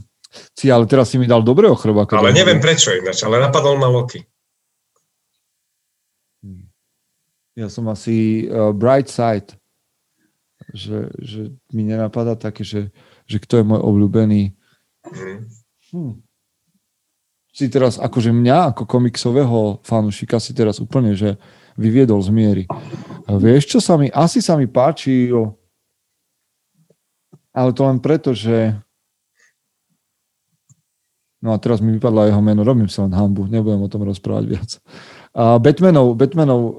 Si, 0.53 0.67
ale 0.69 0.85
teraz 0.85 1.09
si 1.09 1.17
mi 1.17 1.25
dal 1.25 1.41
dobrého 1.41 1.73
chrbáka. 1.79 2.21
Ale 2.21 2.35
neviem 2.35 2.61
prečo 2.61 2.93
ináč, 2.93 3.25
ale 3.25 3.41
napadol 3.41 3.81
ma 3.81 3.89
Loki. 3.89 4.21
Ja 7.55 7.71
som 7.71 7.87
asi 7.87 8.47
uh, 8.51 8.75
Bright 8.75 9.07
Side. 9.07 9.55
Že, 10.75 10.99
že 11.21 11.41
mi 11.71 11.85
nenapadá 11.87 12.35
také, 12.35 12.65
že, 12.65 12.91
že 13.29 13.37
kto 13.39 13.61
je 13.61 13.65
môj 13.65 13.81
obľúbený. 13.83 14.43
Mhm. 15.07 15.37
Hm. 15.95 16.15
Si 17.55 17.71
teraz, 17.71 18.03
akože 18.03 18.35
mňa, 18.35 18.75
ako 18.75 18.83
komiksového 18.83 19.79
fanúšika, 19.87 20.43
si 20.43 20.51
teraz 20.51 20.83
úplne, 20.83 21.15
že 21.15 21.39
vyviedol 21.79 22.19
z 22.19 22.31
miery. 22.35 22.65
A 23.31 23.39
vieš, 23.39 23.71
čo 23.71 23.79
sa 23.79 23.95
mi, 23.95 24.11
asi 24.11 24.43
sa 24.43 24.59
mi 24.59 24.67
páčil, 24.67 25.55
ale 27.55 27.71
to 27.71 27.87
len 27.87 28.03
preto, 28.03 28.35
že 28.35 28.75
No 31.45 31.53
a 31.53 31.61
teraz 31.61 31.85
mi 31.85 31.93
vypadla 31.93 32.33
jeho 32.33 32.41
meno, 32.41 32.65
robím 32.65 32.89
sa 32.89 33.05
len 33.05 33.13
hambu, 33.13 33.45
nebudem 33.45 33.85
o 33.85 33.93
tom 33.93 34.01
rozprávať 34.09 34.45
viac. 34.49 34.71
A 35.35 35.59
Batmanov, 35.59 36.15
Batmanov 36.15 36.63
o, 36.63 36.73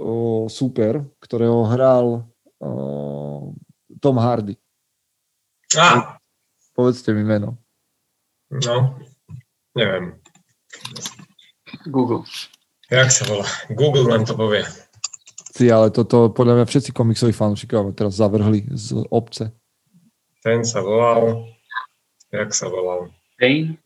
super, 0.47 1.03
ktorého 1.19 1.67
hral 1.67 2.23
o, 2.63 3.51
Tom 3.99 4.15
Hardy. 4.15 4.55
Á, 5.75 6.15
Povedzte 6.75 7.15
mi 7.15 7.23
meno. 7.23 7.55
no, 8.51 8.99
neviem. 9.75 10.19
Google. 11.87 12.23
Jak 12.91 13.09
sa 13.11 13.23
volá? 13.27 13.47
Google 13.71 14.07
nám 14.11 14.27
to 14.27 14.35
povie. 14.35 14.63
Si, 15.55 15.71
ale 15.71 15.87
toto 15.87 16.27
podľa 16.35 16.59
mňa 16.59 16.65
všetci 16.67 16.91
komiksoví 16.91 17.31
fanúšikovia 17.31 17.95
teraz 17.95 18.19
zavrhli 18.19 18.67
z 18.75 19.07
obce. 19.07 19.55
Ten 20.43 20.67
sa 20.67 20.83
volal... 20.83 21.47
Jak 22.35 22.51
sa 22.51 22.67
volal? 22.67 23.15
Bane? 23.39 23.79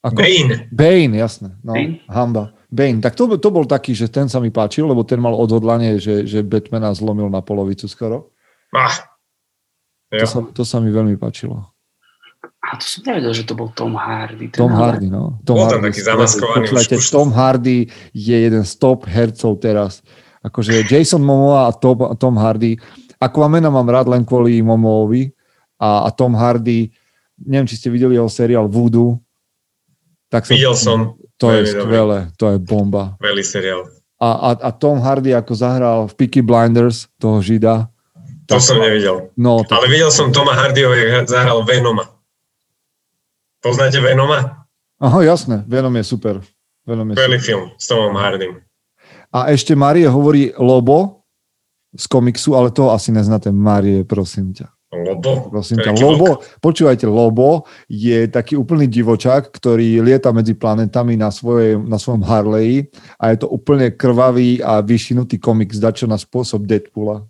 Ako? 0.00 0.16
Bane. 0.16 0.72
Bane, 0.72 1.14
jasné. 1.20 1.52
No, 1.60 1.76
Bane? 1.76 2.00
hamba. 2.08 2.55
Bane. 2.76 3.00
Tak 3.00 3.16
to, 3.16 3.40
to 3.40 3.48
bol 3.48 3.64
taký, 3.64 3.96
že 3.96 4.12
ten 4.12 4.28
sa 4.28 4.36
mi 4.36 4.52
páčil, 4.52 4.84
lebo 4.84 5.00
ten 5.02 5.16
mal 5.16 5.32
odhodlanie, 5.32 5.96
že, 5.96 6.28
že 6.28 6.44
Batmana 6.44 6.92
zlomil 6.92 7.32
na 7.32 7.40
polovicu 7.40 7.88
skoro. 7.88 8.36
Ah. 8.76 8.92
To 10.12 10.26
sa, 10.28 10.38
to 10.52 10.62
sa 10.62 10.76
mi 10.78 10.92
veľmi 10.92 11.16
páčilo. 11.16 11.72
A 12.60 12.76
to 12.76 12.84
som 12.84 13.02
nevedel, 13.06 13.32
že 13.32 13.46
to 13.46 13.54
bol 13.54 13.70
Tom 13.72 13.94
Hardy. 13.94 14.50
Ten 14.50 14.66
Tom 14.66 14.74
ale- 14.74 14.82
Hardy, 15.00 15.08
no. 15.08 15.38
Tom 15.42 15.56
Bol 15.56 15.66
tam 15.66 15.80
Hardy, 15.80 15.86
taký 15.88 16.00
skvelý. 16.02 16.10
zamaskovaný 16.12 16.62
Počúvajte, 16.66 16.94
už- 16.94 17.00
už- 17.00 17.14
Tom 17.14 17.28
Hardy 17.32 17.78
je 18.12 18.36
jeden 18.36 18.64
z 18.66 18.72
top 18.76 19.00
hercov 19.06 19.52
teraz. 19.58 20.02
Akože 20.42 20.84
Jason 20.84 21.22
Momoa 21.22 21.66
a 21.66 21.72
Tom, 21.74 22.14
Tom 22.14 22.34
Hardy. 22.36 22.78
Aquamena 23.18 23.72
mám 23.72 23.88
rád 23.88 24.06
len 24.06 24.22
kvôli 24.22 24.60
Momoovi 24.60 25.32
a, 25.74 26.06
a 26.06 26.08
Tom 26.12 26.36
Hardy, 26.36 26.90
neviem, 27.38 27.66
či 27.66 27.78
ste 27.78 27.88
videli 27.88 28.14
jeho 28.14 28.28
seriál 28.28 28.68
Voodoo. 28.68 29.18
Tak 30.28 30.46
Videl 30.50 30.74
som. 30.74 31.14
To 31.36 31.52
je 31.52 31.60
veľmi 31.60 31.72
dobrý. 31.72 31.84
skvelé, 31.84 32.18
to 32.40 32.44
je 32.52 32.58
bomba. 32.60 33.04
Veľý 33.20 33.44
seriál. 33.44 33.82
A, 34.16 34.28
a, 34.32 34.50
a 34.56 34.70
Tom 34.72 35.04
Hardy 35.04 35.36
ako 35.36 35.52
zahral 35.52 35.98
v 36.08 36.12
Peaky 36.16 36.40
Blinders, 36.40 37.12
toho 37.20 37.44
Žida. 37.44 37.92
To 38.48 38.56
som 38.62 38.80
nevidel. 38.80 39.28
No, 39.36 39.60
to, 39.66 39.74
Ale 39.74 39.90
videl 39.90 40.08
som 40.08 40.32
Toma 40.32 40.54
Hardyho, 40.56 40.94
jak 40.94 41.28
zahral 41.28 41.66
Venoma. 41.66 42.08
Poznáte 43.60 43.98
Venoma? 44.00 44.64
aha, 44.96 45.20
jasné, 45.26 45.66
Venom 45.68 45.92
je 45.98 46.04
super. 46.06 46.40
Venom 46.86 47.10
je 47.12 47.18
super. 47.18 47.40
film 47.42 47.64
s 47.76 47.84
Tomom 47.90 48.14
Hardym. 48.16 48.62
A 49.34 49.50
ešte 49.52 49.74
Marie 49.76 50.06
hovorí 50.08 50.54
Lobo 50.56 51.26
z 51.92 52.06
komiksu, 52.08 52.54
ale 52.56 52.70
to 52.72 52.88
asi 52.88 53.12
neznáte. 53.12 53.50
Marie, 53.52 54.06
prosím 54.06 54.54
ťa. 54.54 54.75
Lobo? 54.94 55.50
Prosím 55.50 55.82
ťa. 55.82 55.98
Lobo, 55.98 56.46
počúvajte, 56.62 57.10
Lobo 57.10 57.66
je 57.90 58.30
taký 58.30 58.54
úplný 58.54 58.86
divočák, 58.86 59.50
ktorý 59.50 59.98
lieta 59.98 60.30
medzi 60.30 60.54
planetami 60.54 61.18
na, 61.18 61.34
svojej, 61.34 61.74
na 61.74 61.98
svojom 61.98 62.22
Harley 62.22 62.86
a 63.18 63.34
je 63.34 63.42
to 63.42 63.50
úplne 63.50 63.90
krvavý 63.90 64.62
a 64.62 64.78
vyšinutý 64.78 65.42
komiks, 65.42 65.82
dačo 65.82 66.06
na 66.06 66.14
spôsob 66.14 66.70
Deadpoola. 66.70 67.26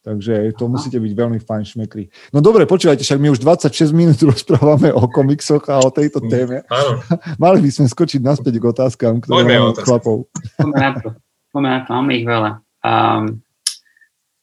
Takže 0.00 0.56
to 0.56 0.64
musíte 0.64 0.96
byť 0.96 1.12
veľmi 1.12 1.38
fajn 1.44 1.64
šmekri. 1.76 2.08
No 2.32 2.40
dobre, 2.40 2.64
počúvajte, 2.64 3.04
však 3.04 3.20
my 3.20 3.36
už 3.36 3.44
26 3.44 3.92
minút 3.92 4.20
rozprávame 4.32 4.92
o 4.92 5.04
komiksoch 5.08 5.68
a 5.72 5.80
o 5.80 5.92
tejto 5.92 6.24
téme. 6.28 6.64
Áno. 6.68 7.00
Mali 7.42 7.60
by 7.60 7.70
sme 7.72 7.86
skočiť 7.88 8.20
naspäť 8.24 8.60
k 8.60 8.64
otázkam, 8.64 9.20
ktoré 9.20 9.44
Poďme 9.44 9.56
máme 9.56 9.68
od 9.72 9.78
chlapov. 9.80 10.16
Poďme 11.52 11.68
na 11.68 11.80
to, 11.84 11.90
máme 11.92 12.12
ich 12.16 12.24
veľa. 12.28 12.50
Um, 12.80 13.44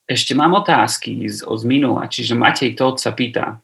ešte 0.07 0.31
mám 0.33 0.55
otázky 0.55 1.27
z, 1.27 1.43
od 1.43 1.61
minula, 1.63 2.07
čiže 2.07 2.33
Matej 2.33 2.73
Todt 2.73 2.97
sa 2.97 3.11
pýta, 3.11 3.59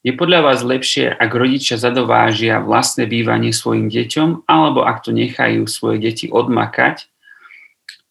je 0.00 0.16
podľa 0.16 0.40
vás 0.42 0.64
lepšie, 0.64 1.12
ak 1.12 1.30
rodičia 1.30 1.76
zadovážia 1.76 2.58
vlastné 2.58 3.04
bývanie 3.04 3.52
svojim 3.52 3.86
deťom, 3.86 4.48
alebo 4.48 4.82
ak 4.82 5.04
to 5.04 5.12
nechajú 5.12 5.68
svoje 5.68 6.00
deti 6.00 6.26
odmakať, 6.26 7.04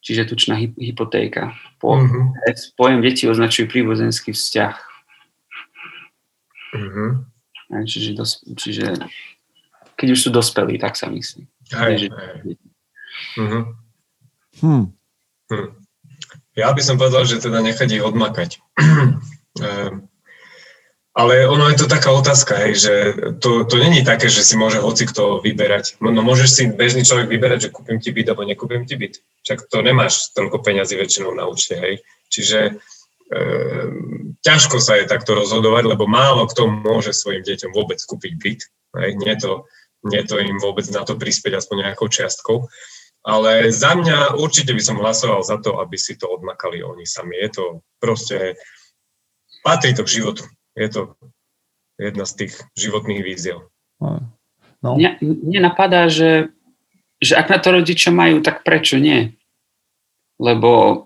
čiže 0.00 0.22
tučná 0.24 0.54
hy- 0.54 0.72
hypotéka. 0.78 1.52
Po, 1.82 1.98
Mhm. 1.98 2.38
Pojem 2.78 3.00
deti 3.02 3.26
označujú 3.26 3.66
príbuzenský 3.68 4.30
vzťah. 4.32 4.74
Mhm. 6.74 7.04
Aj, 7.70 7.82
Čiže, 7.86 8.10
dos, 8.14 8.42
čiže 8.54 8.94
keď 9.94 10.08
už 10.14 10.20
sú 10.20 10.30
dospelí, 10.30 10.78
tak 10.78 10.94
sa 10.94 11.06
myslí. 11.06 11.42
Že- 11.70 12.10
hej. 12.10 12.54
Mhm. 13.38 13.60
Hm. 14.62 14.84
Hm. 15.50 15.68
Ja 16.60 16.70
by 16.76 16.82
som 16.84 17.00
povedal, 17.00 17.24
že 17.24 17.40
teda 17.40 17.64
nechať 17.64 17.88
ich 17.96 18.04
odmakať. 18.04 18.60
Ehm, 19.58 20.06
Ale 21.10 21.42
ono 21.50 21.66
je 21.68 21.76
to 21.82 21.90
taká 21.90 22.14
otázka, 22.14 22.54
hej, 22.54 22.74
že 22.78 22.94
to, 23.42 23.66
to 23.66 23.76
není 23.82 24.06
také, 24.06 24.30
že 24.30 24.46
si 24.46 24.54
môže 24.54 24.78
hoci 24.78 25.10
kto 25.10 25.42
vyberať. 25.42 25.98
No, 25.98 26.14
no 26.14 26.22
môžeš 26.22 26.48
si 26.48 26.62
bežný 26.70 27.02
človek 27.02 27.26
vyberať, 27.26 27.66
že 27.66 27.74
kúpim 27.74 27.98
ti 27.98 28.14
byt 28.14 28.30
alebo 28.30 28.46
nekúpim 28.46 28.86
ti 28.86 28.94
byt. 28.94 29.18
Však 29.42 29.66
to 29.66 29.82
nemáš 29.82 30.30
toľko 30.38 30.62
peňazí 30.62 30.94
väčšinou 30.94 31.34
na 31.34 31.50
účte, 31.50 31.74
hej. 31.74 31.98
Čiže 32.30 32.58
e, 32.62 33.42
ťažko 34.38 34.78
sa 34.78 35.02
je 35.02 35.10
takto 35.10 35.34
rozhodovať, 35.34 35.98
lebo 35.98 36.06
málo 36.06 36.46
kto 36.46 36.70
môže 36.70 37.10
svojim 37.10 37.42
deťom 37.42 37.74
vôbec 37.74 37.98
kúpiť 37.98 38.32
byt. 38.38 38.60
Hej. 39.02 39.10
Nie, 39.18 39.34
to, 39.34 39.66
nie 40.06 40.22
to 40.22 40.38
im 40.38 40.62
vôbec 40.62 40.86
na 40.94 41.02
to 41.02 41.18
prispieť 41.18 41.58
aspoň 41.58 41.90
nejakou 41.90 42.06
čiastkou. 42.06 42.70
Ale 43.20 43.68
za 43.68 43.92
mňa 43.92 44.40
určite 44.40 44.72
by 44.72 44.80
som 44.80 44.96
hlasoval 44.96 45.44
za 45.44 45.60
to, 45.60 45.76
aby 45.76 46.00
si 46.00 46.16
to 46.16 46.24
odmakali 46.24 46.80
oni 46.80 47.04
sami. 47.04 47.36
Je 47.36 47.50
to 47.52 47.64
proste, 48.00 48.56
patrí 49.60 49.92
to 49.92 50.08
k 50.08 50.20
životu. 50.20 50.48
Je 50.72 50.88
to 50.88 51.00
jedna 52.00 52.24
z 52.24 52.32
tých 52.44 52.52
životných 52.80 53.20
víziev. 53.20 53.68
No. 54.00 54.96
Mňa, 54.96 55.20
mne 55.20 55.60
napadá, 55.60 56.08
že, 56.08 56.48
že 57.20 57.36
ak 57.36 57.52
na 57.52 57.58
to 57.60 57.76
rodičia 57.76 58.08
majú, 58.08 58.40
tak 58.40 58.64
prečo 58.64 58.96
nie? 58.96 59.36
Lebo 60.40 61.04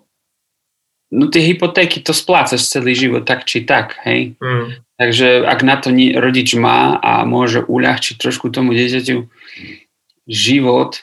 no 1.11 1.27
tie 1.27 1.43
hypotéky 1.43 1.99
to 1.99 2.15
splácaš 2.15 2.71
celý 2.71 2.95
život 2.95 3.27
tak 3.27 3.43
či 3.43 3.67
tak, 3.67 3.99
hej? 4.07 4.39
Mm. 4.39 4.79
Takže 4.95 5.43
ak 5.43 5.61
na 5.67 5.75
to 5.83 5.91
nie, 5.91 6.15
rodič 6.15 6.55
má 6.55 6.95
a 7.03 7.27
môže 7.27 7.67
uľahčiť 7.67 8.15
trošku 8.15 8.55
tomu 8.55 8.79
dieťaťu 8.79 9.27
život, 10.31 11.03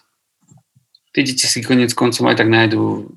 tie 1.11 1.21
deti 1.27 1.45
si 1.47 1.59
konec 1.63 1.91
koncov 1.95 2.27
aj 2.31 2.39
tak 2.39 2.49
nájdú 2.49 3.07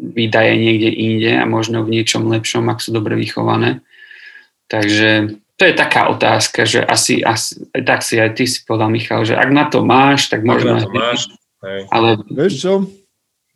výdaje 0.00 0.56
niekde 0.58 0.90
inde 0.90 1.32
a 1.38 1.44
možno 1.46 1.86
v 1.86 2.00
niečom 2.00 2.26
lepšom, 2.26 2.66
ak 2.70 2.82
sú 2.82 2.90
dobre 2.90 3.14
vychované. 3.14 3.84
Takže 4.70 5.38
to 5.60 5.62
je 5.68 5.74
taká 5.76 6.08
otázka, 6.08 6.64
že 6.64 6.80
asi, 6.80 7.20
asi 7.20 7.68
tak 7.84 8.00
si 8.00 8.16
aj 8.16 8.32
ty 8.38 8.48
si 8.48 8.64
povedal, 8.64 8.88
Michal, 8.88 9.28
že 9.28 9.36
ak 9.36 9.50
na 9.52 9.68
to 9.68 9.84
máš, 9.84 10.32
tak 10.32 10.40
Ak 10.40 10.48
možno... 10.48 10.72
na 10.72 10.80
to 10.80 10.90
máš, 10.94 11.20
hej. 11.66 11.80
Ale 11.92 12.08
Vieš 12.32 12.54
čo? 12.56 12.72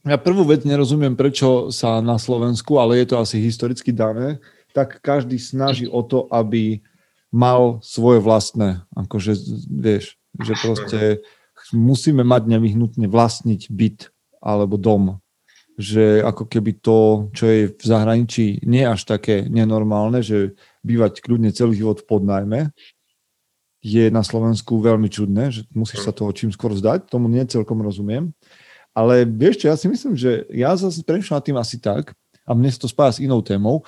Ja 0.04 0.20
prvú 0.20 0.44
vec 0.44 0.68
nerozumiem, 0.68 1.16
prečo 1.16 1.72
sa 1.72 2.04
na 2.04 2.20
Slovensku, 2.20 2.76
ale 2.76 3.00
je 3.00 3.08
to 3.08 3.16
asi 3.16 3.40
historicky 3.40 3.88
dané, 3.88 4.36
tak 4.76 5.00
každý 5.00 5.40
snaží 5.40 5.88
o 5.88 6.04
to, 6.04 6.28
aby 6.28 6.84
mal 7.32 7.80
svoje 7.80 8.20
vlastné. 8.20 8.84
Akože, 8.92 9.32
vieš, 9.72 10.20
že 10.44 10.52
proste 10.60 11.24
musíme 11.72 12.26
mať 12.26 12.50
nevyhnutne 12.50 13.08
vlastniť 13.08 13.72
byt 13.72 14.12
alebo 14.44 14.76
dom. 14.76 15.22
Že 15.74 16.22
ako 16.22 16.44
keby 16.46 16.70
to, 16.78 16.98
čo 17.34 17.44
je 17.50 17.60
v 17.72 17.84
zahraničí, 17.84 18.62
nie 18.68 18.84
až 18.86 19.08
také 19.08 19.48
nenormálne, 19.48 20.22
že 20.22 20.54
bývať 20.84 21.24
kľudne 21.24 21.50
celý 21.50 21.80
život 21.80 22.04
v 22.04 22.06
podnajme, 22.06 22.60
je 23.84 24.08
na 24.08 24.24
Slovensku 24.24 24.80
veľmi 24.80 25.12
čudné, 25.12 25.52
že 25.52 25.68
musíš 25.76 26.08
sa 26.08 26.12
toho 26.16 26.32
čím 26.32 26.48
skôr 26.48 26.72
zdať, 26.72 27.12
tomu 27.12 27.28
nie 27.28 27.44
celkom 27.44 27.84
rozumiem. 27.84 28.32
Ale 28.96 29.28
vieš 29.28 29.60
čo, 29.60 29.68
ja 29.68 29.76
si 29.76 29.92
myslím, 29.92 30.16
že 30.16 30.48
ja 30.48 30.72
zase 30.72 31.04
nad 31.04 31.44
tým 31.44 31.60
asi 31.60 31.76
tak, 31.76 32.16
a 32.48 32.50
mne 32.56 32.72
sa 32.72 32.80
to 32.80 32.88
spája 32.88 33.20
s 33.20 33.22
inou 33.24 33.44
témou, 33.44 33.84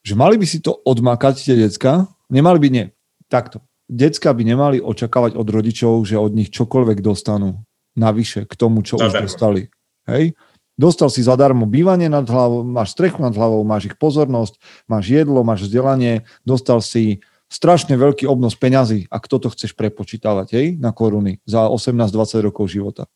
že 0.00 0.16
mali 0.16 0.40
by 0.40 0.46
si 0.48 0.64
to 0.64 0.80
odmakať 0.88 1.44
tie 1.44 1.56
decka, 1.56 2.08
nemali 2.32 2.56
by, 2.56 2.68
nie, 2.72 2.86
takto. 3.28 3.60
Decka 3.90 4.30
by 4.30 4.42
nemali 4.46 4.78
očakávať 4.78 5.34
od 5.34 5.48
rodičov, 5.50 6.06
že 6.06 6.14
od 6.14 6.30
nich 6.30 6.54
čokoľvek 6.54 7.02
dostanú 7.02 7.66
navyše 7.98 8.46
k 8.46 8.54
tomu, 8.54 8.86
čo 8.86 9.02
už 9.02 9.26
dostali. 9.26 9.66
Hej? 10.06 10.38
Dostal 10.78 11.10
si 11.10 11.26
zadarmo 11.26 11.66
bývanie 11.66 12.06
nad 12.06 12.22
hlavou, 12.22 12.62
máš 12.62 12.94
strechu 12.94 13.18
nad 13.18 13.34
hlavou, 13.34 13.66
máš 13.66 13.90
ich 13.90 13.96
pozornosť, 13.98 14.56
máš 14.86 15.10
jedlo, 15.10 15.42
máš 15.42 15.66
vzdelanie, 15.66 16.22
dostal 16.46 16.78
si 16.80 17.20
strašne 17.50 17.98
veľký 17.98 18.30
obnos 18.30 18.54
peňazí, 18.54 19.10
ak 19.10 19.26
toto 19.26 19.50
chceš 19.50 19.74
prepočítavať, 19.74 20.46
hej, 20.54 20.66
na 20.78 20.94
koruny 20.94 21.42
za 21.42 21.66
18-20 21.66 22.46
rokov 22.46 22.70
života 22.70 23.10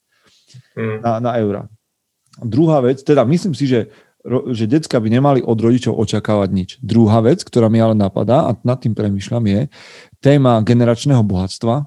Mm. 0.78 1.02
na, 1.02 1.12
na 1.18 1.32
eurá. 1.42 1.62
druhá 2.42 2.78
vec, 2.82 3.02
teda 3.02 3.26
myslím 3.26 3.54
si, 3.54 3.66
že, 3.66 3.90
že 4.24 4.64
decka 4.64 4.96
by 4.96 5.08
nemali 5.12 5.40
od 5.44 5.58
rodičov 5.60 6.00
očakávať 6.00 6.50
nič. 6.50 6.70
Druhá 6.80 7.20
vec, 7.20 7.44
ktorá 7.44 7.68
mi 7.68 7.76
ale 7.76 7.92
napadá, 7.92 8.48
a 8.48 8.56
nad 8.64 8.80
tým 8.80 8.96
premyšľam, 8.96 9.44
je 9.44 9.60
téma 10.24 10.64
generačného 10.64 11.20
bohatstva. 11.20 11.84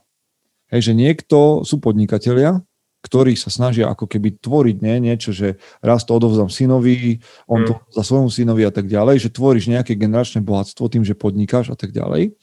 Hej, 0.69 0.91
že 0.91 0.93
niekto 0.93 1.65
sú 1.65 1.81
podnikatelia, 1.81 2.61
ktorí 3.01 3.39
sa 3.39 3.47
snažia 3.47 3.87
ako 3.87 4.05
keby 4.05 4.37
tvoriť 4.37 4.77
nie, 4.83 5.09
niečo, 5.09 5.31
že 5.31 5.57
raz 5.79 6.03
to 6.03 6.13
odovzdám 6.13 6.51
synovi, 6.51 7.23
on 7.47 7.63
to 7.63 7.79
mm. 7.79 7.81
za 7.95 8.03
svojmu 8.03 8.29
synovi 8.29 8.67
a 8.67 8.73
tak 8.73 8.85
ďalej, 8.91 9.23
že 9.23 9.33
tvoríš 9.33 9.71
nejaké 9.71 9.95
generačné 9.95 10.43
bohatstvo 10.43 10.91
tým, 10.91 11.07
že 11.07 11.15
podnikáš 11.15 11.71
a 11.71 11.77
tak 11.79 11.95
ďalej. 11.95 12.35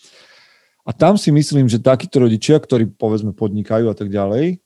A 0.84 0.90
tam 0.92 1.20
si 1.20 1.32
myslím, 1.32 1.68
že 1.68 1.80
takíto 1.80 2.20
rodičia, 2.20 2.56
ktorí 2.60 2.92
povedzme 2.96 3.36
podnikajú 3.36 3.92
a 3.92 3.96
tak 3.96 4.08
ďalej, 4.08 4.60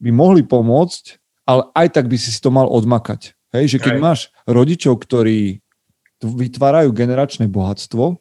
by 0.00 0.10
mohli 0.10 0.42
pomôcť, 0.42 1.22
ale 1.46 1.70
aj 1.76 1.86
tak 1.94 2.08
by 2.10 2.16
si 2.18 2.34
si 2.34 2.40
to 2.40 2.50
mal 2.50 2.66
odmakať. 2.66 3.36
Hej, 3.50 3.76
že 3.76 3.78
keď 3.82 3.94
aj. 3.98 4.02
máš 4.02 4.20
rodičov, 4.46 5.02
ktorí 5.02 5.58
vytvárajú 6.22 6.94
generačné 6.94 7.50
bohatstvo, 7.50 8.20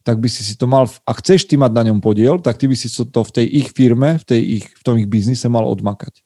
tak 0.00 0.16
by 0.16 0.28
si 0.32 0.40
si 0.40 0.56
to 0.56 0.64
mal, 0.64 0.88
a 0.88 1.12
chceš 1.20 1.44
ty 1.44 1.60
mať 1.60 1.72
na 1.76 1.82
ňom 1.92 2.00
podiel, 2.00 2.40
tak 2.40 2.56
ty 2.56 2.64
by 2.64 2.76
si 2.78 2.88
to 2.88 3.20
v 3.20 3.30
tej 3.30 3.46
ich 3.46 3.68
firme, 3.76 4.16
v, 4.16 4.24
tej 4.24 4.40
ich, 4.60 4.66
v 4.72 4.82
tom 4.82 4.96
ich 4.96 5.10
biznise 5.10 5.44
mal 5.52 5.68
odmakať. 5.68 6.24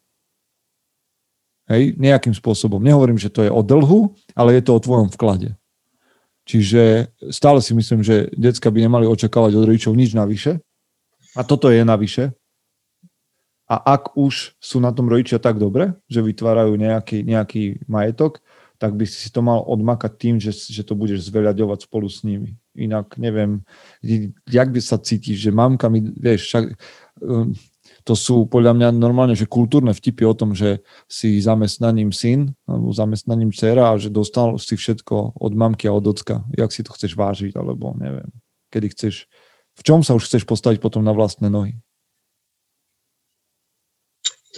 Hej, 1.65 1.97
nejakým 1.97 2.37
spôsobom. 2.37 2.79
Nehovorím, 2.79 3.17
že 3.17 3.33
to 3.33 3.41
je 3.43 3.51
o 3.51 3.65
dlhu, 3.65 4.15
ale 4.37 4.61
je 4.61 4.63
to 4.63 4.77
o 4.77 4.85
tvojom 4.85 5.09
vklade. 5.17 5.57
Čiže 6.45 7.09
stále 7.33 7.65
si 7.65 7.73
myslím, 7.73 8.05
že 8.05 8.29
decka 8.37 8.69
by 8.69 8.85
nemali 8.85 9.09
očakávať 9.09 9.57
od 9.57 9.65
rodičov 9.65 9.97
nič 9.97 10.13
navyše. 10.13 10.61
A 11.35 11.41
toto 11.43 11.73
je 11.73 11.81
navyše. 11.83 12.37
A 13.65 13.97
ak 13.97 14.13
už 14.17 14.61
sú 14.61 14.77
na 14.77 14.93
tom 14.93 15.09
rodičia 15.09 15.41
tak 15.41 15.57
dobre, 15.57 15.97
že 16.05 16.21
vytvárajú 16.21 16.77
nejaký, 16.77 17.25
nejaký 17.25 17.89
majetok, 17.89 18.45
tak 18.77 19.01
by 19.01 19.09
si 19.09 19.33
to 19.33 19.41
mal 19.41 19.65
odmakať 19.65 20.13
tým, 20.21 20.37
že, 20.37 20.53
že 20.53 20.85
to 20.85 20.93
budeš 20.93 21.25
zveľaďovať 21.33 21.89
spolu 21.89 22.11
s 22.11 22.21
nimi. 22.27 22.61
Inak 22.77 23.17
neviem, 23.17 23.65
jak 24.45 24.69
by 24.69 24.81
sa 24.83 25.01
cítiš, 25.01 25.49
že 25.49 25.51
mamka 25.55 25.89
mi, 25.89 26.05
vieš, 26.05 26.53
však, 26.53 26.65
um, 27.25 27.57
to 28.05 28.13
sú 28.13 28.45
podľa 28.45 28.77
mňa 28.77 28.89
normálne, 28.93 29.33
že 29.33 29.49
kultúrne 29.49 29.97
vtipy 29.97 30.29
o 30.29 30.37
tom, 30.37 30.53
že 30.53 30.85
si 31.09 31.41
zamestnaním 31.41 32.13
syn 32.13 32.53
alebo 32.69 32.93
zamestnaním 32.93 33.55
dcera 33.55 33.95
a 33.95 34.01
že 34.01 34.13
dostal 34.13 34.61
si 34.61 34.77
všetko 34.77 35.41
od 35.41 35.53
mamky 35.57 35.89
a 35.89 35.97
od 35.97 36.05
ocka. 36.05 36.45
Jak 36.53 36.69
si 36.69 36.85
to 36.85 36.93
chceš 36.93 37.17
vážiť, 37.17 37.57
alebo 37.57 37.97
neviem, 37.97 38.29
kedy 38.69 38.93
chceš, 38.93 39.31
v 39.79 39.83
čom 39.87 40.05
sa 40.05 40.13
už 40.13 40.29
chceš 40.29 40.45
postaviť 40.45 40.83
potom 40.83 41.01
na 41.01 41.17
vlastné 41.17 41.49
nohy 41.49 41.81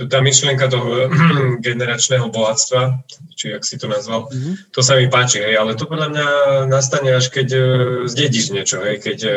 tá 0.04 0.20
myšlienka 0.20 0.68
toho 0.68 1.09
generačného 1.66 2.28
bohatstva, 2.28 3.00
či 3.32 3.56
ak 3.56 3.64
si 3.64 3.80
to 3.80 3.88
nazval, 3.88 4.28
mm-hmm. 4.28 4.68
to 4.68 4.85
sa 4.85 5.00
mi 5.00 5.09
páči, 5.09 5.40
hej, 5.40 5.56
ale 5.56 5.72
to 5.72 5.88
podľa 5.88 6.12
mňa 6.12 6.26
nastane 6.68 7.16
až 7.16 7.32
keď 7.32 7.48
uh, 7.56 7.64
zdedíš 8.04 8.52
niečo, 8.52 8.85
hej, 8.85 9.00
keď 9.00 9.18
uh, 9.24 9.35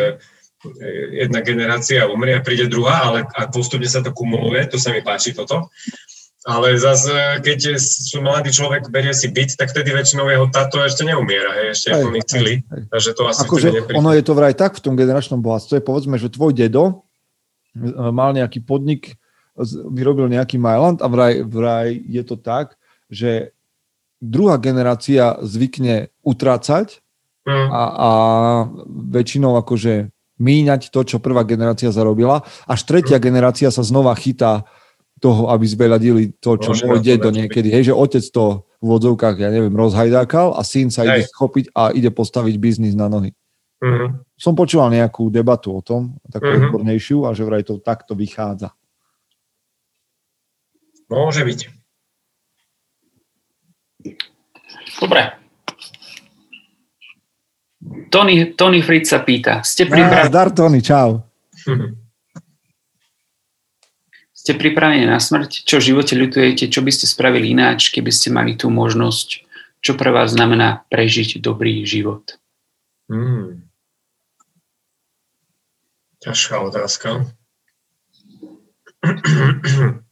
jedna 1.16 1.40
generácia 1.40 2.12
umrie 2.12 2.36
a 2.36 2.44
príde 2.44 2.68
druhá, 2.68 3.08
ale 3.08 3.24
a 3.32 3.48
postupne 3.48 3.88
sa 3.88 4.04
to 4.04 4.12
kumuluje, 4.12 4.68
to 4.68 4.76
sa 4.76 4.92
mi 4.92 5.00
páči 5.00 5.32
toto. 5.32 5.72
Ale 6.48 6.80
zase, 6.80 7.44
keď 7.44 7.76
mladý 8.24 8.52
človek, 8.56 8.88
berie 8.88 9.12
si 9.12 9.28
byt, 9.28 9.60
tak 9.60 9.76
vtedy 9.76 9.92
väčšinou 9.92 10.28
jeho 10.32 10.48
táto 10.48 10.80
ešte 10.80 11.04
neumiera, 11.04 11.52
hej, 11.56 11.68
ešte 11.76 11.88
je 11.92 11.96
plný 12.04 12.22
cíly. 12.28 12.54
Takže 12.92 13.10
to 13.16 13.22
asi 13.28 13.44
akože 13.44 13.68
ono 13.96 14.12
je 14.16 14.24
to 14.24 14.34
vraj 14.36 14.56
tak 14.56 14.80
v 14.80 14.84
tom 14.84 14.96
generačnom 15.00 15.40
bohatstve, 15.40 15.84
povedzme, 15.84 16.20
že 16.20 16.32
tvoj 16.32 16.52
dedo 16.56 17.08
mal 18.12 18.32
nejaký 18.34 18.64
podnik, 18.64 19.20
vyrobil 19.92 20.32
nejaký 20.32 20.56
Myland 20.56 21.04
a 21.04 21.08
vraj, 21.12 21.44
vraj 21.44 22.00
je 22.08 22.24
to 22.24 22.40
tak, 22.40 22.80
že 23.12 23.52
druhá 24.20 24.60
generácia 24.60 25.40
zvykne 25.44 26.12
utrácať 26.24 27.00
mm. 27.48 27.68
a, 27.72 27.84
a 27.84 28.10
väčšinou 28.88 29.56
akože 29.60 30.12
míňať 30.40 30.92
to, 30.92 31.04
čo 31.04 31.18
prvá 31.20 31.44
generácia 31.44 31.92
zarobila, 31.92 32.48
až 32.64 32.80
tretia 32.88 33.20
mm. 33.20 33.24
generácia 33.24 33.70
sa 33.72 33.84
znova 33.84 34.16
chytá 34.16 34.64
toho, 35.20 35.52
aby 35.52 35.68
zbeľadili 35.68 36.24
to, 36.40 36.56
čo 36.56 36.72
Môže 36.72 36.88
môj 36.88 37.00
dedo 37.04 37.28
niekedy. 37.30 37.68
Hej, 37.68 37.92
že 37.92 37.94
otec 37.94 38.24
to 38.32 38.64
v 38.80 38.86
vodzovkách, 38.88 39.36
ja 39.44 39.52
neviem, 39.52 39.76
rozhajdákal 39.76 40.56
a 40.56 40.64
syn 40.64 40.88
sa 40.88 41.04
Hej. 41.04 41.08
ide 41.12 41.24
schopiť 41.28 41.66
a 41.76 41.92
ide 41.92 42.08
postaviť 42.08 42.56
biznis 42.56 42.96
na 42.96 43.12
nohy. 43.12 43.36
Mm-hmm. 43.84 44.40
Som 44.40 44.56
počúval 44.56 44.92
nejakú 44.96 45.28
debatu 45.28 45.76
o 45.76 45.84
tom, 45.84 46.16
takú 46.32 46.48
mm-hmm. 46.48 46.72
odbornejšiu 46.72 47.28
a 47.28 47.36
že 47.36 47.44
vraj 47.44 47.64
to 47.68 47.84
takto 47.84 48.16
vychádza. 48.16 48.72
Môže 51.10 51.42
byť. 51.42 51.60
Dobre. 55.02 55.22
Tony, 58.14 58.54
Tony 58.54 58.82
Fritz 58.86 59.10
sa 59.10 59.22
pýta, 59.26 59.66
ste 59.66 59.86
pripravení... 59.90 60.30
Zdar 60.30 60.50
Tony, 60.54 60.80
čau. 60.82 61.26
Ste 64.40 64.56
pripravení 64.56 65.04
na 65.06 65.20
smrť? 65.20 65.68
Čo 65.68 65.78
v 65.78 65.88
živote 65.94 66.16
ľutujete? 66.16 66.72
Čo 66.72 66.82
by 66.82 66.90
ste 66.96 67.06
spravili 67.06 67.52
ináč, 67.54 67.92
keby 67.92 68.10
ste 68.10 68.32
mali 68.34 68.56
tú 68.58 68.72
možnosť? 68.72 69.46
Čo 69.84 70.00
pre 70.00 70.16
vás 70.16 70.32
znamená 70.32 70.88
prežiť 70.90 71.44
dobrý 71.44 71.84
život? 71.86 72.40
Hmm. 73.12 73.68
Ťažká 76.24 76.56
otázka. 76.66 77.30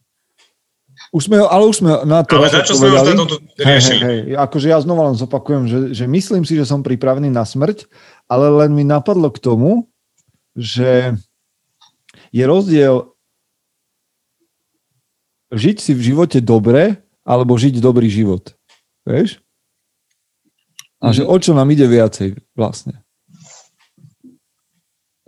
Už 1.08 1.32
sme, 1.32 1.40
ale 1.40 1.64
už 1.64 1.80
sme 1.80 2.04
na 2.04 2.20
to 2.20 2.36
Ale 2.36 2.52
za 2.52 2.60
čo 2.68 2.76
sme 2.76 2.92
už 2.92 3.16
to 3.16 3.36
riešili? 3.56 4.02
Hej, 4.04 4.20
hej, 4.28 4.36
akože 4.36 4.66
ja 4.68 4.78
znova 4.84 5.08
len 5.08 5.16
zopakujem, 5.16 5.64
že, 5.64 5.78
že 5.96 6.04
myslím 6.04 6.44
si, 6.44 6.52
že 6.52 6.68
som 6.68 6.84
pripravený 6.84 7.32
na 7.32 7.48
smrť, 7.48 7.88
ale 8.28 8.52
len 8.52 8.76
mi 8.76 8.84
napadlo 8.84 9.32
k 9.32 9.40
tomu, 9.40 9.88
že 10.52 11.16
je 12.28 12.44
rozdiel 12.44 13.08
žiť 15.48 15.76
si 15.80 15.96
v 15.96 16.12
živote 16.12 16.44
dobre 16.44 17.00
alebo 17.24 17.56
žiť 17.56 17.80
dobrý 17.80 18.12
život. 18.12 18.52
Vieš? 19.08 19.40
A 21.00 21.14
že 21.14 21.24
mhm. 21.24 21.30
o 21.32 21.36
čo 21.40 21.52
nám 21.56 21.72
ide 21.72 21.88
viacej 21.88 22.36
vlastne. 22.52 23.00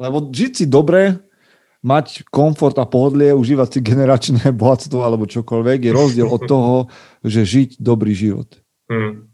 Lebo 0.00 0.28
žiť 0.28 0.52
si 0.52 0.64
dobre 0.64 1.20
mať 1.80 2.28
komfort 2.28 2.76
a 2.76 2.84
pohodlie, 2.84 3.32
užívať 3.32 3.68
si 3.68 3.78
generačné 3.80 4.52
bohatstvo 4.60 5.00
alebo 5.00 5.28
čokoľvek, 5.28 5.88
je 5.88 5.92
rozdiel 5.92 6.28
od 6.28 6.42
toho, 6.44 6.74
že 7.24 7.44
žiť 7.44 7.80
dobrý 7.80 8.12
život. 8.12 8.48
Hmm. 8.90 9.28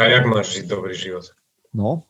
A 0.00 0.08
jak 0.08 0.24
máš 0.24 0.56
žiť 0.56 0.64
dobrý 0.66 0.96
život? 0.96 1.30
No, 1.72 2.08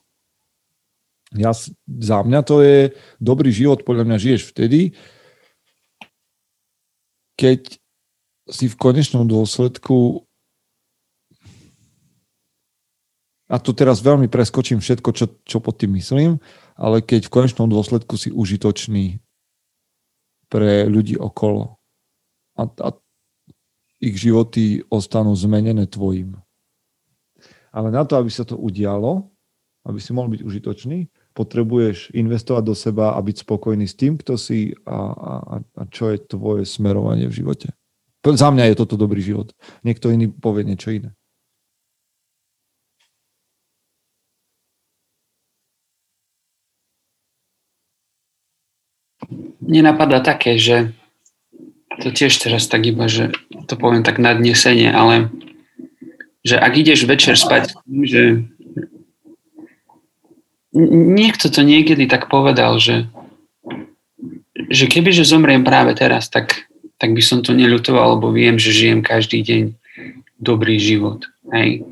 ja, 1.33 1.57
za 1.89 2.19
mňa 2.21 2.41
to 2.45 2.61
je 2.61 2.93
dobrý 3.17 3.49
život, 3.49 3.89
podľa 3.89 4.05
mňa 4.05 4.17
žiješ 4.21 4.53
vtedy, 4.53 4.93
keď 7.41 7.81
si 8.53 8.69
v 8.69 8.77
konečnom 8.77 9.25
dôsledku 9.25 10.29
a 13.53 13.61
tu 13.61 13.77
teraz 13.77 14.01
veľmi 14.01 14.33
preskočím 14.33 14.81
všetko, 14.81 15.13
čo, 15.13 15.29
čo 15.45 15.61
pod 15.61 15.77
tým 15.77 15.93
myslím, 16.01 16.41
ale 16.73 17.05
keď 17.05 17.29
v 17.29 17.35
konečnom 17.37 17.69
dôsledku 17.69 18.17
si 18.17 18.33
užitočný 18.33 19.21
pre 20.49 20.89
ľudí 20.89 21.21
okolo 21.21 21.77
a, 22.57 22.65
a 22.65 22.89
ich 24.01 24.17
životy 24.17 24.81
ostanú 24.89 25.37
zmenené 25.37 25.85
tvojim. 25.85 26.41
Ale 27.73 27.93
na 27.93 28.09
to, 28.09 28.17
aby 28.17 28.33
sa 28.33 28.49
to 28.49 28.57
udialo, 28.57 29.29
aby 29.85 30.01
si 30.01 30.17
mohol 30.17 30.33
byť 30.33 30.43
užitočný, 30.43 30.99
potrebuješ 31.37 32.13
investovať 32.13 32.63
do 32.65 32.75
seba 32.77 33.17
a 33.17 33.21
byť 33.21 33.45
spokojný 33.45 33.85
s 33.85 33.97
tým, 33.97 34.17
kto 34.17 34.37
si 34.41 34.73
a, 34.85 34.97
a, 34.97 35.33
a 35.61 35.83
čo 35.93 36.13
je 36.13 36.21
tvoje 36.25 36.65
smerovanie 36.65 37.29
v 37.29 37.37
živote. 37.45 37.69
Za 38.23 38.49
mňa 38.49 38.73
je 38.73 38.79
toto 38.79 38.97
dobrý 38.97 39.21
život. 39.21 39.53
Niekto 39.83 40.13
iný 40.13 40.31
povie 40.31 40.69
niečo 40.69 40.93
iné. 40.93 41.13
Mne 49.63 49.95
napadá 49.95 50.19
také, 50.19 50.59
že 50.59 50.91
to 52.03 52.11
tiež 52.11 52.35
teraz 52.43 52.67
tak 52.67 52.83
iba, 52.89 53.07
že 53.07 53.31
to 53.71 53.79
poviem 53.79 54.03
tak 54.03 54.19
nadnesenie, 54.19 54.91
ale 54.91 55.31
že 56.43 56.59
ak 56.59 56.73
ideš 56.75 57.07
večer 57.07 57.39
spať, 57.39 57.79
že 57.87 58.43
niekto 60.83 61.53
to 61.53 61.63
niekedy 61.63 62.09
tak 62.09 62.27
povedal, 62.27 62.81
že, 62.83 63.07
že 64.73 64.89
kebyže 64.89 65.23
zomriem 65.23 65.63
práve 65.63 65.95
teraz, 65.95 66.27
tak, 66.33 66.67
tak 66.99 67.15
by 67.15 67.23
som 67.23 67.45
to 67.45 67.55
neľutoval, 67.55 68.19
lebo 68.19 68.35
viem, 68.35 68.57
že 68.59 68.75
žijem 68.75 69.05
každý 69.05 69.45
deň 69.45 69.63
dobrý 70.43 70.81
život. 70.81 71.29
Hej. 71.55 71.87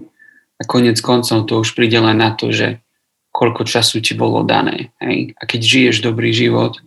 A 0.59 0.62
konec 0.66 0.98
koncov 0.98 1.46
to 1.46 1.62
už 1.62 1.76
príde 1.78 1.96
len 2.00 2.18
na 2.18 2.35
to, 2.35 2.50
že 2.50 2.83
koľko 3.30 3.62
času 3.64 4.02
ti 4.02 4.18
bolo 4.18 4.42
dané. 4.42 4.90
Hej. 4.98 5.38
A 5.38 5.46
keď 5.46 5.61
žiješ 5.62 5.96
dobrý 6.02 6.35
život, 6.35 6.83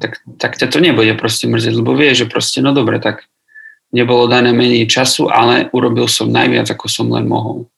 tak, 0.00 0.22
tak 0.38 0.52
ťa 0.58 0.66
to 0.70 0.78
nebude 0.78 1.12
proste 1.18 1.50
mrzieť, 1.50 1.74
lebo 1.78 1.96
vie, 1.96 2.12
že 2.14 2.30
proste, 2.30 2.62
no 2.64 2.72
dobre, 2.72 2.98
tak 3.02 3.26
nebolo 3.92 4.26
dané 4.26 4.56
menej 4.56 4.88
času, 4.88 5.28
ale 5.28 5.68
urobil 5.70 6.08
som 6.08 6.32
najviac, 6.32 6.70
ako 6.72 6.86
som 6.88 7.06
len 7.12 7.28
mohol. 7.28 7.68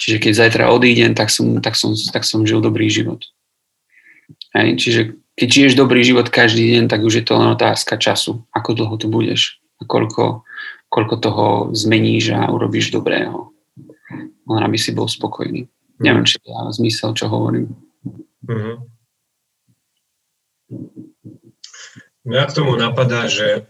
Čiže 0.00 0.16
keď 0.22 0.32
zajtra 0.32 0.64
odídem, 0.72 1.12
tak 1.12 1.28
som, 1.28 1.60
tak 1.60 1.76
som, 1.76 1.92
tak 1.92 2.24
som 2.24 2.46
žil 2.48 2.64
dobrý 2.64 2.88
život. 2.88 3.20
Hej? 4.56 4.80
Čiže 4.80 5.00
keď 5.36 5.48
žiješ 5.48 5.72
dobrý 5.76 6.00
život 6.00 6.32
každý 6.32 6.76
deň, 6.76 6.84
tak 6.88 7.04
už 7.04 7.20
je 7.20 7.24
to 7.24 7.36
len 7.36 7.52
otázka 7.52 8.00
času. 8.00 8.44
Ako 8.56 8.72
dlho 8.72 8.96
tu 8.96 9.12
budeš 9.12 9.60
a 9.80 9.84
koľko, 9.84 10.44
koľko 10.88 11.14
toho 11.20 11.46
zmeníš 11.72 12.32
a 12.32 12.48
urobíš 12.48 12.92
dobrého. 12.92 13.52
Len 14.48 14.62
aby 14.64 14.76
si 14.80 14.96
bol 14.96 15.08
spokojný. 15.08 15.68
Neviem, 16.00 16.24
či 16.24 16.40
to 16.40 16.48
má 16.48 16.72
zmysel, 16.72 17.12
čo 17.12 17.28
hovorím. 17.28 17.76
Mm-hmm. 18.48 18.99
Mňa 22.28 22.42
k 22.52 22.56
tomu 22.56 22.76
napadá, 22.76 23.28
že 23.32 23.64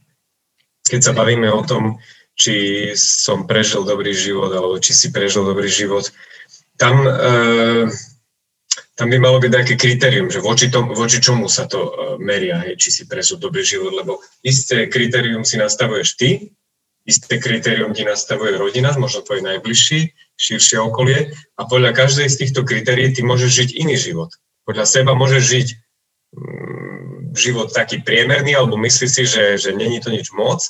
keď 0.90 1.00
sa 1.00 1.12
bavíme 1.16 1.48
o 1.48 1.64
tom, 1.64 2.00
či 2.38 2.86
som 2.94 3.48
prežil 3.48 3.82
dobrý 3.82 4.14
život, 4.14 4.52
alebo 4.54 4.78
či 4.78 4.94
si 4.94 5.08
prežil 5.10 5.42
dobrý 5.42 5.66
život, 5.66 6.06
tam, 6.78 7.02
e, 7.02 7.90
tam 8.94 9.06
by 9.10 9.18
malo 9.18 9.42
byť 9.42 9.50
nejaké 9.50 9.74
kritérium, 9.74 10.30
že 10.30 10.38
voči, 10.38 10.70
tom, 10.70 10.94
voči 10.94 11.18
čomu 11.18 11.50
sa 11.50 11.66
to 11.66 11.80
e, 11.82 11.92
meria, 12.22 12.62
hej, 12.62 12.78
či 12.78 12.88
si 12.94 13.02
prežil 13.10 13.42
dobrý 13.42 13.66
život, 13.66 13.90
lebo 13.90 14.22
isté 14.46 14.86
kritérium 14.86 15.42
si 15.42 15.58
nastavuješ 15.58 16.14
ty, 16.14 16.54
isté 17.08 17.42
kritérium 17.42 17.90
ti 17.96 18.06
nastavuje 18.06 18.54
rodina, 18.54 18.94
možno 18.94 19.26
tvoj 19.26 19.42
najbližší, 19.42 20.14
širšie 20.38 20.78
okolie 20.78 21.34
a 21.58 21.66
podľa 21.66 21.90
každej 21.96 22.30
z 22.30 22.36
týchto 22.46 22.62
kritérií 22.62 23.10
ty 23.10 23.26
môžeš 23.26 23.50
žiť 23.50 23.70
iný 23.82 23.98
život. 23.98 24.30
Podľa 24.62 24.86
seba 24.86 25.18
môžeš 25.18 25.42
žiť 25.42 25.68
život 27.34 27.72
taký 27.72 28.00
priemerný, 28.04 28.56
alebo 28.56 28.80
myslíš 28.80 29.10
si, 29.10 29.24
že, 29.28 29.44
že 29.58 29.70
není 29.76 30.00
to 30.00 30.12
nič 30.12 30.32
moc 30.32 30.62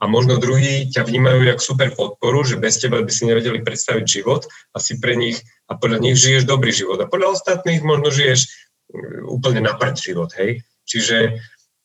a 0.00 0.08
možno 0.08 0.40
druhí 0.40 0.88
ťa 0.88 1.04
vnímajú 1.04 1.44
jak 1.44 1.60
super 1.60 1.88
podporu, 1.92 2.40
že 2.40 2.56
bez 2.56 2.80
teba 2.80 3.04
by 3.04 3.12
si 3.12 3.28
nevedeli 3.28 3.60
predstaviť 3.60 4.04
život 4.08 4.48
a 4.72 4.80
si 4.80 4.96
pre 4.96 5.12
nich 5.12 5.44
a 5.68 5.76
podľa 5.76 6.00
nich 6.00 6.16
žiješ 6.16 6.48
dobrý 6.48 6.72
život 6.72 6.98
a 7.04 7.10
podľa 7.10 7.36
ostatných 7.36 7.84
možno 7.84 8.08
žiješ 8.08 8.48
mm, 8.90 9.28
úplne 9.28 9.60
na 9.60 9.76
život, 9.94 10.32
hej. 10.40 10.64
Čiže 10.88 11.38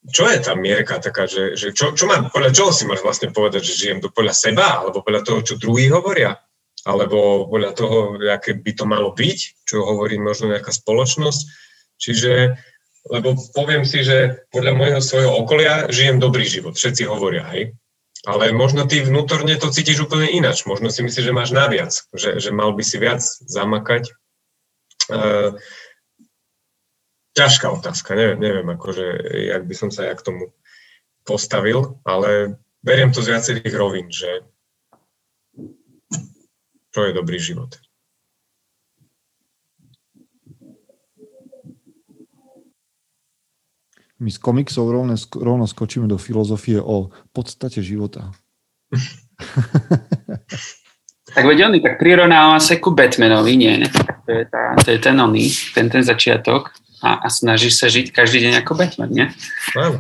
čo 0.05 0.29
je 0.29 0.38
tá 0.38 0.53
mierka 0.53 1.01
taká, 1.01 1.25
že, 1.25 1.57
že 1.57 1.73
čo, 1.73 1.97
čo 1.97 2.05
mám, 2.05 2.29
podľa 2.29 2.51
čoho 2.53 2.71
si 2.71 2.85
máš 2.85 3.01
vlastne 3.01 3.33
povedať, 3.33 3.65
že 3.65 3.77
žijem 3.77 3.99
to 3.99 4.13
podľa 4.13 4.33
seba, 4.38 4.85
alebo 4.85 5.01
podľa 5.01 5.21
toho, 5.25 5.39
čo 5.41 5.61
druhí 5.61 5.89
hovoria, 5.89 6.38
alebo 6.85 7.49
podľa 7.49 7.71
toho, 7.73 7.97
aké 8.29 8.53
by 8.53 8.71
to 8.77 8.85
malo 8.85 9.09
byť, 9.17 9.65
čo 9.65 9.81
hovorí 9.81 10.21
možno 10.21 10.53
nejaká 10.53 10.69
spoločnosť. 10.69 11.41
Čiže, 11.97 12.31
lebo 13.05 13.37
poviem 13.53 13.85
si, 13.85 14.01
že 14.01 14.47
podľa 14.49 14.73
môjho 14.73 15.01
svojho 15.01 15.31
okolia 15.37 15.85
žijem 15.93 16.17
dobrý 16.17 16.45
život, 16.45 16.73
všetci 16.73 17.05
hovoria, 17.05 17.45
hej. 17.53 17.77
Ale 18.25 18.49
možno 18.49 18.89
ty 18.89 19.05
vnútorne 19.05 19.53
to 19.61 19.69
cítiš 19.69 20.09
úplne 20.09 20.25
inač. 20.25 20.65
Možno 20.65 20.89
si 20.89 21.05
myslíš, 21.05 21.29
že 21.29 21.37
máš 21.37 21.53
naviac, 21.53 21.93
že, 22.09 22.41
že 22.41 22.49
mal 22.49 22.73
by 22.73 22.81
si 22.81 22.97
viac 22.97 23.21
zamakať. 23.45 24.09
Uh, 25.05 25.53
ťažká 27.37 27.69
otázka, 27.69 28.17
neviem, 28.17 28.41
neviem 28.41 28.65
akože, 28.73 29.05
jak 29.53 29.63
by 29.69 29.75
som 29.77 29.93
sa 29.93 30.09
ja 30.09 30.17
k 30.17 30.25
tomu 30.25 30.49
postavil, 31.21 32.01
ale 32.01 32.57
beriem 32.81 33.13
to 33.13 33.21
z 33.21 33.29
viacerých 33.37 33.75
rovín, 33.77 34.09
že 34.09 34.41
čo 36.89 36.99
je 37.05 37.11
dobrý 37.13 37.37
život. 37.37 37.77
My 44.25 44.33
z 44.33 44.41
komiksov 44.41 44.89
rovno, 44.89 45.13
rovno 45.38 45.69
skočíme 45.69 46.09
do 46.09 46.17
filozofie 46.17 46.81
o 46.81 47.13
podstate 47.29 47.85
života. 47.85 48.33
tak 51.38 51.43
veď 51.45 51.69
on 51.69 51.77
tak 51.77 52.01
prirovnáva 52.01 52.57
sa 52.57 52.81
ku 52.81 52.89
Batmanovi, 52.97 53.53
nie? 53.53 53.85
To 54.25 54.31
je, 54.33 54.49
tá, 54.49 54.73
to 54.81 54.89
je 54.89 54.97
ten 54.97 55.13
oný, 55.21 55.53
ten, 55.77 55.93
ten 55.93 56.01
začiatok 56.01 56.73
a, 57.05 57.21
a 57.21 57.27
snažíš 57.29 57.77
sa 57.77 57.85
žiť 57.85 58.09
každý 58.09 58.49
deň 58.49 58.65
ako 58.65 58.73
Batman, 58.73 59.13
nie? 59.13 59.29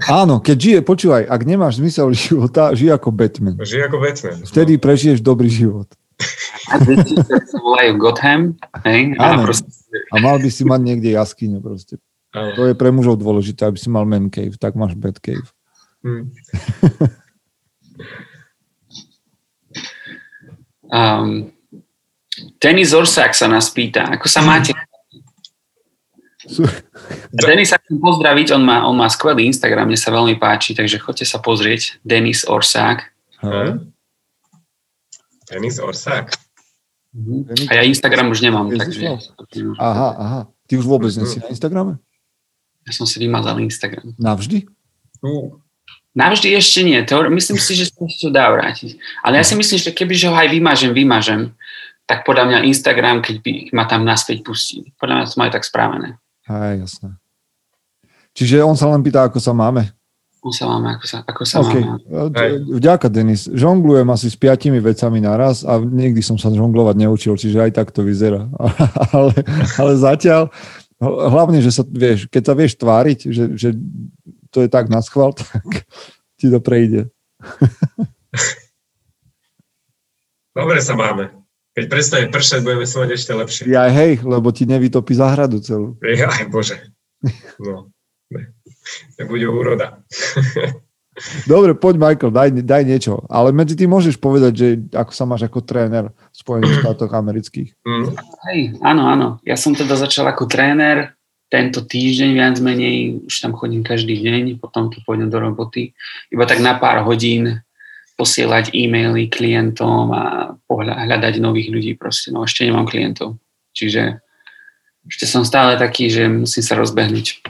Áno, 0.09 0.41
keď 0.41 0.57
žije, 0.57 0.79
počúvaj, 0.81 1.29
ak 1.29 1.41
nemáš 1.45 1.77
zmysel 1.77 2.09
života, 2.17 2.73
žij 2.73 2.97
ako 2.97 3.13
Batman. 3.13 3.61
Žij 3.61 3.93
ako 3.93 3.97
Batman. 4.01 4.41
Vtedy 4.41 4.81
prežiješ 4.81 5.21
dobrý 5.21 5.53
život. 5.53 5.85
A 6.73 6.81
deti 6.81 7.13
sa 7.29 7.61
volajú 7.61 7.93
Gotham, 8.01 8.57
hej? 8.89 9.13
A, 9.21 9.37
proste... 9.37 9.69
a 10.09 10.15
mal 10.17 10.41
by 10.41 10.49
si 10.49 10.65
mať 10.65 10.81
niekde 10.81 11.13
jaskyňu 11.13 11.61
proste. 11.61 12.01
To 12.35 12.67
je 12.67 12.75
pre 12.75 12.91
mužov 12.91 13.15
dôležité, 13.23 13.63
aby 13.63 13.79
si 13.79 13.87
mal 13.87 14.03
man 14.03 14.27
cave, 14.27 14.59
tak 14.59 14.75
máš 14.75 14.99
bad 14.99 15.15
cave. 15.23 15.47
Hmm. 16.03 16.27
um, 20.91 21.47
Denis 22.59 22.91
Orsak 22.91 23.31
sa 23.31 23.47
nás 23.47 23.71
pýta, 23.71 24.03
ako 24.11 24.27
sa 24.27 24.43
máte? 24.43 24.75
Denis 27.31 27.71
sa 27.71 27.79
chcem 27.79 27.97
pozdraviť, 27.97 28.53
on 28.53 28.63
má, 28.67 28.83
on 28.85 28.99
má 28.99 29.07
skvelý 29.07 29.47
Instagram, 29.47 29.87
mne 29.87 29.97
sa 29.97 30.11
veľmi 30.11 30.35
páči, 30.35 30.75
takže 30.75 30.99
choďte 30.99 31.25
sa 31.25 31.39
pozrieť. 31.39 32.03
Denis 32.03 32.43
Orsák. 32.45 33.15
Denis 35.47 35.79
Orsák. 35.79 36.35
Mhm. 37.15 37.71
A 37.71 37.79
ja 37.79 37.83
Instagram 37.87 38.27
už 38.29 38.43
nemám, 38.43 38.67
takže... 38.75 39.23
Aha, 39.79 40.09
aha. 40.19 40.41
Ty 40.67 40.73
už 40.81 40.85
vôbec 40.85 41.13
mm-hmm. 41.13 41.23
nesi 41.23 41.39
na 41.39 41.47
Instagrame? 41.53 42.01
Ja 42.85 42.91
som 42.93 43.09
si 43.09 43.17
vymazal 43.17 43.57
Instagram. 43.59 44.13
Navždy? 44.21 44.69
Uh. 45.25 45.57
Navždy 46.15 46.55
ešte 46.55 46.85
nie. 46.85 47.01
Teori- 47.03 47.33
myslím 47.33 47.59
si, 47.59 47.75
že 47.75 47.91
sa 47.91 48.05
to 48.07 48.29
dá 48.31 48.47
vrátiť. 48.47 48.95
Ale 49.19 49.41
ja 49.41 49.43
si 49.43 49.57
myslím, 49.57 49.79
že 49.81 49.91
keby 49.91 50.15
ho 50.29 50.37
aj 50.37 50.47
vymažem, 50.47 50.91
vymažem, 50.95 51.51
tak 52.05 52.23
podľa 52.23 52.47
mňa 52.47 52.69
Instagram, 52.69 53.19
keď 53.19 53.35
by 53.41 53.51
ma 53.73 53.83
tam 53.89 54.05
naspäť 54.05 54.45
pustí. 54.45 54.95
Podľa 55.01 55.13
mňa 55.17 55.25
to 55.27 55.39
majú 55.41 55.51
tak 55.51 55.65
správené. 55.65 56.15
Aj, 56.45 56.77
jasné. 56.77 57.17
Čiže 58.37 58.61
on 58.61 58.77
sa 58.77 58.87
len 58.87 59.01
pýta, 59.01 59.25
ako 59.25 59.41
sa 59.41 59.51
máme. 59.51 59.89
On 60.45 60.53
sa 60.53 60.69
máme, 60.69 60.93
ako 60.93 61.05
sa, 61.09 61.17
ako 61.25 61.41
sa 61.41 61.57
okay. 61.65 61.81
máme. 61.81 62.05
Vďaka, 62.77 63.09
Denis. 63.09 63.49
Žonglujem 63.49 64.05
asi 64.13 64.29
s 64.29 64.37
piatimi 64.37 64.77
vecami 64.77 65.17
naraz 65.17 65.65
a 65.65 65.81
nikdy 65.81 66.21
som 66.21 66.37
sa 66.37 66.53
žonglovať 66.53 66.95
neučil, 67.01 67.33
čiže 67.33 67.65
aj 67.65 67.71
tak 67.73 67.89
to 67.89 68.05
vyzerá. 68.05 68.45
ale, 69.17 69.33
ale 69.81 69.91
zatiaľ 69.97 70.53
hlavne, 71.01 71.59
že 71.59 71.71
sa 71.71 71.83
vieš, 71.83 72.27
keď 72.31 72.43
sa 72.45 72.53
vieš 72.55 72.73
tváriť, 72.79 73.19
že, 73.31 73.43
že 73.55 73.69
to 74.51 74.63
je 74.63 74.69
tak 74.71 74.87
na 74.87 75.01
schvál, 75.03 75.35
tak 75.39 75.85
ti 76.39 76.47
to 76.47 76.59
prejde. 76.63 77.11
Dobre 80.55 80.79
sa 80.79 80.95
máme. 80.95 81.35
Keď 81.75 81.85
prestane 81.91 82.31
pršať, 82.31 82.63
budeme 82.63 82.87
sa 82.87 83.03
mať 83.03 83.09
ešte 83.19 83.35
lepšie. 83.35 83.67
Ja 83.67 83.91
hej, 83.91 84.23
lebo 84.23 84.47
ti 84.55 84.63
nevytopí 84.63 85.11
záhradu 85.11 85.59
celú. 85.59 85.99
Ja, 85.99 86.31
aj 86.31 86.47
bože. 86.47 86.79
No, 87.57 87.89
ne. 88.29 88.53
Nebude 89.17 89.49
úroda. 89.49 90.05
Dobre, 91.47 91.71
poď 91.75 91.95
Michael, 91.95 92.31
daj, 92.31 92.49
daj 92.67 92.83
niečo. 92.83 93.23
Ale 93.31 93.55
medzi 93.55 93.79
tým 93.79 93.87
môžeš 93.91 94.19
povedať, 94.19 94.53
že 94.55 94.67
ako 94.91 95.11
sa 95.15 95.23
máš 95.23 95.47
ako 95.47 95.63
tréner 95.63 96.11
v 96.11 96.35
Spojených 96.35 96.83
štátoch 96.83 97.11
amerických. 97.15 97.69
Mm. 97.87 98.05
Hej, 98.51 98.59
áno, 98.83 99.03
áno. 99.07 99.27
Ja 99.47 99.55
som 99.55 99.71
teda 99.71 99.95
začal 99.95 100.27
ako 100.27 100.51
tréner 100.51 101.15
tento 101.47 101.85
týždeň 101.87 102.29
viac 102.35 102.55
menej, 102.59 103.23
už 103.31 103.35
tam 103.39 103.55
chodím 103.55 103.85
každý 103.85 104.17
deň, 104.19 104.59
potom 104.59 104.91
tu 104.91 104.99
pôjdem 105.07 105.31
do 105.31 105.39
roboty. 105.39 105.95
Iba 106.33 106.43
tak 106.43 106.59
na 106.59 106.75
pár 106.75 107.05
hodín 107.07 107.63
posielať 108.15 108.71
e-maily 108.71 109.27
klientom 109.27 110.11
a 110.11 110.23
hľadať 110.67 111.39
nových 111.39 111.71
ľudí 111.71 111.91
proste. 111.99 112.31
No 112.31 112.43
ešte 112.43 112.63
nemám 112.67 112.87
klientov. 112.87 113.39
Čiže 113.75 114.23
ešte 115.05 115.25
som 115.27 115.45
stále 115.45 115.77
taký, 115.77 116.09
že 116.09 116.25
musím 116.27 116.63
sa 116.63 116.79
rozbehnúť. 116.79 117.43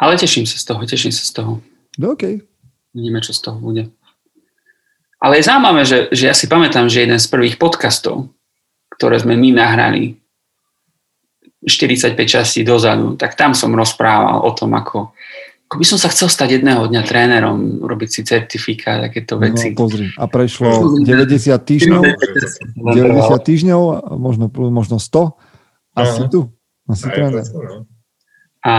Ale 0.00 0.16
teším 0.16 0.48
sa 0.48 0.56
z 0.56 0.64
toho, 0.64 0.80
teším 0.88 1.12
sa 1.12 1.24
z 1.28 1.32
toho. 1.36 1.52
No, 2.00 2.16
OK. 2.16 2.40
Vidíme, 2.96 3.20
čo 3.20 3.36
z 3.36 3.40
toho 3.44 3.60
bude. 3.60 3.92
Ale 5.20 5.36
je 5.36 5.44
zaujímavé, 5.44 5.84
že, 5.84 6.08
že 6.08 6.32
ja 6.32 6.34
si 6.34 6.48
pamätám, 6.48 6.88
že 6.88 7.04
jeden 7.04 7.20
z 7.20 7.28
prvých 7.28 7.60
podcastov, 7.60 8.32
ktoré 8.96 9.20
sme 9.20 9.36
my 9.36 9.52
nahrali 9.52 10.16
45 11.60 12.16
častí 12.24 12.64
dozadu, 12.64 13.20
tak 13.20 13.36
tam 13.36 13.52
som 13.52 13.76
rozprával 13.76 14.40
o 14.40 14.50
tom, 14.56 14.72
ako, 14.72 15.12
ako 15.68 15.74
by 15.76 15.84
som 15.84 16.00
sa 16.00 16.08
chcel 16.08 16.32
stať 16.32 16.56
jedného 16.56 16.88
dňa 16.88 17.02
trénerom, 17.04 17.84
robiť 17.84 18.08
si 18.08 18.20
certifikát, 18.24 19.04
takéto 19.04 19.36
no, 19.36 19.44
veci. 19.44 19.76
No, 19.76 19.84
pozri. 19.84 20.08
A 20.16 20.24
prešlo 20.24 21.04
90 21.04 21.52
týždňov, 21.52 22.02
90 22.80 23.36
týždňov, 23.44 23.80
možno, 24.16 24.48
možno 24.72 24.96
100 24.96 25.36
a 25.92 26.00
si 26.08 26.24
tu. 26.32 26.48
A 26.88 26.96
si 26.96 27.06
tréner. 27.12 27.44
No. 27.44 27.84
A 28.64 28.72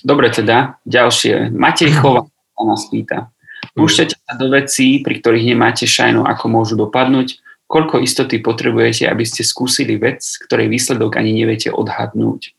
Dobre 0.00 0.30
teda, 0.32 0.80
ďalšie. 0.86 1.52
Matej 1.52 1.92
Chova 1.98 2.26
sa 2.26 2.62
nás 2.64 2.86
pýta. 2.88 3.34
Púšťate 3.76 4.16
sa 4.16 4.34
do 4.40 4.48
vecí, 4.50 5.04
pri 5.04 5.20
ktorých 5.20 5.54
nemáte 5.54 5.84
šajnu, 5.84 6.24
ako 6.24 6.44
môžu 6.48 6.74
dopadnúť? 6.80 7.42
Koľko 7.70 8.02
istoty 8.02 8.42
potrebujete, 8.42 9.06
aby 9.06 9.22
ste 9.22 9.46
skúsili 9.46 9.94
vec, 9.94 10.24
ktorej 10.42 10.66
výsledok 10.72 11.20
ani 11.20 11.36
neviete 11.36 11.70
odhadnúť? 11.70 12.56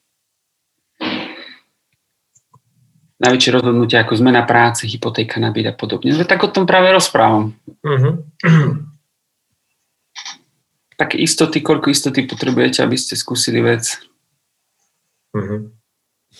najväčšie 3.22 3.52
rozhodnutia 3.54 4.02
ako 4.02 4.18
zmena 4.18 4.42
práce, 4.50 4.90
hypotéka 4.90 5.38
na 5.38 5.54
byt 5.54 5.70
a 5.72 5.74
podobne. 5.78 6.18
No, 6.18 6.26
tak 6.26 6.42
o 6.42 6.50
tom 6.50 6.66
práve 6.66 6.90
rozprávam. 6.90 7.54
Uh-huh. 7.86 8.26
Také 11.02 11.22
istoty, 11.22 11.62
koľko 11.62 11.94
istoty 11.94 12.26
potrebujete, 12.26 12.82
aby 12.82 12.98
ste 12.98 13.14
skúsili 13.14 13.62
vec? 13.62 14.02
Uh-huh. 15.38 15.70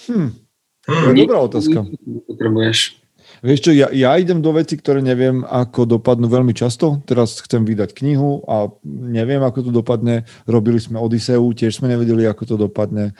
Hm. 0.10 0.41
To 0.90 1.14
je 1.14 1.26
dobrá 1.26 1.40
otázka. 1.46 1.86
Potrebuješ. 2.26 3.02
Vieš 3.42 3.60
čo, 3.64 3.72
ja, 3.74 3.90
ja 3.90 4.14
idem 4.22 4.38
do 4.38 4.54
veci, 4.54 4.78
ktoré 4.78 5.02
neviem, 5.02 5.42
ako 5.42 5.98
dopadnú 5.98 6.30
veľmi 6.30 6.54
často. 6.54 7.02
Teraz 7.10 7.42
chcem 7.42 7.66
vydať 7.66 7.98
knihu 7.98 8.46
a 8.46 8.70
neviem, 8.86 9.42
ako 9.42 9.66
to 9.66 9.72
dopadne. 9.74 10.30
Robili 10.46 10.78
sme 10.78 11.02
Odiseu, 11.02 11.42
tiež 11.50 11.82
sme 11.82 11.90
nevedeli, 11.90 12.30
ako 12.30 12.44
to 12.46 12.56
dopadne. 12.70 13.18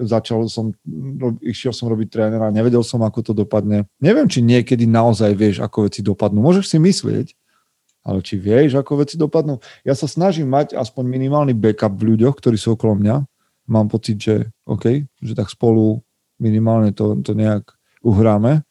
Začal 0.00 0.48
som, 0.48 0.70
išiel 1.42 1.74
som 1.74 1.90
robiť 1.92 2.08
trénera, 2.08 2.48
nevedel 2.54 2.80
som, 2.86 3.02
ako 3.04 3.20
to 3.20 3.32
dopadne. 3.34 3.84
Neviem, 4.00 4.30
či 4.30 4.40
niekedy 4.40 4.88
naozaj 4.88 5.34
vieš, 5.36 5.56
ako 5.60 5.90
veci 5.90 6.00
dopadnú. 6.00 6.40
Môžeš 6.40 6.64
si 6.72 6.78
myslieť, 6.80 7.36
ale 8.06 8.22
či 8.22 8.38
vieš, 8.38 8.78
ako 8.78 9.02
veci 9.02 9.18
dopadnú. 9.18 9.60
Ja 9.82 9.98
sa 9.98 10.06
snažím 10.06 10.48
mať 10.48 10.72
aspoň 10.78 11.04
minimálny 11.10 11.52
backup 11.52 11.98
v 11.98 12.14
ľuďoch, 12.14 12.38
ktorí 12.38 12.56
sú 12.56 12.78
okolo 12.78 12.96
mňa. 12.96 13.16
Mám 13.66 13.90
pocit, 13.90 14.22
že 14.22 14.46
OK, 14.62 15.04
že 15.20 15.34
tak 15.34 15.50
spolu 15.50 16.06
minimálne 16.36 16.92
to, 16.92 17.18
to 17.20 17.32
nejak 17.32 17.72
uhráme. 18.04 18.62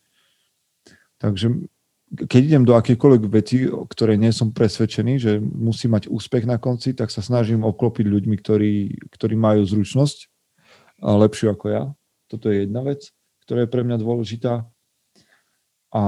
Takže 1.18 1.68
keď 2.14 2.42
idem 2.46 2.64
do 2.64 2.78
akékoľvek 2.78 3.24
veci, 3.28 3.66
o 3.68 3.84
ktoré 3.84 4.16
nie 4.16 4.30
som 4.30 4.54
presvedčený, 4.54 5.14
že 5.18 5.32
musí 5.42 5.90
mať 5.90 6.08
úspech 6.08 6.46
na 6.46 6.62
konci, 6.62 6.94
tak 6.94 7.10
sa 7.10 7.20
snažím 7.20 7.66
oklopiť 7.66 8.06
ľuďmi, 8.06 8.36
ktorí, 8.40 8.74
ktorí 9.10 9.36
majú 9.36 9.66
zručnosť 9.66 10.30
a 11.02 11.18
lepšiu 11.18 11.52
ako 11.52 11.66
ja. 11.74 11.84
Toto 12.32 12.48
je 12.54 12.64
jedna 12.64 12.86
vec, 12.86 13.10
ktorá 13.44 13.66
je 13.66 13.74
pre 13.74 13.82
mňa 13.84 13.98
dôležitá. 14.00 14.70
A, 15.92 16.04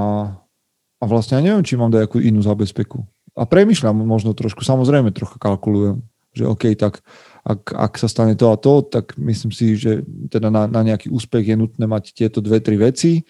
a 1.01 1.03
vlastne 1.03 1.41
ja 1.41 1.43
neviem, 1.43 1.65
či 1.65 1.75
mám 1.75 1.91
nejakú 1.91 2.21
inú 2.21 2.39
zabezpeku. 2.45 3.03
A 3.37 3.45
premyšľam 3.45 3.97
možno 4.01 4.33
trošku, 4.33 4.65
samozrejme 4.65 5.13
trochu 5.13 5.37
kalkulujem, 5.37 6.01
že 6.33 6.45
OK, 6.45 6.73
tak 6.77 7.01
ak, 7.47 7.71
ak 7.71 7.93
sa 7.95 8.11
stane 8.11 8.35
to 8.35 8.51
a 8.51 8.59
to, 8.59 8.83
tak 8.83 9.15
myslím 9.15 9.55
si, 9.55 9.79
že 9.79 10.03
teda 10.27 10.51
na, 10.51 10.67
na 10.67 10.83
nejaký 10.83 11.07
úspech 11.07 11.47
je 11.47 11.55
nutné 11.55 11.87
mať 11.87 12.11
tieto 12.11 12.43
dve, 12.43 12.59
tri 12.59 12.75
veci 12.75 13.23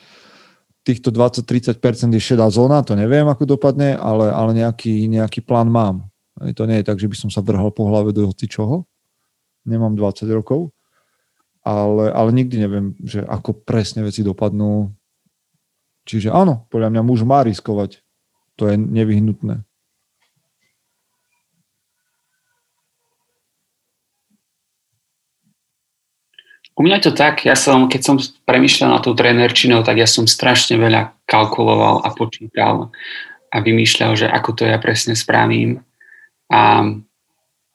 týchto 0.88 1.12
20-30% 1.12 1.84
je 2.16 2.22
šedá 2.24 2.48
zóna, 2.48 2.80
to 2.80 2.96
neviem, 2.96 3.28
ako 3.28 3.44
dopadne, 3.44 4.00
ale, 4.00 4.32
ale 4.32 4.56
nejaký, 4.56 5.12
nejaký 5.12 5.44
plán 5.44 5.68
mám. 5.68 6.08
To 6.40 6.64
nie 6.64 6.80
je 6.80 6.88
tak, 6.88 6.96
že 6.96 7.12
by 7.12 7.16
som 7.20 7.28
sa 7.28 7.44
vrhal 7.44 7.76
po 7.76 7.84
hlave 7.92 8.16
do 8.16 8.24
hoci 8.24 8.48
čoho. 8.48 8.88
Nemám 9.68 10.00
20 10.00 10.24
rokov. 10.32 10.72
Ale, 11.68 12.08
ale 12.16 12.30
nikdy 12.32 12.56
neviem, 12.64 12.96
že 13.04 13.20
ako 13.20 13.68
presne 13.68 14.08
veci 14.08 14.24
dopadnú. 14.24 14.96
Čiže 16.08 16.32
áno, 16.32 16.64
podľa 16.72 16.96
mňa 16.96 17.02
muž 17.04 17.28
má 17.28 17.44
riskovať. 17.44 18.00
To 18.56 18.72
je 18.72 18.80
nevyhnutné. 18.80 19.67
U 26.78 26.86
mňa 26.86 26.98
to 27.02 27.12
tak, 27.12 27.42
ja 27.42 27.58
som, 27.58 27.90
keď 27.90 28.02
som 28.06 28.16
premyšľal 28.46 28.90
na 28.94 29.00
tú 29.02 29.18
trénerčinou, 29.18 29.82
tak 29.82 29.98
ja 29.98 30.06
som 30.06 30.30
strašne 30.30 30.78
veľa 30.78 31.10
kalkuloval 31.26 32.06
a 32.06 32.14
počítal 32.14 32.94
a 33.50 33.58
vymýšľal, 33.58 34.14
že 34.14 34.28
ako 34.30 34.62
to 34.62 34.64
ja 34.70 34.78
presne 34.78 35.18
spravím. 35.18 35.82
A, 36.54 36.86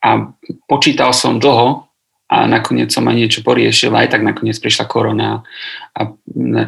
a 0.07 0.11
počítal 0.71 1.11
som 1.11 1.43
dlho 1.43 1.91
a 2.31 2.47
nakoniec 2.47 2.95
som 2.95 3.03
aj 3.11 3.17
niečo 3.19 3.41
poriešil, 3.43 3.91
aj 3.91 4.15
tak 4.15 4.23
nakoniec 4.23 4.55
prišla 4.63 4.87
korona 4.87 5.43
a 5.99 6.01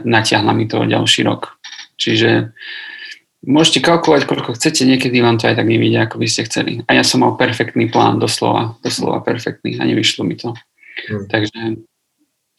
natiahla 0.03 0.51
mi 0.59 0.67
to 0.67 0.83
ďalší 0.83 1.23
rok. 1.23 1.55
Čiže 2.03 2.51
môžete 3.47 3.79
kalkulovať, 3.79 4.27
koľko 4.27 4.59
chcete, 4.59 4.83
niekedy 4.83 5.23
vám 5.23 5.39
to 5.39 5.47
aj 5.47 5.55
tak 5.55 5.71
nevidia, 5.71 6.11
ako 6.11 6.19
by 6.19 6.27
ste 6.27 6.51
chceli. 6.51 6.83
A 6.91 6.99
ja 6.99 7.07
som 7.07 7.23
mal 7.23 7.39
perfektný 7.39 7.95
plán, 7.95 8.19
doslova, 8.19 8.75
doslova 8.83 9.23
perfektný 9.23 9.79
a 9.79 9.87
nevyšlo 9.87 10.27
mi 10.27 10.35
to. 10.35 10.51
Hmm. 11.07 11.31
Takže 11.31 11.79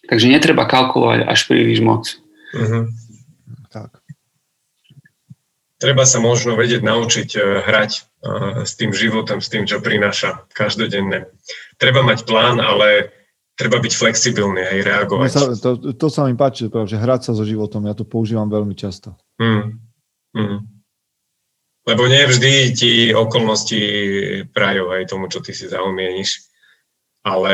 Takže 0.06 0.26
netreba 0.30 0.70
kalkulovať 0.70 1.26
až 1.26 1.40
príliš 1.50 1.82
moc. 1.82 2.06
Uh-huh. 2.54 2.90
Tak. 3.74 4.02
Treba 5.76 6.08
sa 6.08 6.24
možno 6.24 6.56
vedieť 6.56 6.82
naučiť 6.86 7.30
uh, 7.36 7.44
hrať 7.66 7.92
uh, 8.00 8.04
s 8.64 8.78
tým 8.80 8.96
životom, 8.96 9.44
s 9.44 9.52
tým, 9.52 9.68
čo 9.68 9.84
prináša 9.84 10.46
každodenné. 10.54 11.30
Treba 11.76 12.06
mať 12.06 12.24
plán, 12.24 12.62
ale 12.62 13.12
treba 13.56 13.80
byť 13.80 13.94
flexibilný 13.96 14.64
aj 14.64 14.80
reagovať. 14.84 15.30
Sa, 15.32 15.52
to, 15.56 15.96
to 15.96 16.08
sa 16.12 16.28
mi 16.28 16.36
páči, 16.36 16.68
že 16.68 16.98
hrať 17.00 17.22
sa 17.28 17.32
so 17.36 17.44
životom, 17.48 17.88
ja 17.88 17.96
to 17.96 18.08
používam 18.08 18.48
veľmi 18.52 18.76
často. 18.76 19.16
Mm. 19.40 19.80
Mm. 20.36 20.60
Lebo 21.86 22.04
nie 22.10 22.26
vždy 22.26 22.54
ti 22.74 22.92
okolnosti 23.14 23.80
prajú 24.52 24.90
aj 24.90 25.06
tomu, 25.06 25.30
čo 25.30 25.40
ty 25.40 25.54
si 25.54 25.70
zaumieniš. 25.70 26.50
Ale 27.22 27.54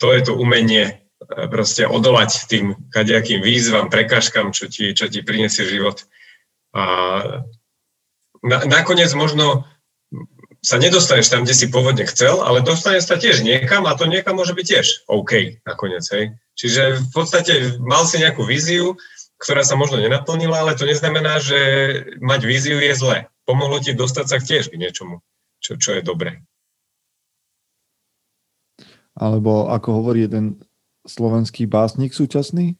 to 0.00 0.12
je 0.12 0.20
to 0.24 0.32
umenie 0.36 1.05
proste 1.26 1.86
odolať 1.86 2.46
tým 2.46 2.78
kadejakým 2.90 3.42
výzvam, 3.42 3.90
prekažkám, 3.90 4.54
čo 4.54 4.70
ti, 4.70 4.94
čo 4.94 5.10
ti 5.10 5.22
prinesie 5.26 5.66
život. 5.66 6.06
A 6.72 6.82
na, 8.42 8.58
nakoniec 8.66 9.10
možno 9.14 9.66
sa 10.66 10.82
nedostaneš 10.82 11.30
tam, 11.30 11.46
kde 11.46 11.54
si 11.54 11.70
pôvodne 11.70 12.02
chcel, 12.10 12.42
ale 12.42 12.58
dostaneš 12.58 13.06
sa 13.06 13.16
tiež 13.18 13.46
niekam 13.46 13.86
a 13.86 13.94
to 13.94 14.10
niekam 14.10 14.34
môže 14.34 14.50
byť 14.50 14.66
tiež 14.66 14.86
OK 15.06 15.62
nakoniec. 15.62 16.02
Hej. 16.10 16.34
Čiže 16.58 17.06
v 17.06 17.10
podstate 17.14 17.54
mal 17.78 18.02
si 18.08 18.18
nejakú 18.18 18.42
víziu, 18.42 18.98
ktorá 19.38 19.62
sa 19.62 19.78
možno 19.78 20.00
nenaplnila, 20.00 20.64
ale 20.64 20.74
to 20.74 20.88
neznamená, 20.88 21.38
že 21.38 21.58
mať 22.18 22.40
víziu 22.48 22.80
je 22.80 22.94
zlé. 22.96 23.18
Pomohlo 23.46 23.78
ti 23.78 23.94
dostať 23.94 24.26
sa 24.26 24.38
tiež 24.42 24.72
k 24.72 24.80
niečomu, 24.80 25.22
čo, 25.62 25.78
čo 25.78 25.94
je 25.94 26.02
dobré. 26.02 26.42
Alebo 29.16 29.70
ako 29.70 30.02
hovorí 30.02 30.26
jeden 30.26 30.60
slovenský 31.06 31.66
básnik 31.66 32.12
súčasný, 32.12 32.76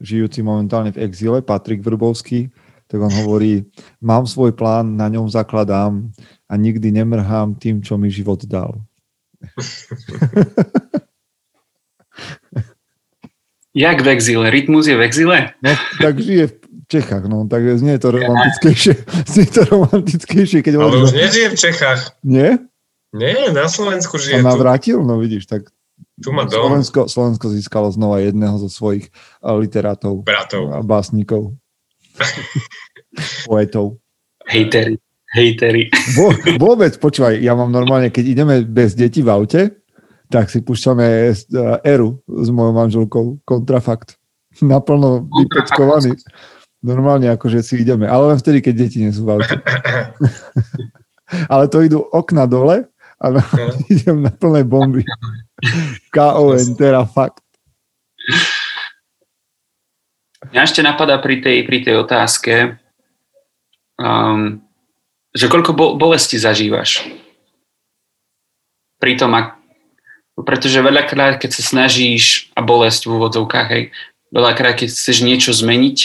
žijúci 0.00 0.42
momentálne 0.42 0.92
v 0.92 1.00
exíle, 1.04 1.40
Patrik 1.44 1.80
Vrbovský, 1.84 2.50
tak 2.86 3.00
on 3.02 3.10
hovorí, 3.24 3.66
mám 3.98 4.26
svoj 4.26 4.52
plán, 4.54 4.96
na 4.96 5.08
ňom 5.10 5.26
zakladám 5.28 6.10
a 6.46 6.54
nikdy 6.56 6.92
nemrhám 6.92 7.54
tým, 7.58 7.82
čo 7.82 7.98
mi 7.98 8.10
život 8.10 8.44
dal. 8.46 8.80
Jak 13.76 14.00
v 14.00 14.08
exíle? 14.08 14.48
Rytmus 14.48 14.88
je 14.88 14.96
v 14.96 15.04
exíle? 15.04 15.52
No, 15.60 15.76
tak 16.00 16.16
žije 16.16 16.48
v 16.48 16.56
Čechách, 16.88 17.28
no, 17.28 17.44
tak 17.44 17.60
znie 17.76 18.00
to 18.00 18.08
romantickejšie. 18.14 18.94
Znie 19.36 19.48
to 19.52 19.68
romantickejšie, 19.68 20.64
keď 20.64 20.80
Ale 20.80 21.04
už 21.04 21.12
nežije 21.12 21.52
v 21.52 21.56
Čechách. 21.60 22.00
Nie? 22.24 22.56
Nie, 23.12 23.52
na 23.52 23.68
Slovensku 23.68 24.16
žije. 24.16 24.40
Sa 24.40 24.48
navrátil, 24.48 25.02
no 25.04 25.20
vidíš, 25.20 25.44
tak 25.50 25.68
tu 26.16 26.32
má 26.32 26.48
dom. 26.48 26.72
Slovensko, 26.72 27.00
Slovensko 27.08 27.46
získalo 27.52 27.92
znova 27.92 28.24
jedného 28.24 28.56
zo 28.56 28.72
svojich 28.72 29.08
eh, 29.08 29.54
literátov 29.56 30.24
Bratov. 30.24 30.72
a 30.72 30.80
básnikov. 30.80 31.52
Poetov. 33.48 34.00
Hejteri. 34.48 34.96
Hejteri. 35.36 35.92
Vo, 36.16 36.32
vôbec, 36.64 36.96
počúvaj, 36.96 37.36
ja 37.42 37.52
mám 37.52 37.68
normálne, 37.68 38.08
keď 38.08 38.24
ideme 38.24 38.54
bez 38.64 38.96
detí 38.96 39.20
v 39.20 39.32
aute, 39.32 39.62
tak 40.32 40.48
si 40.48 40.64
púšťame 40.64 41.06
eh, 41.30 41.34
Eru 41.84 42.24
s 42.24 42.48
mojou 42.48 42.72
manželkou, 42.72 43.24
kontrafakt. 43.44 44.16
Naplno 44.64 45.28
vypeckovaný. 45.28 46.16
Normálne 46.80 47.28
akože 47.34 47.60
si 47.60 47.82
ideme, 47.82 48.08
ale 48.08 48.32
len 48.32 48.38
vtedy, 48.40 48.64
keď 48.64 48.74
deti 48.76 49.04
nie 49.04 49.12
sú 49.12 49.28
v 49.28 49.36
aute. 49.36 49.56
ale 51.52 51.64
to 51.68 51.82
idú 51.82 52.00
okna 52.08 52.46
dole 52.48 52.88
a 53.20 53.24
no, 53.32 53.40
idem 53.92 54.22
na 54.24 54.32
plné 54.32 54.64
bomby. 54.64 55.02
KON, 56.14 56.76
teda 56.76 57.08
fakt. 57.08 57.40
Mňa 60.52 60.62
ešte 60.62 60.84
napadá 60.84 61.18
pri 61.18 61.42
tej, 61.42 61.64
pri 61.64 61.78
tej 61.82 61.94
otázke, 62.00 62.78
um, 63.98 64.62
že 65.34 65.50
koľko 65.50 65.72
bo- 65.74 65.94
bolesti 65.98 66.38
zažívaš. 66.38 67.04
Pri 69.00 69.16
tom, 69.20 69.36
ak, 69.36 69.58
pretože 70.44 70.80
veľakrát, 70.80 71.40
keď 71.40 71.50
sa 71.50 71.62
snažíš, 71.64 72.52
a 72.56 72.64
bolesť 72.64 73.08
v 73.08 73.14
úvodzovkách, 73.20 73.68
hej, 73.72 73.84
veľakrát, 74.32 74.80
keď 74.80 74.88
chceš 74.92 75.24
niečo 75.24 75.52
zmeniť, 75.52 75.98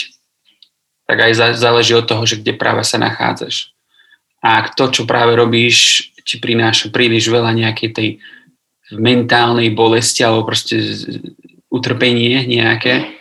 tak 1.08 1.18
aj 1.28 1.56
záleží 1.60 1.92
od 1.92 2.08
toho, 2.08 2.24
že 2.24 2.40
kde 2.40 2.56
práve 2.56 2.84
sa 2.84 2.96
nachádzaš. 2.96 3.72
A 4.42 4.64
ak 4.64 4.74
to, 4.74 4.90
čo 4.90 5.02
práve 5.04 5.36
robíš, 5.38 6.08
ti 6.22 6.38
prináša 6.38 6.90
príliš 6.90 7.30
veľa 7.30 7.52
nejakej 7.52 7.90
tej 7.92 8.08
mentálnej 8.94 9.72
bolesti 9.72 10.22
alebo 10.22 10.48
proste 10.48 10.80
utrpenie 11.72 12.44
nejaké, 12.44 13.16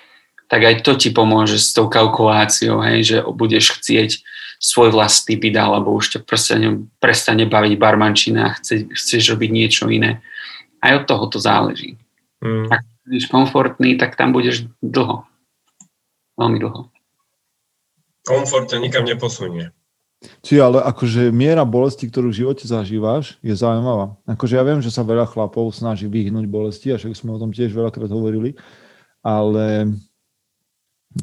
tak 0.51 0.67
aj 0.67 0.75
to 0.83 0.99
ti 0.99 1.15
pomôže 1.15 1.55
s 1.55 1.71
tou 1.71 1.87
kalkuláciou, 1.87 2.83
hej, 2.83 2.99
že 3.07 3.17
budeš 3.23 3.79
chcieť 3.79 4.19
svoj 4.61 4.93
vlastný 4.93 5.39
byt, 5.39 5.57
alebo 5.57 5.95
už 5.95 6.17
ťa 6.17 6.19
prestane, 6.27 6.85
prestane 7.01 7.49
baviť 7.49 7.73
barmančina 7.79 8.51
a 8.51 8.55
chce, 8.59 8.91
chceš 8.93 9.33
robiť 9.33 9.49
niečo 9.49 9.89
iné. 9.89 10.21
Aj 10.83 11.01
od 11.01 11.09
toho 11.09 11.25
to 11.31 11.41
záleží. 11.41 11.97
Mm. 12.43 12.69
Ak 12.69 12.85
budeš 13.07 13.25
komfortný, 13.31 13.97
tak 13.97 14.19
tam 14.19 14.35
budeš 14.35 14.69
dlho. 14.83 15.25
Veľmi 16.37 16.57
dlho. 16.61 16.91
Komfort 18.21 18.69
ťa 18.69 18.77
nikam 18.77 19.07
neposunie. 19.07 19.73
Či 20.21 20.61
ale 20.61 20.85
akože 20.85 21.33
miera 21.33 21.65
bolesti, 21.65 22.05
ktorú 22.05 22.29
v 22.29 22.45
živote 22.45 22.69
zažívaš, 22.69 23.41
je 23.41 23.57
zaujímavá. 23.57 24.13
Akože 24.29 24.53
ja 24.53 24.61
viem, 24.61 24.77
že 24.77 24.93
sa 24.93 25.01
veľa 25.01 25.25
chlapov 25.25 25.73
snaží 25.73 26.05
vyhnúť 26.05 26.45
bolesti, 26.45 26.93
a 26.93 27.01
však 27.01 27.17
sme 27.17 27.33
o 27.33 27.41
tom 27.41 27.49
tiež 27.49 27.73
veľakrát 27.73 28.09
hovorili, 28.13 28.53
ale 29.25 29.97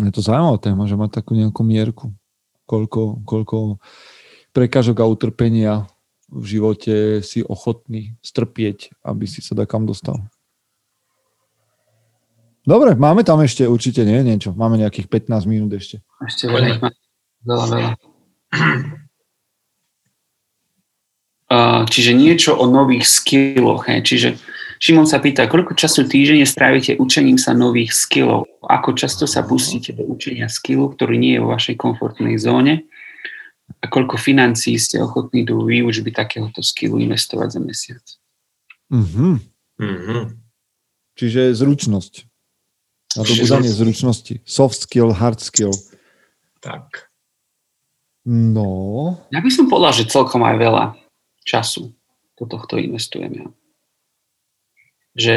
je 0.03 0.11
to 0.11 0.19
zaujímavá 0.19 0.59
téma, 0.59 0.91
že 0.91 0.99
má 0.99 1.07
takú 1.07 1.39
nejakú 1.39 1.63
mierku. 1.63 2.11
Koľko, 2.67 3.23
koľko 3.23 3.79
prekážok 4.51 4.99
a 5.01 5.07
utrpenia 5.07 5.87
v 6.29 6.45
živote 6.59 7.25
si 7.25 7.41
ochotný 7.41 8.19
strpieť, 8.21 8.93
aby 9.01 9.25
si 9.25 9.41
sa 9.41 9.57
kam 9.65 9.89
dostal. 9.89 10.21
Dobre, 12.69 12.93
máme 13.01 13.25
tam 13.25 13.41
ešte 13.41 13.65
určite 13.65 14.05
nie 14.05 14.21
niečo. 14.21 14.53
Máme 14.53 14.77
nejakých 14.77 15.09
15 15.09 15.49
minút 15.49 15.73
ešte. 15.73 16.05
Ešte 16.21 16.53
veľa, 16.53 16.85
veľa, 17.49 17.65
veľa. 17.73 17.91
Čiže 21.89 22.13
niečo 22.13 22.53
o 22.61 22.69
nových 22.69 23.09
skilloch. 23.09 23.89
He. 23.89 24.05
Čiže 24.05 24.37
Šimon 24.79 25.11
sa 25.11 25.19
pýta, 25.19 25.51
koľko 25.51 25.75
času 25.75 26.07
týždenne 26.07 26.47
strávite 26.47 26.95
učením 27.01 27.35
sa 27.35 27.51
nových 27.51 27.91
skillov? 27.97 28.47
Ako 28.63 28.95
často 28.95 29.27
sa 29.27 29.43
pustíte 29.43 29.91
do 29.97 30.07
učenia 30.07 30.47
skillu, 30.47 30.93
ktorý 30.93 31.19
nie 31.19 31.35
je 31.35 31.43
vo 31.43 31.51
vašej 31.51 31.75
komfortnej 31.75 32.39
zóne? 32.39 32.87
A 33.81 33.85
koľko 33.91 34.21
financí 34.21 34.79
ste 34.79 35.03
ochotní 35.03 35.43
do 35.43 35.65
výučby 35.67 36.15
takéhoto 36.15 36.63
skillu 36.63 37.03
investovať 37.03 37.49
za 37.51 37.61
mesiac? 37.61 38.05
Mm-hmm. 38.93 39.35
Mm-hmm. 39.83 40.23
Čiže 41.19 41.59
zručnosť. 41.59 42.29
Na 43.19 43.25
to 43.25 43.35
budanie 43.35 43.73
zručnosti. 43.73 44.45
Soft 44.47 44.79
skill, 44.85 45.11
hard 45.11 45.43
skill. 45.43 45.75
Tak. 46.63 47.08
No. 48.29 49.17
Ja 49.33 49.41
by 49.41 49.49
som 49.49 49.73
povedal, 49.73 49.97
že 49.97 50.13
celkom 50.13 50.45
aj 50.45 50.57
veľa 50.61 50.85
času 51.49 51.97
do 52.37 52.45
tohto 52.45 52.77
investujem 52.77 53.33
ja. 53.33 53.47
Že 55.19 55.37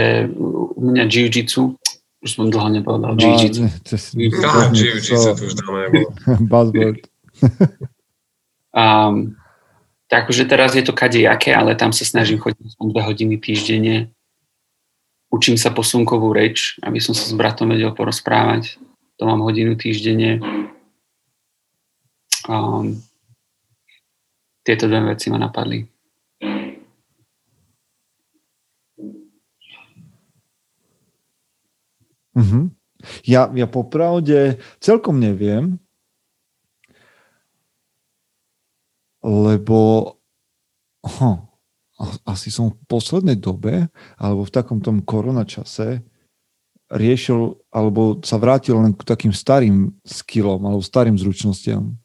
u 0.76 0.82
mňa 0.92 1.08
jiu-jitsu, 1.08 1.80
už 2.20 2.30
som 2.30 2.52
dlho 2.52 2.68
nepovedal, 2.68 3.16
jiu-jitsu. 3.16 3.64
No, 3.64 4.76
jiu-jitsu 4.76 5.16
to 5.40 5.44
už 5.48 5.54
dáme 5.56 5.82
Buzzword. 6.52 7.08
um, 8.76 9.40
tak 10.12 10.28
že 10.28 10.44
teraz 10.44 10.76
je 10.76 10.84
to 10.84 10.92
kadejaké, 10.92 11.56
ale 11.56 11.80
tam 11.80 11.96
sa 11.96 12.04
snažím 12.04 12.44
chodiť 12.44 12.76
2 12.76 12.92
hodiny 12.92 13.40
týždenne 13.40 14.12
učím 15.32 15.56
sa 15.56 15.72
posunkovú 15.72 16.36
reč, 16.36 16.76
aby 16.84 17.00
som 17.00 17.16
sa 17.16 17.24
s 17.24 17.34
bratom 17.34 17.72
vedel 17.72 17.96
porozprávať. 17.96 18.78
To 19.18 19.24
mám 19.26 19.40
hodinu 19.42 19.80
týždenne. 19.80 20.44
Um, 22.50 22.98
tieto 24.64 24.88
dve 24.88 25.14
veci 25.14 25.30
ma 25.30 25.38
napadli. 25.38 25.86
Uh-huh. 32.32 32.72
Ja, 33.28 33.52
ja 33.52 33.68
popravde 33.68 34.62
celkom 34.80 35.20
neviem, 35.20 35.78
lebo 39.22 40.14
huh, 41.06 41.38
asi 42.26 42.50
som 42.50 42.74
v 42.74 42.78
poslednej 42.90 43.38
dobe, 43.38 43.90
alebo 44.18 44.46
v 44.46 44.54
takom 44.54 44.82
tom 44.82 45.06
koronačase, 45.06 46.02
riešil, 46.92 47.56
alebo 47.72 48.20
sa 48.26 48.36
vrátil 48.42 48.76
len 48.82 48.92
k 48.98 49.06
takým 49.06 49.32
starým 49.32 49.94
skillom, 50.04 50.60
alebo 50.66 50.82
starým 50.82 51.16
zručnostiam. 51.16 52.01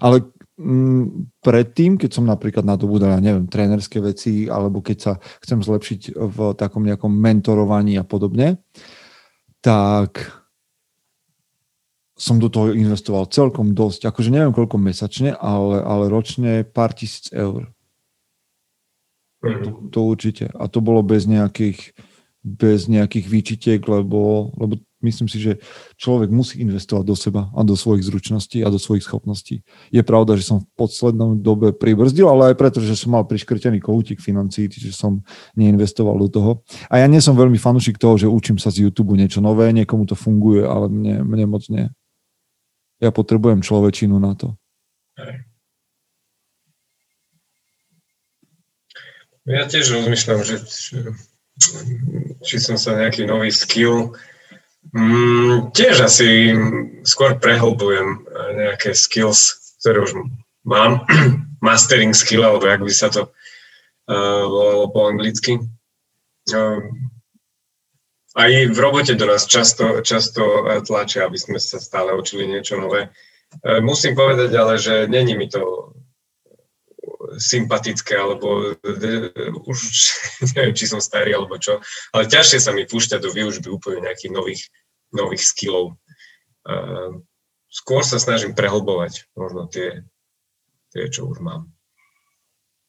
Ale 0.00 0.26
m, 0.58 0.66
mm, 0.66 1.04
predtým, 1.40 2.00
keď 2.00 2.10
som 2.16 2.24
napríklad 2.24 2.64
nadobudal, 2.64 3.16
ja 3.16 3.20
neviem, 3.20 3.46
trénerské 3.46 4.00
veci, 4.00 4.48
alebo 4.48 4.80
keď 4.80 4.98
sa 4.98 5.12
chcem 5.44 5.60
zlepšiť 5.60 6.16
v 6.16 6.38
takom 6.56 6.82
nejakom 6.84 7.12
mentorovaní 7.12 8.00
a 8.00 8.04
podobne, 8.04 8.60
tak 9.60 10.32
som 12.16 12.40
do 12.40 12.48
toho 12.48 12.72
investoval 12.72 13.28
celkom 13.28 13.76
dosť. 13.76 14.08
Akože 14.08 14.32
neviem 14.32 14.56
koľko 14.56 14.80
mesačne, 14.80 15.36
ale, 15.36 15.84
ale 15.84 16.08
ročne 16.08 16.64
pár 16.64 16.96
tisíc 16.96 17.28
eur. 17.28 17.68
To, 19.44 19.70
to 19.92 19.98
určite. 20.00 20.48
A 20.56 20.66
to 20.66 20.80
bolo 20.80 21.04
bez 21.04 21.28
nejakých, 21.28 21.92
bez 22.46 22.86
nejakých 22.86 23.26
výčitiek, 23.26 23.80
lebo, 23.82 24.54
lebo 24.54 24.78
myslím 25.02 25.26
si, 25.26 25.42
že 25.42 25.58
človek 25.98 26.30
musí 26.30 26.62
investovať 26.62 27.04
do 27.04 27.16
seba 27.18 27.50
a 27.50 27.66
do 27.66 27.74
svojich 27.74 28.06
zručností 28.06 28.62
a 28.62 28.70
do 28.70 28.78
svojich 28.78 29.02
schopností. 29.02 29.66
Je 29.90 30.02
pravda, 30.06 30.38
že 30.38 30.46
som 30.46 30.62
v 30.62 30.70
poslednom 30.78 31.42
dobe 31.42 31.74
pribrzdil, 31.74 32.30
ale 32.30 32.54
aj 32.54 32.56
preto, 32.62 32.78
že 32.78 32.94
som 32.94 33.18
mal 33.18 33.26
priškrtený 33.26 33.82
koutík 33.82 34.22
financií, 34.22 34.70
čiže 34.70 34.94
som 34.94 35.26
neinvestoval 35.58 36.14
do 36.22 36.28
toho. 36.30 36.50
A 36.86 37.02
ja 37.02 37.10
nie 37.10 37.18
som 37.18 37.34
veľmi 37.34 37.58
fanúšik 37.58 37.98
toho, 37.98 38.14
že 38.14 38.30
učím 38.30 38.62
sa 38.62 38.70
z 38.70 38.86
YouTube 38.86 39.18
niečo 39.18 39.42
nové, 39.42 39.74
niekomu 39.74 40.06
to 40.06 40.14
funguje, 40.14 40.62
ale 40.62 40.86
mne, 40.86 41.26
mne 41.26 41.46
moc 41.50 41.66
nie. 41.66 41.90
Ja 43.02 43.10
potrebujem 43.10 43.60
človečinu 43.60 44.22
na 44.22 44.38
to. 44.38 44.54
Ja 49.46 49.62
tiež 49.66 49.94
rozmýšľam, 49.94 50.40
že 50.42 50.62
či 52.44 52.56
som 52.60 52.76
sa 52.76 52.96
nejaký 52.96 53.24
nový 53.24 53.48
skill. 53.48 54.12
Mm, 54.92 55.72
tiež 55.72 56.04
asi 56.04 56.54
skôr 57.02 57.36
prehlbujem 57.40 58.22
nejaké 58.54 58.92
skills, 58.92 59.74
ktoré 59.80 60.04
už 60.04 60.12
mám. 60.64 61.04
Mastering 61.64 62.12
skill, 62.12 62.44
alebo 62.44 62.68
jak 62.68 62.84
by 62.84 62.92
sa 62.92 63.08
to 63.08 63.32
uh, 63.32 64.44
volalo 64.44 64.92
po 64.92 65.08
anglicky. 65.08 65.58
Uh, 66.52 66.84
aj 68.36 68.52
v 68.70 68.78
robote 68.78 69.16
do 69.16 69.24
nás 69.24 69.48
často, 69.48 70.04
často 70.04 70.68
tlačia, 70.84 71.24
aby 71.24 71.40
sme 71.40 71.56
sa 71.56 71.80
stále 71.80 72.12
učili 72.12 72.44
niečo 72.44 72.76
nové. 72.76 73.08
Uh, 73.64 73.80
musím 73.80 74.12
povedať 74.12 74.52
ale, 74.52 74.76
že 74.76 75.08
není 75.08 75.32
mi 75.32 75.48
to 75.48 75.95
sympatické, 77.36 78.14
alebo 78.14 78.78
už 79.66 79.78
neviem, 80.54 80.74
či 80.74 80.86
som 80.86 81.02
starý, 81.02 81.34
alebo 81.34 81.58
čo, 81.58 81.82
ale 82.14 82.30
ťažšie 82.30 82.58
sa 82.62 82.70
mi 82.70 82.86
púšťať 82.86 83.20
do 83.22 83.30
výužby 83.34 83.68
úplne 83.70 84.06
nejakých 84.06 84.32
nových, 84.32 84.62
nových 85.10 85.42
skillov. 85.42 85.98
Skôr 87.66 88.02
sa 88.06 88.22
snažím 88.22 88.54
prehlbovať 88.54 89.28
možno 89.34 89.66
tie, 89.68 90.06
tie 90.94 91.10
čo 91.10 91.28
už 91.28 91.42
mám. 91.42 91.70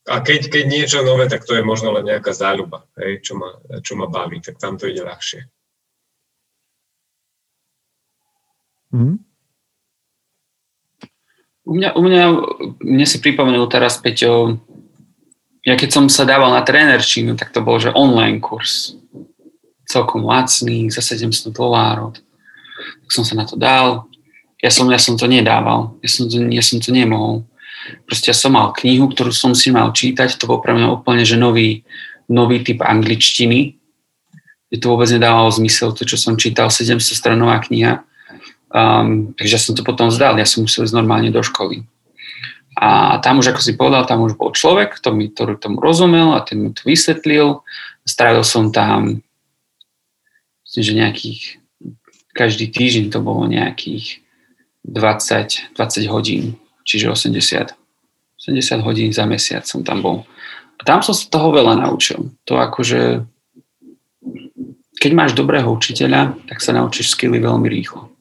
A 0.07 0.23
keď, 0.23 0.47
keď 0.47 0.63
niečo 0.71 0.99
nové, 1.03 1.27
tak 1.27 1.43
to 1.43 1.51
je 1.59 1.67
možno 1.67 1.91
len 1.91 2.07
nejaká 2.07 2.31
záľuba, 2.31 2.87
hej, 2.95 3.19
čo, 3.19 3.35
ma, 3.35 3.59
čo 3.83 3.99
ma 3.99 4.07
baví, 4.07 4.39
tak 4.39 4.55
tam 4.55 4.79
to 4.79 4.87
ide 4.87 5.03
ľahšie. 5.03 5.51
Mm. 8.95 9.26
U 11.67 11.75
mňa, 11.75 11.99
u 11.99 12.01
mňa, 12.01 12.23
mne 12.79 13.05
si 13.05 13.19
pripomenul 13.19 13.67
teraz, 13.67 13.99
Peťo, 13.99 14.55
ja 15.67 15.75
keď 15.75 15.89
som 15.91 16.05
sa 16.07 16.23
dával 16.23 16.55
na 16.55 16.63
trénerčinu, 16.63 17.35
tak 17.35 17.51
to 17.51 17.59
bol, 17.59 17.75
že 17.75 17.91
online 17.91 18.39
kurz. 18.39 18.95
Celkom 19.83 20.23
lacný, 20.23 20.87
za 20.87 21.03
700 21.03 21.51
dolárov. 21.51 22.15
Tak 23.03 23.11
som 23.11 23.27
sa 23.27 23.35
na 23.35 23.43
to 23.43 23.59
dal. 23.59 24.07
Ja 24.63 24.71
som, 24.71 24.87
ja 24.87 24.95
som 24.95 25.19
to 25.19 25.27
nedával. 25.27 25.99
Ja 25.99 26.07
som 26.07 26.31
to, 26.31 26.39
ja 26.47 26.63
som 26.63 26.79
to 26.79 26.95
nemohol. 26.95 27.43
Proste 28.07 28.31
ja 28.31 28.35
som 28.35 28.55
mal 28.55 28.71
knihu, 28.71 29.11
ktorú 29.11 29.35
som 29.35 29.51
si 29.51 29.67
mal 29.67 29.91
čítať. 29.91 30.39
To 30.39 30.47
bol 30.47 30.63
pre 30.63 30.71
mňa 30.71 30.87
úplne, 30.87 31.27
že 31.27 31.35
nový, 31.35 31.83
nový 32.31 32.63
typ 32.63 32.79
angličtiny. 32.79 33.75
Je 34.71 34.79
to 34.79 34.95
vôbec 34.95 35.11
nedávalo 35.11 35.51
zmysel, 35.51 35.91
to, 35.91 36.07
čo 36.07 36.15
som 36.15 36.39
čítal, 36.39 36.71
700 36.71 37.11
stranová 37.11 37.59
kniha 37.59 38.06
Um, 38.77 39.33
takže 39.33 39.57
som 39.57 39.73
to 39.73 39.81
potom 39.81 40.13
vzdal, 40.13 40.37
ja 40.37 40.45
som 40.45 40.61
musel 40.61 40.85
ísť 40.85 40.93
normálne 40.93 41.33
do 41.33 41.41
školy. 41.41 41.81
A 42.77 43.17
tam 43.25 43.41
už, 43.41 43.49
ako 43.49 43.61
si 43.65 43.73
povedal, 43.73 44.05
tam 44.05 44.21
už 44.21 44.37
bol 44.37 44.53
človek, 44.53 45.01
ktorý, 45.01 45.33
ktorý 45.33 45.53
tomu 45.57 45.81
rozumel 45.81 46.37
a 46.37 46.45
ten 46.45 46.61
mi 46.61 46.69
to 46.69 46.85
vysvetlil. 46.85 47.65
Strávil 48.05 48.45
som 48.45 48.69
tam, 48.69 49.25
myslím, 50.69 50.83
že 50.85 50.93
nejakých, 50.93 51.41
každý 52.37 52.69
týždeň 52.69 53.09
to 53.09 53.17
bolo 53.17 53.49
nejakých 53.49 54.21
20, 54.85 55.73
20 55.73 56.13
hodín, 56.13 56.61
čiže 56.85 57.09
80, 57.09 57.73
80 57.73 58.85
hodín 58.85 59.09
za 59.09 59.25
mesiac 59.25 59.65
som 59.65 59.81
tam 59.81 60.05
bol. 60.05 60.17
A 60.77 60.85
tam 60.85 61.01
som 61.01 61.17
sa 61.17 61.25
toho 61.33 61.49
veľa 61.49 61.81
naučil. 61.81 62.29
To 62.45 62.61
akože, 62.61 63.25
keď 65.01 65.11
máš 65.17 65.33
dobrého 65.33 65.65
učiteľa, 65.73 66.37
tak 66.45 66.61
sa 66.61 66.77
naučíš 66.77 67.17
skily 67.17 67.41
veľmi 67.41 67.65
rýchlo. 67.65 68.13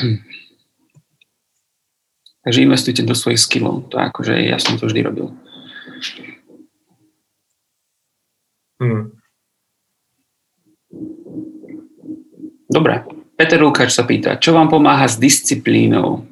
Takže 2.40 2.64
investujte 2.64 3.02
do 3.04 3.12
svojich 3.12 3.40
skillov. 3.40 3.92
To 3.92 4.00
akože 4.00 4.32
ja 4.32 4.56
som 4.56 4.80
to 4.80 4.88
vždy 4.88 5.04
robil. 5.04 5.36
Hmm. 8.80 9.12
Dobre. 12.70 13.04
Peter, 13.36 13.60
Lukáč 13.60 13.92
sa 13.92 14.04
pýta, 14.08 14.40
čo 14.40 14.56
vám 14.56 14.72
pomáha 14.72 15.04
s 15.04 15.20
disciplínou? 15.20 16.24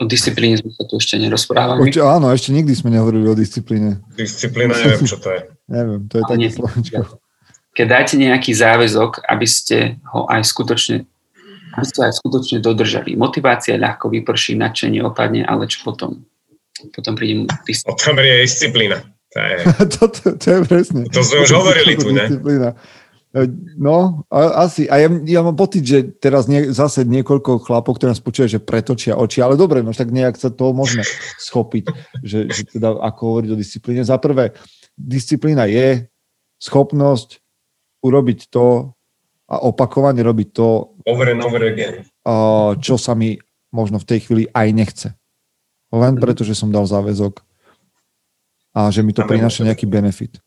O 0.00 0.08
disciplíne 0.08 0.56
sme 0.56 0.72
sa 0.72 0.88
tu 0.88 0.96
ešte 0.96 1.20
nerozprávali. 1.20 1.84
Určite, 1.84 2.08
áno, 2.08 2.32
ešte 2.32 2.56
nikdy 2.56 2.72
sme 2.72 2.88
nehovorili 2.96 3.28
o 3.28 3.36
disciplíne. 3.36 4.00
Disciplína, 4.16 4.72
neviem, 4.72 5.04
čo 5.04 5.20
to 5.20 5.28
je. 5.28 5.40
neviem, 5.76 6.08
to 6.08 6.14
je 6.20 6.24
také 6.24 6.48
slovenčko. 6.48 7.00
Keď 7.76 7.86
dáte 7.86 8.14
nejaký 8.16 8.52
záväzok, 8.56 9.28
aby 9.28 9.46
ste 9.46 10.00
ho 10.08 10.24
aj 10.24 10.40
skutočne 10.48 11.09
aby 11.76 11.86
ste 11.86 12.00
aj 12.10 12.18
skutočne 12.18 12.58
dodržali. 12.58 13.14
Motivácia 13.14 13.78
ľahko 13.78 14.10
vyprší, 14.10 14.58
nadšenie 14.58 15.00
opadne, 15.04 15.46
ale 15.46 15.70
čo 15.70 15.86
potom? 15.86 16.26
Potom 16.90 17.14
príde 17.14 17.46
disciplína. 17.68 17.94
Potom 17.94 18.14
je 18.18 18.34
disciplína. 18.42 18.98
To 19.30 19.38
je, 19.38 19.56
to, 19.94 20.02
to, 20.10 20.24
to 20.34 20.46
je 20.50 20.60
presne. 20.66 21.00
To 21.06 21.20
sme 21.22 21.36
už 21.46 21.50
hovorili 21.54 21.92
tu, 21.94 22.10
ne? 22.10 22.26
Disciplína. 22.26 22.70
E, 23.30 23.46
no, 23.78 24.26
asi. 24.34 24.90
A 24.90 24.98
ja, 24.98 25.08
ja 25.22 25.40
mám 25.46 25.54
pocit, 25.54 25.86
že 25.86 26.02
teraz 26.18 26.50
nie, 26.50 26.74
zase 26.74 27.06
niekoľko 27.06 27.62
chlapov, 27.62 27.94
ktoré 27.94 28.10
nás 28.10 28.22
počuje, 28.22 28.50
že 28.50 28.58
pretočia 28.58 29.14
oči, 29.14 29.38
ale 29.38 29.54
dobre, 29.54 29.86
no 29.86 29.94
tak 29.94 30.10
nejak 30.10 30.34
sa 30.34 30.50
toho 30.50 30.74
môžeme 30.74 31.06
schopiť, 31.38 31.84
že, 32.26 32.50
že 32.50 32.62
teda 32.66 32.98
ako 32.98 33.20
hovoriť 33.38 33.50
o 33.54 33.60
disciplíne. 33.60 34.02
Za 34.02 34.18
prvé, 34.18 34.58
disciplína 34.98 35.70
je 35.70 36.10
schopnosť 36.58 37.38
urobiť 38.02 38.50
to 38.50 38.92
a 39.50 39.56
opakovane 39.66 40.22
robiť 40.22 40.48
to, 40.54 40.94
over 41.10 41.26
and 41.26 41.42
over 41.42 41.58
again. 41.66 42.06
čo 42.78 42.94
sa 42.94 43.18
mi 43.18 43.34
možno 43.74 43.98
v 43.98 44.06
tej 44.06 44.18
chvíli 44.26 44.44
aj 44.54 44.68
nechce. 44.70 45.08
Len 45.90 46.14
mhm. 46.14 46.22
preto, 46.22 46.46
že 46.46 46.54
som 46.54 46.70
dal 46.70 46.86
záväzok 46.86 47.42
a 48.70 48.86
že 48.94 49.02
mi 49.02 49.10
to 49.10 49.26
prináša 49.26 49.66
nejaký 49.66 49.90
benefit. 49.90 50.38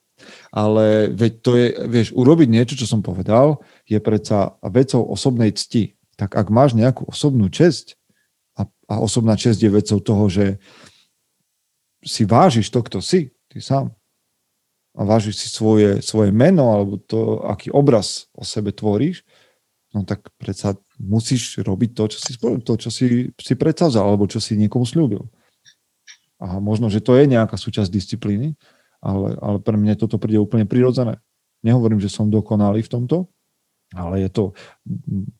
Ale 0.55 1.11
veď 1.11 1.31
to 1.43 1.51
je, 1.59 1.67
vieš, 1.89 2.07
urobiť 2.15 2.47
niečo, 2.47 2.79
čo 2.79 2.87
som 2.87 3.03
povedal, 3.03 3.59
je 3.83 3.99
predsa 3.99 4.55
vecou 4.63 5.03
osobnej 5.03 5.51
cti. 5.51 5.99
Tak 6.15 6.39
ak 6.39 6.47
máš 6.47 6.77
nejakú 6.77 7.03
osobnú 7.09 7.51
česť 7.51 7.99
a, 8.55 8.69
a 8.87 8.95
osobná 9.03 9.35
česť 9.35 9.59
je 9.67 9.71
vecou 9.73 9.99
toho, 9.99 10.25
že 10.31 10.45
si 12.05 12.23
vážiš 12.23 12.71
to, 12.71 12.79
kto 12.79 13.03
si, 13.03 13.35
ty 13.51 13.59
sám. 13.59 13.91
A 14.93 15.01
vážiš 15.01 15.41
si 15.41 15.47
svoje, 15.49 16.05
svoje 16.05 16.29
meno 16.29 16.69
alebo 16.69 17.01
to, 17.01 17.41
aký 17.49 17.73
obraz 17.73 18.29
o 18.37 18.45
sebe 18.45 18.69
tvoríš, 18.69 19.25
no 19.93 20.05
tak 20.05 20.29
predsa 20.37 20.77
musíš 21.01 21.61
robiť 21.61 21.97
to, 21.97 22.03
čo 22.13 22.19
si, 22.21 22.31
to, 22.37 22.73
čo 22.77 22.89
si, 22.93 23.33
si 23.33 23.53
predsavzal 23.57 24.05
alebo 24.05 24.29
čo 24.29 24.37
si 24.37 24.53
niekomu 24.53 24.85
slúbil. 24.85 25.25
A 26.37 26.61
možno, 26.61 26.93
že 26.93 27.01
to 27.01 27.17
je 27.17 27.25
nejaká 27.25 27.57
súčasť 27.57 27.89
disciplíny, 27.89 28.53
ale, 29.01 29.33
ale 29.41 29.57
pre 29.63 29.79
mňa 29.79 29.97
toto 29.97 30.21
príde 30.21 30.37
úplne 30.37 30.69
prirodzené. 30.69 31.17
Nehovorím, 31.65 31.97
že 31.97 32.11
som 32.11 32.29
dokonalý 32.29 32.83
v 32.83 32.91
tomto, 32.91 33.17
ale 33.95 34.25
je 34.25 34.29
to 34.29 34.43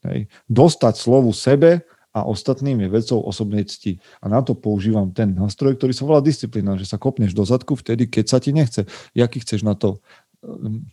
hej, 0.08 0.30
dostať 0.48 0.94
slovu 0.98 1.34
sebe 1.36 1.86
a 2.14 2.30
ostatným 2.30 2.86
je 2.86 2.94
vecou 2.94 3.20
osobnej 3.26 3.66
cti. 3.66 3.98
A 4.22 4.30
na 4.30 4.46
to 4.46 4.54
používam 4.54 5.10
ten 5.10 5.34
nástroj, 5.34 5.76
ktorý 5.76 5.94
sa 5.98 6.06
volá 6.06 6.22
disciplína, 6.22 6.78
že 6.78 6.86
sa 6.86 7.02
kopneš 7.02 7.34
do 7.34 7.42
zadku 7.42 7.74
vtedy, 7.74 8.06
keď 8.06 8.26
sa 8.30 8.38
ti 8.38 8.54
nechce. 8.54 8.86
Jaký 9.18 9.42
chceš 9.42 9.66
na 9.66 9.74
to 9.74 9.98
um, 10.46 10.86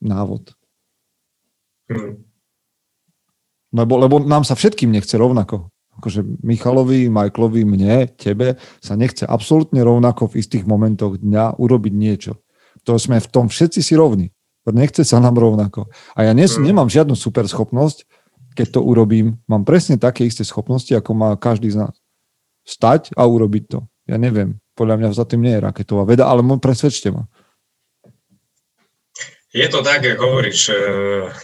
návod? 0.00 0.56
Hmm. 1.92 2.24
Lebo, 3.76 4.00
lebo 4.00 4.16
nám 4.24 4.48
sa 4.48 4.56
všetkým 4.56 4.88
nechce 4.88 5.20
rovnako 5.20 5.68
akože 5.96 6.20
Michalovi, 6.44 7.08
Michaelovi, 7.08 7.64
mne, 7.64 8.08
tebe 8.20 8.60
sa 8.84 8.94
nechce 8.94 9.24
absolútne 9.24 9.80
rovnako 9.80 10.32
v 10.32 10.44
istých 10.44 10.68
momentoch 10.68 11.16
dňa 11.16 11.56
urobiť 11.56 11.94
niečo. 11.96 12.32
To 12.84 13.00
sme 13.00 13.18
v 13.18 13.28
tom 13.28 13.48
všetci 13.48 13.80
si 13.80 13.96
rovní. 13.96 14.30
Nechce 14.66 15.06
sa 15.06 15.22
nám 15.22 15.38
rovnako. 15.38 15.86
A 16.18 16.26
ja 16.26 16.32
nie, 16.34 16.50
mm. 16.50 16.58
nemám 16.58 16.90
žiadnu 16.90 17.14
super 17.14 17.46
schopnosť, 17.46 18.02
keď 18.56 18.80
to 18.80 18.80
urobím. 18.80 19.36
Mám 19.44 19.68
presne 19.68 20.00
také 20.00 20.24
isté 20.24 20.42
schopnosti, 20.42 20.90
ako 20.96 21.12
má 21.12 21.30
každý 21.36 21.68
z 21.68 21.84
nás. 21.84 21.94
Stať 22.64 23.12
a 23.12 23.28
urobiť 23.28 23.64
to. 23.68 23.78
Ja 24.08 24.16
neviem. 24.16 24.56
Podľa 24.72 24.96
mňa 24.96 25.08
za 25.12 25.28
tým 25.28 25.44
nie 25.44 25.54
je 25.60 25.64
raketová 25.68 26.08
veda, 26.08 26.24
ale 26.24 26.40
presvedčte 26.56 27.12
ma. 27.12 27.28
Je 29.52 29.68
to 29.68 29.84
tak, 29.84 30.04
ako 30.04 30.24
hovoríš. 30.24 30.72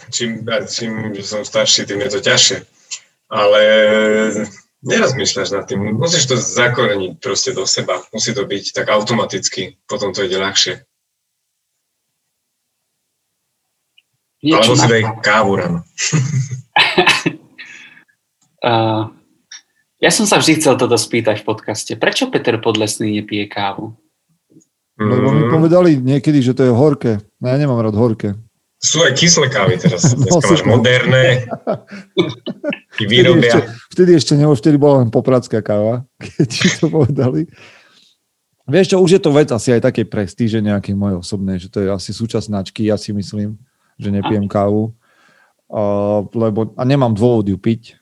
Čím, 0.09 0.45
čím 0.69 1.13
som 1.21 1.45
starší, 1.45 1.85
tým 1.85 2.01
je 2.03 2.09
to 2.13 2.19
ťažšie 2.21 2.73
ale 3.33 3.61
nerozmýšľaš 4.85 5.49
nad 5.49 5.65
tým. 5.65 5.97
Musíš 5.97 6.29
to 6.29 6.37
zakoreniť 6.37 7.17
proste 7.17 7.57
do 7.57 7.65
seba. 7.65 8.05
Musí 8.13 8.37
to 8.37 8.45
byť 8.45 8.77
tak 8.77 8.93
automaticky. 8.93 9.81
Potom 9.89 10.13
to 10.13 10.21
ide 10.21 10.37
ľahšie. 10.37 10.85
Niečo 14.43 14.75
Alebo 14.75 14.75
si 14.75 14.87
daj 14.91 15.03
kávu 15.23 15.51
ráno. 15.55 15.79
uh, 18.63 19.11
ja 20.03 20.11
som 20.11 20.27
sa 20.27 20.39
vždy 20.39 20.59
chcel 20.59 20.75
toto 20.75 20.99
spýtať 20.99 21.43
v 21.43 21.47
podcaste. 21.47 21.93
Prečo 21.95 22.27
Peter 22.27 22.59
Podlesný 22.59 23.23
nepije 23.23 23.47
kávu? 23.47 23.95
Lebo 24.99 25.31
mi 25.31 25.47
povedali 25.47 25.97
niekedy, 25.97 26.43
že 26.43 26.53
to 26.53 26.67
je 26.67 26.73
horké. 26.75 27.23
No 27.41 27.49
ja 27.49 27.57
nemám 27.57 27.81
rád 27.81 27.97
horké. 27.97 28.35
Sú 28.83 28.99
aj 28.99 29.15
kyslé 29.15 29.47
kávy 29.47 29.79
teraz. 29.79 30.11
Dneska 30.19 30.43
no, 30.43 30.43
máš 30.43 30.63
moderné. 30.67 31.25
Vtedy 32.99 33.25
ešte, 33.25 33.59
vtedy 33.89 34.11
ešte 34.13 34.33
vtedy 34.37 34.77
bola 34.77 35.01
len 35.01 35.09
popradská 35.09 35.65
káva, 35.65 36.05
keď 36.21 36.45
ti 36.45 36.67
to 36.77 36.91
povedali. 36.91 37.49
Vieš 38.69 38.93
čo, 38.93 39.01
už 39.01 39.17
je 39.17 39.21
to 39.23 39.33
vec 39.33 39.49
asi 39.49 39.75
aj 39.75 39.87
takej 39.87 40.07
prestíže 40.07 40.59
nejaké 40.61 40.93
moje 40.93 41.19
osobné, 41.19 41.57
že 41.57 41.73
to 41.73 41.81
je 41.83 41.89
asi 41.89 42.13
súčasť 42.13 42.53
značky, 42.53 42.85
ja 42.85 42.95
si 42.95 43.11
myslím, 43.15 43.57
že 43.97 44.13
nepijem 44.13 44.45
kávu. 44.45 44.93
Uh, 45.73 46.27
lebo, 46.37 46.69
a 46.77 46.83
nemám 46.85 47.17
dôvod 47.17 47.49
ju 47.49 47.57
piť. 47.57 47.97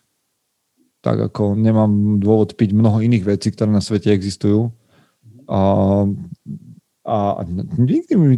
Tak 1.01 1.33
ako 1.33 1.57
nemám 1.57 2.21
dôvod 2.21 2.53
piť 2.53 2.77
mnoho 2.77 3.01
iných 3.01 3.25
vecí, 3.25 3.49
ktoré 3.49 3.73
na 3.73 3.81
svete 3.81 4.13
existujú. 4.13 4.69
Uh, 5.49 6.13
a, 7.01 7.41
nikdy 7.81 8.13
mi, 8.13 8.37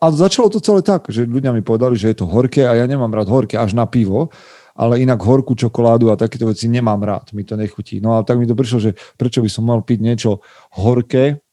a 0.00 0.06
začalo 0.08 0.48
to 0.48 0.64
celé 0.64 0.80
tak, 0.80 1.12
že 1.12 1.28
ľudia 1.28 1.52
mi 1.52 1.60
povedali, 1.60 2.00
že 2.00 2.16
je 2.16 2.24
to 2.24 2.26
horké 2.26 2.64
a 2.64 2.72
ja 2.72 2.88
nemám 2.88 3.12
rád 3.12 3.28
horké 3.28 3.60
až 3.60 3.76
na 3.76 3.84
pivo, 3.84 4.32
ale 4.72 5.04
inak 5.04 5.20
horkú 5.20 5.52
čokoládu 5.52 6.08
a 6.08 6.16
takéto 6.16 6.48
veci 6.48 6.66
nemám 6.66 7.04
rád, 7.04 7.36
mi 7.36 7.44
to 7.44 7.60
nechutí. 7.60 8.00
No 8.00 8.16
a 8.16 8.24
tak 8.24 8.40
mi 8.40 8.48
to 8.48 8.56
prišlo, 8.56 8.78
že 8.80 8.90
prečo 9.20 9.44
by 9.44 9.52
som 9.52 9.68
mal 9.68 9.84
piť 9.84 10.00
niečo 10.00 10.40
horké, 10.80 11.44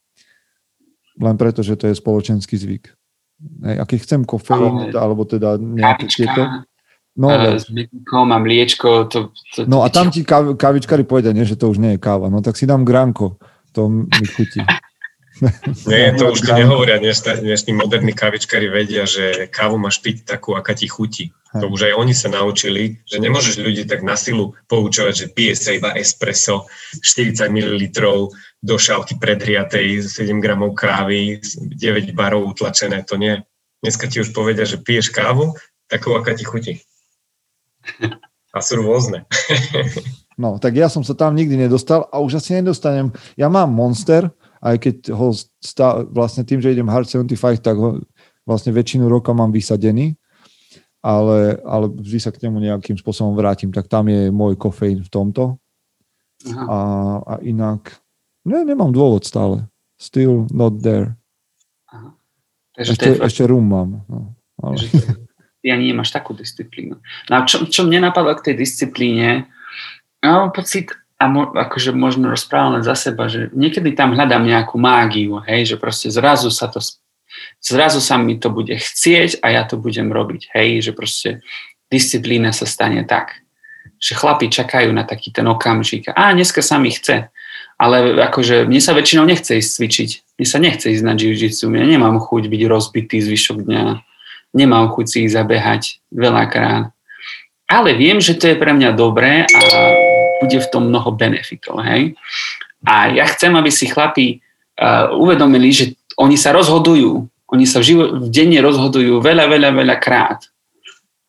len 1.20 1.36
preto, 1.36 1.60
že 1.60 1.76
to 1.76 1.92
je 1.92 2.00
spoločenský 2.00 2.56
zvyk. 2.56 2.84
Hej, 3.68 3.76
a 3.78 3.84
keď 3.84 3.98
chcem 4.00 4.20
kofeín, 4.24 4.88
alebo 4.96 5.28
teda 5.28 5.60
nejaké 5.60 6.08
tieto... 6.08 6.64
No, 7.12 7.28
uh, 7.28 7.60
s 7.60 7.68
mliekom 7.68 8.32
a 8.32 8.38
mliečko. 8.40 9.04
To, 9.12 9.18
to, 9.28 9.64
to 9.64 9.68
no 9.68 9.84
a 9.84 9.92
tam 9.92 10.08
ti 10.08 10.24
kavičkári 10.56 11.04
povedia, 11.04 11.36
nie, 11.36 11.44
že 11.44 11.60
to 11.60 11.68
už 11.68 11.76
nie 11.76 11.96
je 11.96 12.00
káva. 12.00 12.32
No 12.32 12.40
tak 12.40 12.56
si 12.56 12.64
dám 12.64 12.88
gránko, 12.88 13.36
to 13.76 13.88
mi 13.88 14.26
chutí. 14.28 14.64
Nie, 15.88 16.12
to 16.14 16.30
už 16.30 16.44
tu 16.44 16.52
nehovoria, 16.54 17.00
dnešní 17.00 17.72
moderní 17.74 18.12
kavičkári 18.12 18.68
vedia, 18.68 19.08
že 19.08 19.48
kávu 19.50 19.80
máš 19.80 19.98
piť 19.98 20.28
takú, 20.28 20.54
aká 20.54 20.76
ti 20.76 20.86
chutí. 20.86 21.34
To 21.56 21.66
už 21.68 21.90
aj 21.90 21.94
oni 21.98 22.14
sa 22.14 22.32
naučili, 22.32 23.02
že 23.04 23.18
nemôžeš 23.18 23.60
ľudí 23.60 23.84
tak 23.84 24.00
na 24.06 24.14
silu 24.14 24.54
poučovať, 24.70 25.12
že 25.12 25.26
pije 25.32 25.52
sa 25.56 25.74
iba 25.74 25.92
espresso, 25.98 26.68
40 27.00 27.48
ml 27.48 27.80
do 28.62 28.76
šálky 28.78 29.18
predriatej, 29.18 30.04
7 30.06 30.38
gramov 30.38 30.78
kávy, 30.78 31.42
9 31.42 32.14
barov 32.14 32.46
utlačené, 32.46 33.02
to 33.04 33.18
nie. 33.18 33.42
Dneska 33.82 34.06
ti 34.06 34.22
už 34.22 34.30
povedia, 34.30 34.62
že 34.62 34.78
piješ 34.78 35.10
kávu, 35.10 35.52
takú, 35.90 36.14
aká 36.14 36.38
ti 36.38 36.46
chutí. 36.46 36.80
A 38.52 38.58
sú 38.60 38.80
rôzne. 38.80 39.24
No, 40.40 40.56
tak 40.56 40.72
ja 40.74 40.88
som 40.88 41.04
sa 41.04 41.12
tam 41.12 41.36
nikdy 41.36 41.60
nedostal 41.60 42.08
a 42.08 42.16
už 42.16 42.40
asi 42.40 42.56
nedostanem. 42.56 43.12
Ja 43.36 43.52
mám 43.52 43.68
Monster, 43.68 44.32
aj 44.64 44.76
keď 44.80 44.96
ho 45.12 45.28
stá, 45.60 46.00
vlastne 46.08 46.42
tým, 46.42 46.56
že 46.56 46.72
idem 46.72 46.88
Hard 46.88 47.04
75, 47.04 47.60
tak 47.60 47.76
ho 47.76 48.00
vlastne 48.48 48.72
väčšinu 48.72 49.12
roka 49.12 49.36
mám 49.36 49.52
vysadený, 49.52 50.16
ale, 51.04 51.60
ale 51.62 51.86
vždy 51.90 52.18
sa 52.18 52.32
k 52.32 52.48
nemu 52.48 52.58
nejakým 52.64 52.96
spôsobom 52.96 53.36
vrátim, 53.36 53.70
tak 53.70 53.92
tam 53.92 54.08
je 54.08 54.32
môj 54.32 54.56
kofeín 54.56 55.04
v 55.04 55.10
tomto. 55.12 55.60
A, 56.48 56.78
a 57.22 57.34
inak, 57.44 58.02
ne, 58.42 58.66
nemám 58.66 58.90
dôvod 58.90 59.22
stále. 59.22 59.68
Still 60.00 60.50
not 60.50 60.82
there. 60.82 61.14
Aha. 61.92 62.18
Takže 62.74 62.90
ešte, 62.98 63.08
ešte 63.22 63.42
rum 63.46 63.68
mám. 63.68 64.02
No, 64.10 64.34
ale... 64.58 64.80
ty 65.62 65.70
ani 65.70 65.94
nemáš 65.94 66.10
takú 66.10 66.34
disciplínu. 66.34 66.98
No 67.30 67.32
a 67.32 67.46
čo, 67.46 67.64
čo 67.70 67.86
mne 67.86 68.10
napadlo 68.10 68.34
k 68.34 68.50
tej 68.50 68.66
disciplíne, 68.66 69.46
ja 70.18 70.28
mám 70.28 70.50
pocit, 70.50 70.90
a 71.22 71.30
mo, 71.30 71.54
akože 71.54 71.94
možno 71.94 72.34
rozprávam 72.34 72.78
len 72.78 72.84
za 72.84 72.98
seba, 72.98 73.30
že 73.30 73.46
niekedy 73.54 73.94
tam 73.94 74.18
hľadám 74.18 74.42
nejakú 74.42 74.74
mágiu, 74.74 75.38
hej, 75.46 75.70
že 75.70 75.76
proste 75.78 76.10
zrazu 76.10 76.50
sa 76.50 76.66
to, 76.66 76.82
zrazu 77.62 78.02
sa 78.02 78.18
mi 78.18 78.42
to 78.42 78.50
bude 78.50 78.74
chcieť 78.74 79.38
a 79.38 79.54
ja 79.54 79.62
to 79.62 79.78
budem 79.78 80.10
robiť, 80.10 80.50
hej, 80.50 80.82
že 80.82 80.90
proste 80.90 81.38
disciplína 81.86 82.50
sa 82.50 82.66
stane 82.66 83.06
tak, 83.06 83.38
že 84.02 84.18
chlapi 84.18 84.50
čakajú 84.50 84.90
na 84.90 85.06
taký 85.06 85.30
ten 85.30 85.46
okamžik. 85.46 86.10
A 86.10 86.34
dneska 86.34 86.58
sa 86.58 86.82
mi 86.82 86.90
chce, 86.90 87.30
ale 87.78 88.18
akože 88.18 88.66
mne 88.66 88.82
sa 88.82 88.90
väčšinou 88.90 89.22
nechce 89.22 89.62
ísť 89.62 89.70
cvičiť. 89.78 90.10
Mne 90.42 90.46
sa 90.50 90.58
nechce 90.58 90.90
ísť 90.90 91.04
na 91.06 91.14
jiu 91.14 91.38
ja 91.38 91.86
nemám 91.86 92.18
chuť 92.18 92.50
byť 92.50 92.62
rozbitý 92.66 93.22
zvyšok 93.22 93.62
dňa, 93.62 93.82
nemám 94.52 94.92
chuť 94.92 95.06
si 95.08 95.18
ísť 95.26 95.34
zabehať 95.36 95.82
veľakrát. 96.12 96.92
Ale 97.68 97.96
viem, 97.96 98.20
že 98.20 98.36
to 98.36 98.52
je 98.52 98.60
pre 98.60 98.76
mňa 98.76 98.92
dobré 98.92 99.48
a 99.48 99.60
bude 100.44 100.58
v 100.60 100.70
tom 100.70 100.92
mnoho 100.92 101.08
benefitov. 101.16 101.80
Hej? 101.80 102.16
A 102.84 103.08
ja 103.08 103.24
chcem, 103.32 103.54
aby 103.56 103.72
si 103.72 103.88
chlapi 103.88 104.38
uh, 104.76 105.14
uvedomili, 105.16 105.72
že 105.72 105.96
oni 106.20 106.36
sa 106.36 106.52
rozhodujú, 106.52 107.24
oni 107.48 107.64
sa 107.64 107.80
v, 107.80 107.84
živo- 107.88 108.12
v 108.20 108.28
denne 108.28 108.60
rozhodujú 108.60 109.24
veľa, 109.24 109.48
veľa, 109.48 109.70
veľa 109.72 109.96
krát. 109.96 110.44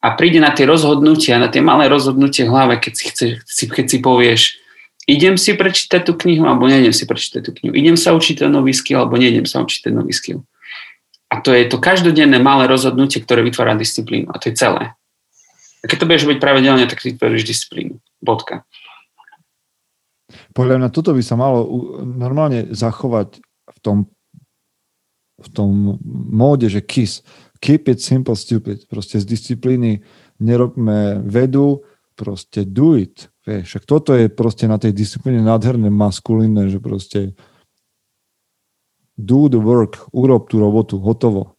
A 0.04 0.20
príde 0.20 0.44
na 0.44 0.52
tie 0.52 0.68
rozhodnutia, 0.68 1.40
na 1.40 1.48
tie 1.48 1.64
malé 1.64 1.88
rozhodnutie 1.88 2.44
v 2.44 2.52
hlave, 2.52 2.76
keď 2.76 2.92
si, 2.92 3.06
chce, 3.08 3.26
keď 3.72 3.86
si 3.88 3.98
povieš, 4.04 4.42
idem 5.08 5.40
si 5.40 5.56
prečítať 5.56 6.04
tú 6.04 6.20
knihu, 6.28 6.44
alebo 6.44 6.68
nejdem 6.68 6.92
si 6.92 7.08
prečítať 7.08 7.40
tú 7.40 7.52
knihu. 7.56 7.72
Idem 7.72 7.96
sa 7.96 8.12
učiť 8.12 8.44
ten 8.44 8.52
nový 8.52 8.76
skill, 8.76 9.00
alebo 9.00 9.16
nejdem 9.16 9.48
sa 9.48 9.64
učiť 9.64 9.88
ten 9.88 9.96
nový 9.96 10.12
skill. 10.12 10.44
A 11.34 11.42
to 11.42 11.50
je 11.50 11.66
to 11.66 11.82
každodenné 11.82 12.38
malé 12.38 12.70
rozhodnutie, 12.70 13.18
ktoré 13.26 13.42
vytvára 13.42 13.74
disciplínu. 13.74 14.30
A 14.30 14.38
to 14.38 14.54
je 14.54 14.56
celé. 14.56 14.94
A 15.82 15.86
keď 15.90 16.06
to 16.06 16.08
budeš 16.08 16.24
robiť 16.30 16.40
pravidelne, 16.40 16.86
tak 16.86 17.02
ty 17.02 17.18
disciplínu. 17.18 17.98
Bodka. 18.22 18.70
Podľa 20.54 20.78
mňa 20.78 20.90
toto 20.94 21.18
by 21.18 21.24
sa 21.26 21.34
malo 21.34 21.66
normálne 22.06 22.70
zachovať 22.70 23.42
v 23.66 23.78
tom, 23.82 23.98
v 25.42 25.48
tom 25.50 25.98
móde, 26.30 26.70
že 26.70 26.86
KISS. 26.86 27.26
Keep 27.58 27.90
it 27.90 28.00
simple, 28.00 28.38
stupid. 28.38 28.86
Proste 28.86 29.18
z 29.18 29.26
disciplíny 29.26 30.06
nerobme 30.38 31.26
vedu, 31.26 31.82
proste 32.14 32.64
do 32.70 32.94
it. 32.94 33.34
Vieš, 33.44 33.66
však 33.74 33.84
toto 33.90 34.14
je 34.14 34.30
proste 34.30 34.70
na 34.70 34.78
tej 34.78 34.94
disciplíne 34.94 35.42
nádherné 35.42 35.90
maskulínne, 35.90 36.70
že 36.70 36.78
proste 36.78 37.34
do 39.18 39.50
the 39.50 39.62
work, 39.62 40.10
urob 40.14 40.50
tú 40.50 40.60
robotu, 40.60 40.98
hotovo. 40.98 41.56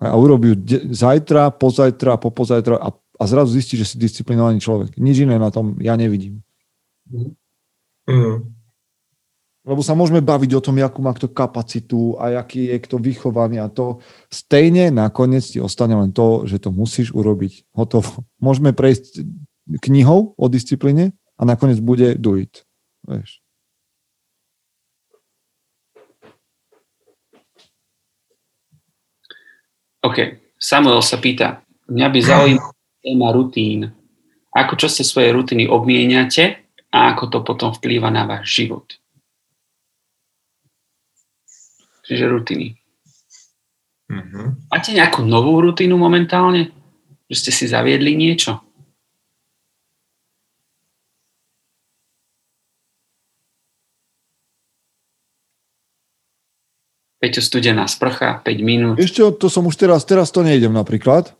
A 0.00 0.16
urob 0.16 0.44
ju 0.44 0.54
de- 0.56 0.84
zajtra, 0.94 1.50
pozajtra, 1.52 2.16
popozajtra 2.16 2.80
a, 2.80 2.88
a 2.94 3.22
zrazu 3.28 3.52
zistí, 3.52 3.76
že 3.76 3.84
si 3.84 4.00
disciplinovaný 4.00 4.62
človek. 4.62 4.96
Nič 4.96 5.28
iné 5.28 5.36
na 5.36 5.52
tom 5.52 5.76
ja 5.82 5.92
nevidím. 5.98 6.40
Mm. 8.08 8.48
Lebo 9.60 9.84
sa 9.84 9.92
môžeme 9.92 10.24
baviť 10.24 10.56
o 10.56 10.64
tom, 10.64 10.80
akú 10.80 11.04
má 11.04 11.12
kto 11.12 11.28
kapacitu 11.28 12.16
a 12.16 12.40
aký 12.40 12.72
je 12.72 12.80
kto 12.80 12.96
vychovaný 12.96 13.60
a 13.60 13.68
to 13.68 14.00
stejne 14.32 14.88
nakoniec 14.88 15.44
ti 15.44 15.60
ostane 15.60 15.92
len 15.92 16.16
to, 16.16 16.48
že 16.48 16.64
to 16.64 16.72
musíš 16.72 17.12
urobiť. 17.12 17.68
Hotovo. 17.76 18.24
Môžeme 18.40 18.72
prejsť 18.72 19.20
knihou 19.84 20.32
o 20.32 20.46
disciplíne 20.48 21.12
a 21.36 21.44
nakoniec 21.44 21.76
bude 21.84 22.16
do 22.16 22.40
it. 22.40 22.64
Vieš. 23.04 23.39
OK. 30.00 30.18
Samuel 30.60 31.00
sa 31.00 31.16
pýta, 31.16 31.64
mňa 31.88 32.08
by 32.08 32.20
zaujímala 32.20 32.72
téma 33.04 33.28
rutín. 33.32 33.92
Ako 34.50 34.74
často 34.76 35.06
svoje 35.06 35.30
rutiny 35.30 35.70
obmieniate 35.70 36.58
a 36.90 37.14
ako 37.14 37.24
to 37.30 37.38
potom 37.46 37.70
vplýva 37.70 38.10
na 38.10 38.26
váš 38.26 38.50
život? 38.50 38.86
Čiže 42.04 42.26
rutiny. 42.26 42.74
Mm-hmm. 44.10 44.74
Máte 44.74 44.90
nejakú 44.90 45.22
novú 45.22 45.62
rutinu 45.62 45.94
momentálne? 45.94 46.74
Že 47.30 47.36
ste 47.46 47.50
si 47.54 47.64
zaviedli 47.70 48.18
niečo? 48.18 48.58
Peťo 57.20 57.44
studená 57.44 57.84
sprcha, 57.84 58.40
5 58.40 58.64
minút. 58.64 58.96
Ešte 58.96 59.20
to 59.36 59.52
som 59.52 59.68
už 59.68 59.76
teraz, 59.76 60.08
teraz 60.08 60.32
to 60.32 60.40
nejdem 60.40 60.72
napríklad, 60.72 61.36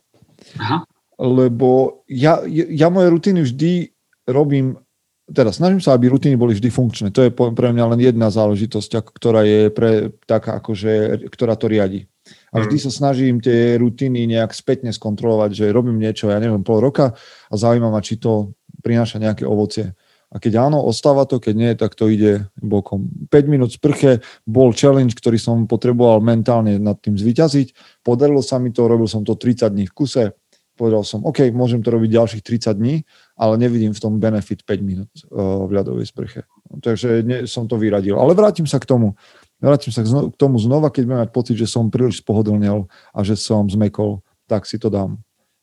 Aha. 0.61 0.85
lebo 1.17 2.01
ja, 2.05 2.45
ja 2.47 2.93
moje 2.93 3.09
rutiny 3.09 3.41
vždy 3.41 3.89
robím, 4.29 4.77
teda 5.25 5.49
snažím 5.49 5.81
sa, 5.81 5.97
aby 5.97 6.13
rutiny 6.13 6.37
boli 6.37 6.53
vždy 6.53 6.69
funkčné. 6.69 7.07
To 7.17 7.25
je 7.25 7.33
pre 7.33 7.73
mňa 7.73 7.97
len 7.97 7.99
jedna 7.99 8.29
záležitosť, 8.29 9.09
ktorá 9.09 9.41
je 9.41 9.73
pre, 9.73 10.13
taká 10.29 10.61
akože, 10.61 11.25
ktorá 11.33 11.57
to 11.57 11.65
riadi. 11.65 12.05
A 12.53 12.61
vždy 12.61 12.77
sa 12.77 12.91
snažím 12.93 13.41
tie 13.41 13.81
rutiny 13.81 14.29
nejak 14.29 14.53
spätne 14.53 14.93
skontrolovať, 14.93 15.51
že 15.57 15.73
robím 15.73 15.97
niečo, 15.97 16.29
ja 16.29 16.37
neviem, 16.37 16.61
pol 16.61 16.77
roka 16.77 17.17
a 17.49 17.53
zaujíma 17.57 17.89
ma, 17.89 18.05
či 18.05 18.21
to 18.21 18.53
prináša 18.85 19.17
nejaké 19.17 19.49
ovocie. 19.49 19.97
A 20.31 20.39
keď 20.39 20.63
áno, 20.63 20.79
ostáva 20.87 21.27
to, 21.27 21.43
keď 21.43 21.55
nie, 21.59 21.71
tak 21.75 21.91
to 21.99 22.07
ide 22.07 22.47
bokom. 22.55 23.11
5 23.27 23.51
minút 23.51 23.75
sprche 23.75 24.23
bol 24.47 24.71
challenge, 24.71 25.11
ktorý 25.19 25.35
som 25.35 25.67
potreboval 25.67 26.23
mentálne 26.23 26.79
nad 26.79 26.95
tým 27.03 27.19
zvyťaziť. 27.19 27.99
Podarilo 27.99 28.39
sa 28.39 28.55
mi 28.55 28.71
to, 28.71 28.87
robil 28.87 29.11
som 29.11 29.27
to 29.27 29.35
30 29.35 29.75
dní 29.75 29.91
v 29.91 29.93
kuse. 29.93 30.31
Povedal 30.79 31.03
som, 31.03 31.27
OK, 31.27 31.51
môžem 31.51 31.83
to 31.83 31.91
robiť 31.91 32.09
ďalších 32.15 32.43
30 32.47 32.79
dní, 32.79 33.03
ale 33.35 33.59
nevidím 33.59 33.91
v 33.91 33.99
tom 33.99 34.23
benefit 34.23 34.63
5 34.63 34.79
minút 34.79 35.11
uh, 35.27 35.67
v 35.67 35.71
ľadovej 35.75 36.07
sprche. 36.07 36.47
Takže 36.79 37.27
ne, 37.27 37.37
som 37.43 37.67
to 37.67 37.75
vyradil. 37.75 38.15
Ale 38.15 38.31
vrátim 38.31 38.63
sa 38.63 38.79
k 38.79 38.87
tomu. 38.87 39.19
Vrátim 39.59 39.91
sa 39.91 40.01
k 40.01 40.09
tomu 40.39 40.57
znova, 40.63 40.89
keď 40.89 41.03
budem 41.11 41.21
mať 41.27 41.31
pocit, 41.35 41.55
že 41.59 41.67
som 41.67 41.91
príliš 41.91 42.23
spohodlnel 42.23 42.87
a 43.11 43.19
že 43.21 43.35
som 43.35 43.67
zmekol, 43.67 44.23
tak 44.47 44.63
si 44.63 44.79
to 44.79 44.87
dám. 44.87 45.19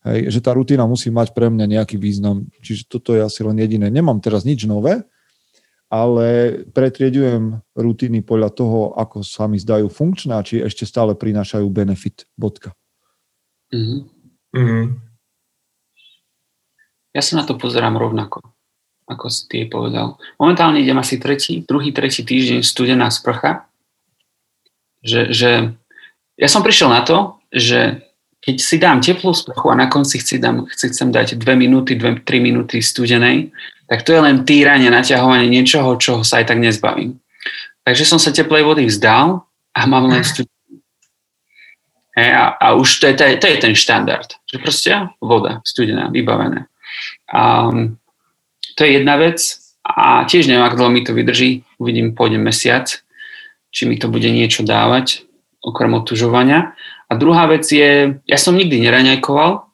Hej, 0.09 0.33
že 0.33 0.41
tá 0.41 0.57
rutina 0.57 0.89
musí 0.89 1.13
mať 1.13 1.37
pre 1.37 1.53
mňa 1.53 1.69
nejaký 1.69 2.01
význam. 2.01 2.49
Čiže 2.65 2.89
toto 2.89 3.13
je 3.13 3.21
asi 3.21 3.45
len 3.45 3.61
jediné. 3.61 3.93
Nemám 3.93 4.25
teraz 4.25 4.49
nič 4.49 4.65
nové, 4.65 5.05
ale 5.93 6.61
pretriedujem 6.73 7.61
rutiny 7.77 8.25
podľa 8.25 8.51
toho, 8.57 8.79
ako 8.97 9.21
sa 9.21 9.45
mi 9.45 9.61
zdajú 9.61 9.93
funkčné 9.93 10.33
a 10.33 10.45
či 10.45 10.65
ešte 10.65 10.89
stále 10.89 11.13
prinášajú 11.13 11.69
benefit. 11.69 12.25
Bodka. 12.41 12.73
Mm-hmm. 13.69 14.01
Mm-hmm. 14.57 14.85
Ja 17.13 17.23
sa 17.25 17.37
na 17.37 17.45
to 17.45 17.61
pozerám 17.61 18.01
rovnako, 18.01 18.41
ako 19.09 19.27
si 19.29 19.45
ty 19.49 19.59
povedal. 19.69 20.17
Momentálne 20.41 20.81
idem 20.81 20.97
asi 20.97 21.21
tretí, 21.21 21.65
druhý, 21.65 21.93
tretí 21.93 22.25
týždeň 22.25 22.65
studená 22.65 23.13
sprcha. 23.13 23.69
Že, 25.05 25.21
že 25.33 25.51
ja 26.37 26.49
som 26.49 26.65
prišiel 26.65 26.93
na 26.93 27.03
to, 27.05 27.41
že 27.49 28.08
keď 28.39 28.57
si 28.63 28.77
dám 28.79 29.03
teplú 29.03 29.35
sprchu 29.35 29.67
a 29.71 29.75
na 29.75 29.87
konci 29.91 30.23
chci 30.23 30.39
dám, 30.39 30.67
chci, 30.71 30.95
chcem 30.95 31.11
dať 31.11 31.35
2 31.35 31.59
minúty, 31.59 31.99
2-3 31.99 32.23
minúty 32.39 32.79
studenej, 32.79 33.51
tak 33.91 34.07
to 34.07 34.15
je 34.15 34.21
len 34.21 34.47
týranie, 34.47 34.93
naťahovanie 34.93 35.51
niečoho, 35.51 35.99
čoho 35.99 36.23
sa 36.23 36.39
aj 36.39 36.55
tak 36.55 36.59
nezbavím. 36.63 37.19
Takže 37.83 38.05
som 38.05 38.21
sa 38.21 38.31
teplej 38.31 38.63
vody 38.63 38.85
vzdal 38.87 39.43
a 39.75 39.81
mám 39.89 40.07
len 40.13 40.23
studenú. 40.29 40.55
Hey, 42.19 42.35
a, 42.35 42.55
a 42.59 42.67
už 42.75 42.99
to 42.99 43.07
je, 43.11 43.15
to, 43.15 43.25
je, 43.25 43.35
to 43.39 43.47
je 43.47 43.57
ten 43.63 43.75
štandard, 43.79 44.27
že 44.43 44.59
proste 44.59 44.91
voda, 45.23 45.63
studená, 45.63 46.11
vybavená. 46.11 46.67
A, 47.31 47.71
to 48.75 48.81
je 48.83 48.91
jedna 49.03 49.15
vec 49.19 49.39
a 49.87 50.27
tiež 50.27 50.51
neviem, 50.51 50.67
ako 50.67 50.79
dlho 50.79 50.91
mi 50.91 51.03
to 51.07 51.15
vydrží. 51.15 51.63
Uvidím, 51.79 52.19
pôjdem 52.19 52.43
mesiac, 52.43 52.91
či 53.71 53.87
mi 53.87 53.97
to 53.97 54.11
bude 54.11 54.27
niečo 54.29 54.67
dávať, 54.67 55.25
okrem 55.63 55.95
otužovania. 55.95 56.75
A 57.09 57.17
druhá 57.17 57.49
vec 57.49 57.65
je, 57.73 58.21
ja 58.29 58.39
som 58.39 58.53
nikdy 58.53 58.85
neraňajkoval, 58.85 59.65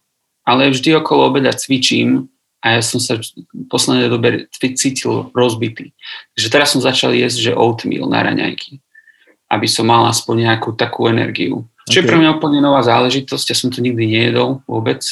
ale 0.47 0.71
vždy 0.71 0.95
okolo 1.03 1.35
obeda 1.35 1.51
cvičím 1.51 2.31
a 2.63 2.79
ja 2.79 2.81
som 2.81 3.03
sa 3.03 3.19
v 3.19 3.67
poslednej 3.69 4.09
dobe 4.09 4.47
cítil 4.55 5.29
rozbitý. 5.35 5.93
Takže 6.39 6.49
teraz 6.49 6.73
som 6.73 6.81
začal 6.81 7.13
jesť, 7.13 7.51
že 7.51 7.59
oatmeal 7.59 8.07
na 8.07 8.23
raňajky, 8.23 8.79
aby 9.51 9.67
som 9.67 9.91
mal 9.91 10.07
aspoň 10.09 10.49
nejakú 10.49 10.73
takú 10.79 11.11
energiu. 11.11 11.67
Čo 11.91 12.01
okay. 12.01 12.07
je 12.07 12.09
pre 12.09 12.19
mňa 12.23 12.41
úplne 12.41 12.65
nová 12.65 12.81
záležitosť, 12.81 13.47
ja 13.53 13.57
som 13.57 13.69
to 13.69 13.85
nikdy 13.85 14.09
nejedol 14.09 14.65
vôbec, 14.65 15.05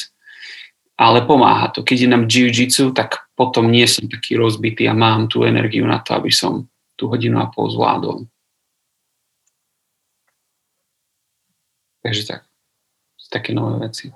ale 0.97 1.21
pomáha 1.25 1.69
to. 1.69 1.85
Keď 1.85 2.09
idem 2.09 2.25
jiu-jitsu, 2.25 2.93
tak 2.93 3.29
potom 3.37 3.69
nie 3.69 3.85
som 3.85 4.09
taký 4.09 4.37
rozbitý 4.37 4.89
a 4.89 4.97
mám 4.97 5.29
tú 5.29 5.45
energiu 5.45 5.85
na 5.85 6.01
to, 6.01 6.17
aby 6.17 6.33
som 6.33 6.65
tú 6.97 7.09
hodinu 7.09 7.41
a 7.41 7.49
pol 7.49 7.69
zvládol. 7.69 8.25
Takže 12.03 12.21
tak. 12.27 12.41
Také 13.33 13.55
nové 13.57 13.89
veci. 13.89 14.13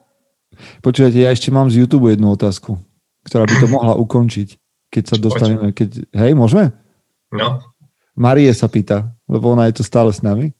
Počujete, 0.86 1.18
ja 1.18 1.34
ešte 1.34 1.50
mám 1.50 1.74
z 1.74 1.82
YouTube 1.82 2.14
jednu 2.14 2.30
otázku, 2.38 2.78
ktorá 3.26 3.50
by 3.50 3.56
to 3.58 3.68
mohla 3.76 3.98
ukončiť, 3.98 4.48
keď 4.94 5.04
sa 5.10 5.16
dostaneme. 5.18 5.74
Keď... 5.74 6.14
Hej, 6.14 6.38
môžeme? 6.38 6.76
No. 7.34 7.66
Marie 8.14 8.50
sa 8.54 8.70
pýta, 8.70 9.10
lebo 9.26 9.54
ona 9.54 9.70
je 9.70 9.82
tu 9.82 9.84
stále 9.88 10.14
s 10.14 10.22
nami. 10.22 10.54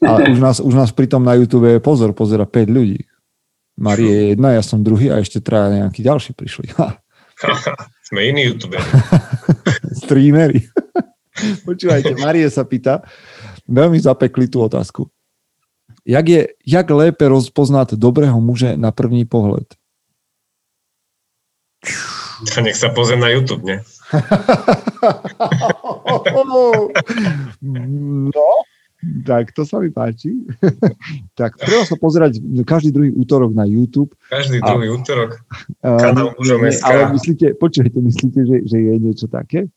A 0.00 0.20
už 0.32 0.38
nás, 0.40 0.56
už 0.64 0.74
nás 0.74 0.90
pritom 0.90 1.20
na 1.20 1.36
YouTube 1.36 1.68
pozor, 1.84 2.16
pozera 2.16 2.48
5 2.48 2.72
ľudí. 2.72 3.04
Marie 3.74 4.10
je 4.10 4.24
jedna, 4.32 4.54
ja 4.54 4.62
som 4.62 4.86
druhý 4.86 5.10
a 5.10 5.18
ešte 5.18 5.42
traja 5.42 5.82
nejakí 5.82 6.00
ďalší 6.00 6.32
prišli. 6.38 6.70
Sme 8.08 8.30
iní 8.30 8.46
YouTube. 8.46 8.78
Streamery. 10.06 10.62
Počúvajte, 11.66 12.14
Marie 12.22 12.46
sa 12.46 12.62
pýta, 12.62 13.02
veľmi 13.66 13.98
zapekli 13.98 14.46
tú 14.46 14.62
otázku. 14.62 15.10
Jak, 16.04 16.28
je, 16.28 16.48
jak 16.66 16.90
lépe 16.90 17.28
rozpoznať 17.28 17.96
dobrého 17.96 18.36
muže 18.40 18.76
na 18.76 18.92
první 18.92 19.24
pohled? 19.24 19.64
Nech 22.60 22.76
sa 22.76 22.92
pozriem 22.92 23.20
na 23.24 23.32
YouTube, 23.32 23.64
ne? 23.64 23.80
no, 28.28 28.48
tak 29.24 29.52
to 29.52 29.64
sa 29.64 29.80
mi 29.80 29.88
páči. 29.92 30.32
tak 31.40 31.56
treba 31.60 31.84
sa 31.84 31.96
pozerať 31.96 32.40
každý 32.64 32.92
druhý 32.92 33.10
útorok 33.12 33.52
na 33.52 33.64
YouTube. 33.68 34.12
Každý 34.28 34.60
druhý 34.60 34.88
a, 34.88 34.94
útorok. 34.96 35.30
Kanál 35.80 36.32
Ale 36.84 37.12
myslíte, 37.12 37.56
počujete, 37.56 38.00
myslíte, 38.00 38.40
že, 38.44 38.56
že 38.64 38.76
je 38.80 38.94
niečo 39.00 39.26
také? 39.28 39.68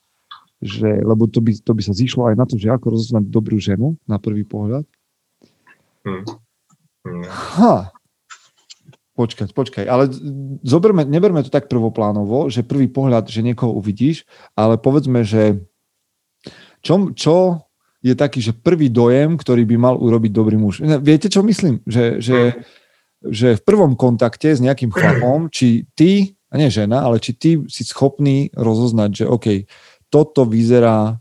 Že, 0.64 1.06
lebo 1.06 1.30
to 1.30 1.40
by, 1.44 1.54
to 1.54 1.72
by 1.72 1.82
sa 1.86 1.94
zišlo 1.94 2.34
aj 2.34 2.36
na 2.36 2.46
to, 2.50 2.58
že 2.58 2.72
ako 2.72 2.98
rozoznať 2.98 3.24
dobrú 3.30 3.60
ženu 3.62 3.96
na 4.10 4.18
prvý 4.18 4.42
pohľad. 4.48 4.88
Hmm. 6.08 6.24
Hmm. 7.04 7.24
Ha, 7.28 7.92
Počkať, 9.18 9.50
počkaj, 9.50 9.86
ale 9.90 10.14
zoberme, 10.62 11.02
neberme 11.02 11.42
to 11.42 11.50
tak 11.50 11.66
prvoplánovo, 11.74 12.54
že 12.54 12.62
prvý 12.62 12.86
pohľad, 12.86 13.26
že 13.26 13.42
niekoho 13.42 13.74
uvidíš, 13.74 14.30
ale 14.54 14.78
povedzme, 14.78 15.26
že 15.26 15.58
čo, 16.86 17.10
čo 17.18 17.66
je 18.06 18.14
taký, 18.14 18.46
že 18.46 18.54
prvý 18.54 18.94
dojem, 18.94 19.42
ktorý 19.42 19.66
by 19.66 19.78
mal 19.82 19.96
urobiť 19.98 20.30
dobrý 20.30 20.62
muž. 20.62 20.86
Viete, 21.02 21.34
čo 21.34 21.42
myslím? 21.42 21.82
Že, 21.90 22.22
že, 22.22 22.62
že 23.26 23.48
v 23.58 23.66
prvom 23.66 23.98
kontakte 23.98 24.54
s 24.54 24.62
nejakým 24.62 24.94
chlapom, 24.94 25.50
či 25.50 25.90
ty, 25.98 26.38
a 26.54 26.62
nie 26.62 26.70
žena, 26.70 27.02
ale 27.02 27.18
či 27.18 27.34
ty 27.34 27.58
si 27.66 27.82
schopný 27.90 28.54
rozoznať, 28.54 29.10
že 29.18 29.26
OK, 29.26 29.66
toto 30.14 30.46
vyzerá, 30.46 31.18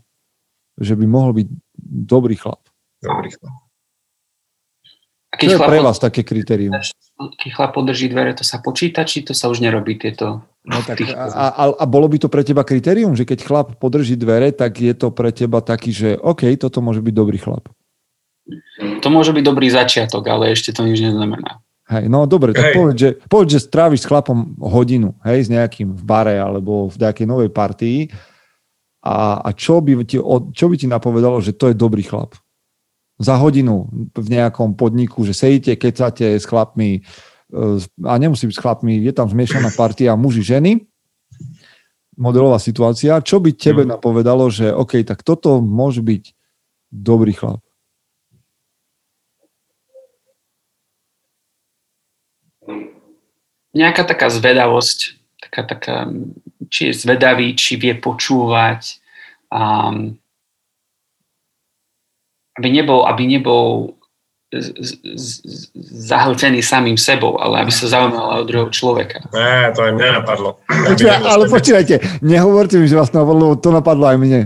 že 0.77 0.93
by 0.93 1.05
mohol 1.09 1.33
byť 1.33 1.47
dobrý 2.05 2.37
chlap. 2.37 2.61
Dobrý 3.01 3.33
chlap. 3.33 3.66
Keď 5.37 5.47
Čo 5.47 5.55
je 5.55 5.69
pre 5.69 5.79
vás 5.79 5.97
také 6.01 6.25
kritérium? 6.25 6.73
Keď 7.17 7.49
chlap 7.53 7.77
podrží 7.77 8.09
dvere, 8.09 8.33
to 8.33 8.41
sa 8.41 8.57
počíta, 8.57 9.05
či 9.05 9.21
to 9.21 9.37
sa 9.37 9.49
už 9.53 9.61
nerobí 9.61 9.97
tieto... 9.97 10.41
No 10.67 10.83
tak, 10.83 10.99
a, 11.07 11.47
a, 11.47 11.63
a 11.79 11.85
bolo 11.87 12.11
by 12.11 12.19
to 12.19 12.27
pre 12.27 12.43
teba 12.43 12.67
kritérium, 12.67 13.15
že 13.15 13.23
keď 13.23 13.39
chlap 13.45 13.67
podrží 13.79 14.19
dvere, 14.19 14.51
tak 14.51 14.83
je 14.83 14.91
to 14.91 15.15
pre 15.15 15.31
teba 15.31 15.63
taký, 15.63 15.95
že 15.95 16.09
OK, 16.19 16.43
toto 16.59 16.83
môže 16.83 16.99
byť 16.99 17.13
dobrý 17.15 17.39
chlap. 17.39 17.71
To 18.99 19.07
môže 19.07 19.31
byť 19.31 19.43
dobrý 19.47 19.71
začiatok, 19.71 20.27
ale 20.27 20.51
ešte 20.51 20.75
to 20.75 20.83
nič 20.83 20.99
neznamená. 20.99 21.63
Hej, 21.87 22.11
no 22.11 22.27
dobre, 22.27 22.51
tak 22.51 22.75
povedz, 22.75 22.99
že, 22.99 23.09
povedz, 23.31 23.49
že 23.55 23.63
stráviš 23.63 24.03
s 24.03 24.09
chlapom 24.11 24.59
hodinu, 24.59 25.15
hej, 25.23 25.47
s 25.47 25.49
nejakým 25.51 25.95
v 25.95 26.03
bare 26.03 26.35
alebo 26.35 26.91
v 26.91 26.99
nejakej 26.99 27.23
novej 27.23 27.47
partii 27.47 28.11
a, 28.99 29.39
a 29.39 29.49
čo, 29.55 29.79
by 29.79 30.03
ti, 30.03 30.19
čo 30.51 30.65
by 30.67 30.75
ti 30.75 30.87
napovedalo, 30.91 31.39
že 31.39 31.55
to 31.55 31.71
je 31.71 31.79
dobrý 31.79 32.03
chlap? 32.03 32.35
Za 33.17 33.35
hodinu 33.37 33.89
v 34.13 34.27
nejakom 34.29 34.77
podniku, 34.77 35.25
že 35.25 35.33
sedíte, 35.33 35.73
kecate 35.73 36.37
s 36.37 36.45
chlapmi 36.45 37.01
e, 37.01 37.01
a 38.05 38.13
nemusí 38.21 38.45
byť 38.45 38.55
s 38.55 38.63
chlapmi, 38.63 38.93
je 39.01 39.13
tam 39.13 39.25
zmiešaná 39.25 39.73
partia 39.73 40.13
muži, 40.13 40.45
ženy, 40.45 40.85
modelová 42.17 42.61
situácia, 42.61 43.21
čo 43.21 43.41
by 43.41 43.53
tebe 43.53 43.85
mm. 43.85 43.97
napovedalo, 43.97 44.49
že 44.49 44.69
OK, 44.69 45.01
tak 45.05 45.21
toto 45.25 45.61
môže 45.61 46.01
byť 46.01 46.23
dobrý 46.93 47.33
chlap? 47.33 47.61
Nejaká 53.77 54.09
taká 54.09 54.33
zvedavosť, 54.33 55.21
taká, 55.37 55.61
taká, 55.61 55.95
či 56.73 56.89
je 56.89 56.93
zvedavý, 56.97 57.53
či 57.53 57.77
vie 57.77 57.93
počúvať, 57.93 58.97
um, 59.53 60.17
aby 62.57 62.67
nebol, 62.73 63.05
aby 63.05 63.23
nebol 63.29 63.93
zahltený 66.07 66.63
samým 66.63 66.95
sebou, 66.95 67.35
ale 67.35 67.67
aby 67.67 67.71
sa 67.71 67.91
zaujímal 67.91 68.41
o 68.41 68.47
druhého 68.47 68.71
človeka. 68.71 69.19
Ne, 69.35 69.75
to 69.75 69.83
aj 69.83 69.91
mňa 69.91 70.23
napadlo. 70.23 70.63
Počúva, 70.71 71.19
ale 71.19 71.51
počúvajte, 71.51 72.23
nehovorte 72.23 72.79
mi, 72.79 72.87
že 72.87 72.95
vás 72.95 73.11
napadlo, 73.11 73.59
to 73.59 73.75
napadlo 73.75 74.07
aj 74.07 74.17
mne. 74.17 74.41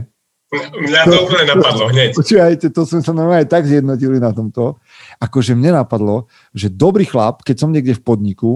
Mňa 0.52 1.02
to 1.06 1.18
úplne 1.30 1.46
napadlo 1.54 1.86
hneď. 1.94 2.18
Počúvajte, 2.18 2.74
to 2.74 2.82
sme 2.84 3.06
sa 3.06 3.14
normálne 3.14 3.46
tak 3.46 3.70
zjednotili 3.70 4.18
na 4.18 4.34
tomto. 4.34 4.82
Akože 5.22 5.54
mne 5.54 5.86
napadlo, 5.86 6.26
že 6.52 6.74
dobrý 6.74 7.06
chlap, 7.06 7.46
keď 7.46 7.56
som 7.62 7.70
niekde 7.70 7.94
v 7.94 8.02
podniku 8.02 8.52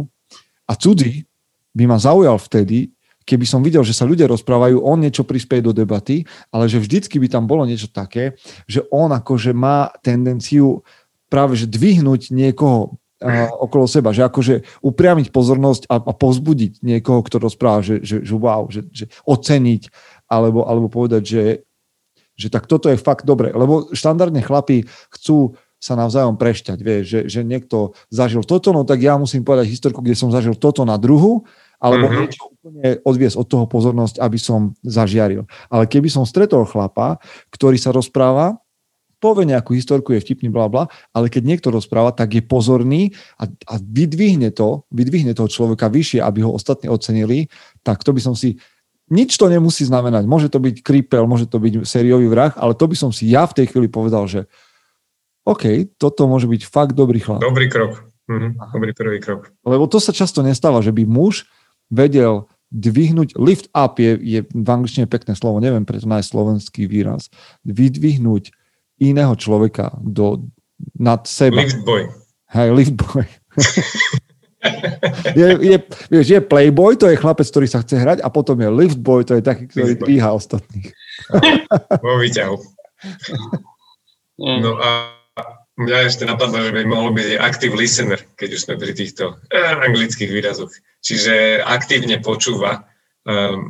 a 0.66 0.74
cudzí 0.74 1.30
by 1.78 1.84
ma 1.86 2.02
zaujal 2.02 2.42
vtedy, 2.42 2.90
keby 3.26 3.46
som 3.50 3.66
videl, 3.66 3.82
že 3.82 3.98
sa 3.98 4.06
ľudia 4.06 4.30
rozprávajú, 4.30 4.80
on 4.86 5.02
niečo 5.02 5.26
prispieje 5.26 5.66
do 5.66 5.74
debaty, 5.74 6.24
ale 6.54 6.70
že 6.70 6.78
vždycky 6.78 7.18
by 7.18 7.28
tam 7.28 7.50
bolo 7.50 7.66
niečo 7.66 7.90
také, 7.90 8.38
že 8.70 8.86
on 8.94 9.10
akože 9.12 9.52
má 9.52 9.90
tendenciu 10.06 10.86
práve 11.26 11.58
že 11.58 11.66
dvihnúť 11.66 12.30
niekoho 12.30 13.02
uh, 13.26 13.50
okolo 13.58 13.90
seba, 13.90 14.14
že 14.14 14.24
akože 14.24 14.86
upriamiť 14.86 15.34
pozornosť 15.34 15.90
a, 15.90 15.98
a 16.00 16.14
pozbudiť 16.14 16.86
niekoho, 16.86 17.26
kto 17.26 17.42
rozpráva, 17.42 17.82
že, 17.82 18.06
že, 18.06 18.22
že 18.22 18.36
wow, 18.38 18.70
že, 18.70 18.86
že 18.94 19.10
oceniť, 19.26 19.90
alebo, 20.30 20.70
alebo 20.70 20.88
povedať, 20.88 21.24
že, 21.26 21.44
že 22.38 22.48
tak 22.54 22.70
toto 22.70 22.94
je 22.94 23.02
fakt 23.02 23.26
dobre, 23.26 23.50
lebo 23.50 23.90
štandardne 23.90 24.46
chlapí 24.46 24.86
chcú 25.10 25.58
sa 25.82 25.94
navzájom 25.94 26.40
prešťať, 26.40 26.80
vieš, 26.82 27.04
že, 27.06 27.20
že 27.30 27.40
niekto 27.46 27.94
zažil 28.10 28.42
toto, 28.42 28.74
no 28.74 28.88
tak 28.88 29.02
ja 29.06 29.20
musím 29.20 29.46
povedať 29.46 29.70
historku, 29.70 30.02
kde 30.02 30.18
som 30.18 30.34
zažil 30.34 30.58
toto 30.58 30.82
na 30.82 30.98
druhu 30.98 31.46
alebo 31.80 32.08
mm-hmm. 32.08 32.20
niečo 32.22 32.42
úplne 32.52 32.88
odviesť 33.04 33.38
od 33.40 33.48
toho 33.48 33.66
pozornosť, 33.70 34.22
aby 34.22 34.38
som 34.40 34.74
zažiaril. 34.82 35.48
Ale 35.70 35.86
keby 35.86 36.08
som 36.10 36.24
stretol 36.24 36.66
chlapa, 36.66 37.20
ktorý 37.52 37.76
sa 37.80 37.94
rozpráva, 37.96 38.60
povie 39.20 39.50
nejakú 39.50 39.74
historku, 39.74 40.14
je 40.14 40.22
vtipný, 40.22 40.54
bla, 40.54 40.70
bla, 40.70 40.86
ale 41.16 41.32
keď 41.34 41.44
niekto 41.50 41.74
rozpráva, 41.74 42.14
tak 42.14 42.36
je 42.36 42.44
pozorný 42.46 43.16
a, 43.42 43.50
a 43.50 43.74
vydvihne 43.82 44.54
to, 44.54 44.86
vydvihne 44.94 45.34
toho 45.34 45.50
človeka 45.50 45.90
vyššie, 45.90 46.22
aby 46.22 46.46
ho 46.46 46.54
ostatní 46.54 46.92
ocenili, 46.92 47.50
tak 47.82 48.06
to 48.06 48.14
by 48.14 48.22
som 48.22 48.38
si 48.38 48.62
nič 49.10 49.38
to 49.38 49.46
nemusí 49.50 49.86
znamenať. 49.86 50.26
Môže 50.26 50.50
to 50.50 50.58
byť 50.58 50.82
kripel, 50.82 51.30
môže 51.30 51.46
to 51.46 51.62
byť 51.62 51.86
sériový 51.86 52.26
vrah, 52.26 52.54
ale 52.58 52.74
to 52.74 52.86
by 52.90 52.98
som 52.98 53.14
si 53.14 53.30
ja 53.30 53.46
v 53.46 53.54
tej 53.62 53.66
chvíli 53.70 53.90
povedal, 53.90 54.26
že 54.26 54.50
OK, 55.46 55.94
toto 56.02 56.26
môže 56.26 56.50
byť 56.50 56.62
fakt 56.66 56.98
dobrý 56.98 57.22
chlap. 57.22 57.38
Dobrý 57.38 57.70
krok. 57.70 58.02
Mhm, 58.26 58.58
dobrý 58.74 58.92
prvý 58.98 59.22
krok. 59.22 59.54
Lebo 59.62 59.86
to 59.86 60.02
sa 60.02 60.10
často 60.10 60.42
nestáva, 60.42 60.82
že 60.82 60.90
by 60.90 61.06
muž 61.06 61.46
vedel 61.96 62.52
dvihnúť, 62.76 63.40
lift 63.40 63.72
up 63.72 64.02
je, 64.04 64.20
je 64.20 64.40
v 64.44 64.68
angličtine 64.68 65.08
pekné 65.08 65.34
slovo, 65.38 65.64
neviem 65.64 65.88
preto 65.88 66.10
nájsť 66.12 66.28
slovenský 66.28 66.92
výraz, 66.92 67.32
vydvihnúť 67.64 68.52
iného 69.00 69.32
človeka 69.40 69.96
do, 70.04 70.52
nad 71.00 71.24
seba. 71.24 71.64
Lift 71.64 71.88
boy. 71.88 72.12
Hej, 72.52 72.70
lift 72.76 72.96
boy. 73.00 73.24
je, 75.40 75.48
je, 75.62 75.78
vieš, 76.12 76.26
je 76.28 76.40
playboy, 76.44 77.00
to 77.00 77.08
je 77.08 77.16
chlapec, 77.16 77.48
ktorý 77.48 77.68
sa 77.72 77.80
chce 77.80 77.96
hrať 77.96 78.20
a 78.20 78.28
potom 78.28 78.60
je 78.60 78.68
lift 78.68 79.00
boy, 79.00 79.24
to 79.24 79.40
je 79.40 79.44
taký, 79.44 79.72
ktorý 79.72 79.96
dvíha 79.96 80.36
ostatných. 80.36 80.92
Vo 82.06 82.20
výťahu. 82.20 82.56
No 84.36 84.76
a 84.84 85.16
Mňa 85.76 86.08
ešte 86.08 86.24
napadlo, 86.24 86.64
že 86.64 86.72
by 86.72 86.88
mohol 86.88 87.12
byť 87.12 87.36
active 87.36 87.76
listener, 87.76 88.24
keď 88.40 88.56
už 88.56 88.64
sme 88.64 88.76
pri 88.80 88.96
týchto 88.96 89.36
eh, 89.52 89.76
anglických 89.84 90.32
výrazoch. 90.32 90.72
Čiže 91.06 91.62
aktívne 91.62 92.18
počúva 92.18 92.90
um, 93.30 93.62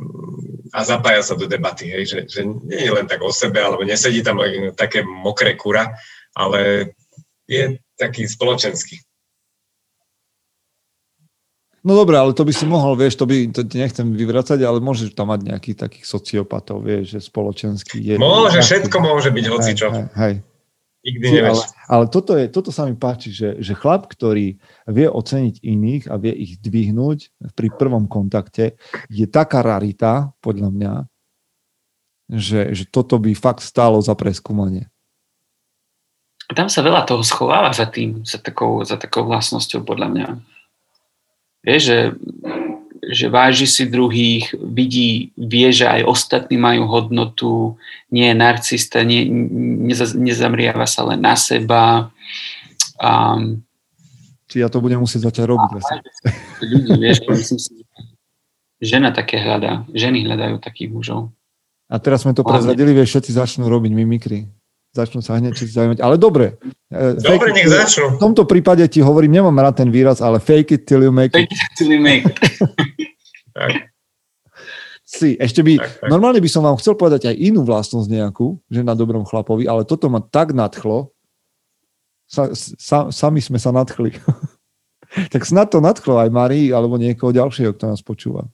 a 0.72 0.80
zapája 0.80 1.20
sa 1.20 1.36
do 1.36 1.44
debaty. 1.44 1.92
Hej, 1.92 2.04
že, 2.08 2.18
že 2.32 2.40
nie 2.48 2.80
je 2.88 2.92
len 2.96 3.04
tak 3.04 3.20
o 3.20 3.28
sebe, 3.28 3.60
alebo 3.60 3.84
nesedí 3.84 4.24
tam 4.24 4.40
také 4.72 5.04
mokré 5.04 5.52
kura, 5.52 5.92
ale 6.32 6.92
je 7.44 7.76
taký 8.00 8.24
spoločenský. 8.24 9.04
No 11.86 11.94
dobré, 11.94 12.18
ale 12.18 12.34
to 12.34 12.42
by 12.42 12.50
si 12.50 12.66
mohol, 12.66 12.98
vieš, 12.98 13.14
to 13.14 13.30
by, 13.30 13.46
to 13.54 13.62
nechcem 13.78 14.10
vyvracať, 14.10 14.58
ale 14.66 14.82
môžeš 14.82 15.14
tam 15.14 15.30
mať 15.30 15.54
nejakých 15.54 15.86
takých 15.86 16.04
sociopatov, 16.08 16.82
vieš, 16.82 17.14
že 17.14 17.30
spoločenský 17.30 18.02
je... 18.02 18.14
Môže, 18.18 18.58
všetko 18.58 18.96
môže 18.98 19.30
byť 19.30 19.44
hocičo. 19.46 19.86
Hej, 19.94 20.06
hej. 20.18 20.34
Nikdy 21.06 21.26
nevieš. 21.30 21.62
Ale, 21.62 21.62
ale 21.86 22.04
toto, 22.10 22.34
je, 22.34 22.50
toto 22.50 22.74
sa 22.74 22.82
mi 22.82 22.98
páči, 22.98 23.30
že, 23.30 23.62
že 23.62 23.78
chlap, 23.78 24.10
ktorý 24.10 24.58
vie 24.90 25.06
oceniť 25.06 25.62
iných 25.62 26.04
a 26.10 26.18
vie 26.18 26.34
ich 26.34 26.58
dvihnúť 26.58 27.30
pri 27.54 27.68
prvom 27.70 28.10
kontakte, 28.10 28.74
je 29.06 29.26
taká 29.30 29.62
rarita, 29.62 30.34
podľa 30.42 30.68
mňa, 30.74 30.94
že, 32.34 32.74
že 32.74 32.84
toto 32.90 33.22
by 33.22 33.38
fakt 33.38 33.62
stálo 33.62 34.02
za 34.02 34.18
preskúmanie. 34.18 34.90
Tam 36.50 36.66
sa 36.66 36.82
veľa 36.82 37.06
toho 37.06 37.22
schováva 37.22 37.70
za 37.70 37.86
tým, 37.86 38.26
za 38.26 38.42
takou, 38.42 38.82
za 38.82 38.98
takou 38.98 39.26
vlastnosťou, 39.26 39.86
podľa 39.86 40.08
mňa. 40.10 40.26
Vieš, 41.66 41.82
že 41.82 41.98
že 43.06 43.30
váži 43.30 43.70
si 43.70 43.86
druhých, 43.86 44.50
vidí, 44.58 45.30
vie, 45.38 45.70
že 45.70 45.86
aj 45.86 46.02
ostatní 46.10 46.58
majú 46.58 46.90
hodnotu, 46.90 47.78
nie 48.10 48.26
je 48.26 48.34
narcista, 48.34 49.06
nie, 49.06 49.22
neza, 49.86 50.10
nezamriava 50.18 50.90
sa 50.90 51.06
len 51.06 51.22
na 51.22 51.38
seba. 51.38 52.10
Um, 52.98 53.62
Či 54.50 54.66
ja 54.66 54.68
to 54.68 54.82
budem 54.82 54.98
musieť 54.98 55.30
začať 55.30 55.46
robiť. 55.46 55.70
Ľudí, 56.66 56.92
vieš, 56.98 57.22
myslím 57.30 57.60
si, 57.62 57.72
žena 58.82 59.14
také 59.14 59.38
hľadá, 59.38 59.86
ženy 59.94 60.26
hľadajú 60.26 60.58
takých 60.58 60.90
mužov. 60.90 61.30
A 61.86 62.02
teraz 62.02 62.26
sme 62.26 62.34
to 62.34 62.42
prezradili, 62.42 62.90
vieš, 62.90 63.14
všetci 63.14 63.30
začnú 63.38 63.70
robiť 63.70 63.94
mimikry 63.94 64.50
začnú 64.96 65.20
sa 65.20 65.36
hneď 65.36 65.52
zaujímať. 65.52 66.00
Ale 66.00 66.16
dobre. 66.16 66.56
E, 66.88 67.20
dobre, 67.20 67.52
nech 67.52 67.68
začnú. 67.68 68.16
V 68.16 68.22
tomto 68.22 68.48
prípade 68.48 68.82
ti 68.88 69.04
hovorím, 69.04 69.40
nemám 69.40 69.60
rád 69.60 69.84
ten 69.84 69.92
výraz, 69.92 70.24
ale 70.24 70.40
fake 70.40 70.80
it 70.80 70.82
till 70.88 71.04
you 71.04 71.12
make 71.12 71.36
it. 71.36 71.44
Fake 71.44 71.52
it 71.52 71.70
till 71.76 71.90
you 71.92 72.00
make 72.00 72.24
it. 72.24 72.36
Si, 75.06 75.38
ešte 75.38 75.62
by, 75.62 75.78
tak, 75.78 76.02
tak. 76.02 76.10
normálne 76.10 76.42
by 76.42 76.50
som 76.50 76.66
vám 76.66 76.82
chcel 76.82 76.98
povedať 76.98 77.30
aj 77.30 77.38
inú 77.38 77.62
vlastnosť 77.62 78.10
nejakú, 78.10 78.58
že 78.66 78.82
na 78.82 78.98
dobrom 78.98 79.22
chlapovi, 79.22 79.62
ale 79.62 79.86
toto 79.86 80.10
ma 80.10 80.18
tak 80.18 80.50
nadchlo, 80.50 81.14
Sa, 82.26 82.50
sa, 82.58 83.14
sami 83.14 83.38
sme 83.38 83.62
sa 83.62 83.70
nadchli. 83.70 84.18
tak 85.32 85.46
snad 85.46 85.70
to 85.70 85.78
nadchlo 85.78 86.18
aj 86.18 86.34
Marii 86.34 86.74
alebo 86.74 86.98
niekoho 86.98 87.30
ďalšieho, 87.30 87.78
kto 87.78 87.94
nás 87.94 88.02
počúva. 88.02 88.50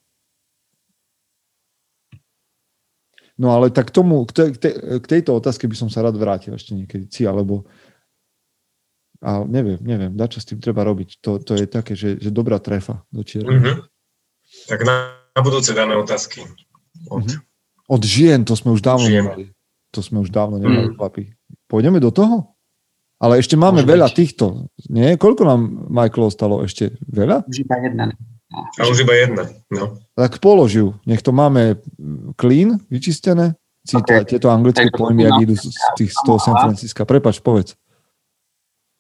No 3.43 3.51
ale 3.51 3.75
tak 3.75 3.91
tomu, 3.91 4.23
k, 4.23 4.55
te, 4.55 4.71
k 5.03 5.03
tejto 5.03 5.35
otázke 5.35 5.67
by 5.67 5.75
som 5.75 5.91
sa 5.91 6.07
rád 6.07 6.15
vrátil 6.15 6.55
ešte 6.55 6.79
niekedy, 6.79 7.11
si, 7.11 7.27
alebo 7.27 7.67
a 9.23 9.43
neviem, 9.47 9.79
neviem, 9.83 10.15
dá 10.15 10.27
čo 10.27 10.43
s 10.43 10.47
tým 10.47 10.59
treba 10.59 10.83
robiť. 10.83 11.23
To, 11.23 11.39
to 11.39 11.55
je 11.55 11.67
také, 11.71 11.95
že, 11.95 12.19
že 12.19 12.35
dobrá 12.35 12.59
trefa 12.59 13.07
do 13.15 13.23
čierna. 13.23 13.55
Mm-hmm. 13.55 13.77
Tak 14.67 14.83
na, 14.83 15.15
na 15.31 15.41
budúce 15.47 15.71
dáme 15.75 15.95
otázky. 15.95 16.43
Od... 17.07 17.23
Mm-hmm. 17.23 17.39
Od 17.93 18.03
žien, 18.03 18.43
to 18.43 18.55
sme 18.59 18.75
už 18.75 18.83
dávno 18.83 19.07
žien. 19.07 19.23
nemali. 19.23 19.45
To 19.95 20.01
sme 20.01 20.23
už 20.25 20.33
dávno 20.33 20.57
nemali, 20.57 20.91
mm. 20.91 20.97
chlapi. 20.97 21.37
Pôjdeme 21.69 22.01
do 22.01 22.09
toho? 22.09 22.57
Ale 23.21 23.37
ešte 23.37 23.61
máme 23.61 23.85
Môže 23.85 23.93
veľa 23.93 24.09
byť. 24.09 24.17
týchto. 24.17 24.45
Nie? 24.89 25.21
Koľko 25.21 25.43
nám, 25.45 25.61
Michael, 25.93 26.33
ostalo 26.33 26.65
ešte? 26.65 26.97
Veľa? 27.05 27.45
Už 27.45 27.61
iba 27.63 27.77
jedna. 27.85 28.05
A 28.53 28.83
už 28.89 29.05
iba 29.05 29.15
jedna, 29.17 29.49
no. 29.73 29.97
Tak 30.13 30.39
položiu. 30.39 30.97
Nech 31.09 31.25
to 31.25 31.33
máme 31.33 31.81
clean, 32.37 32.81
vyčistené. 32.93 33.57
Okay. 33.83 34.23
Tieto 34.23 34.47
anglické 34.47 34.87
pojmy, 34.95 35.27
ak 35.27 35.43
idú 35.43 35.59
z 35.59 35.75
tých, 35.99 36.15
z 36.15 36.21
toho 36.23 36.39
San 36.39 36.55
Francisca. 36.55 37.03
Prepač, 37.03 37.43
povedz 37.43 37.75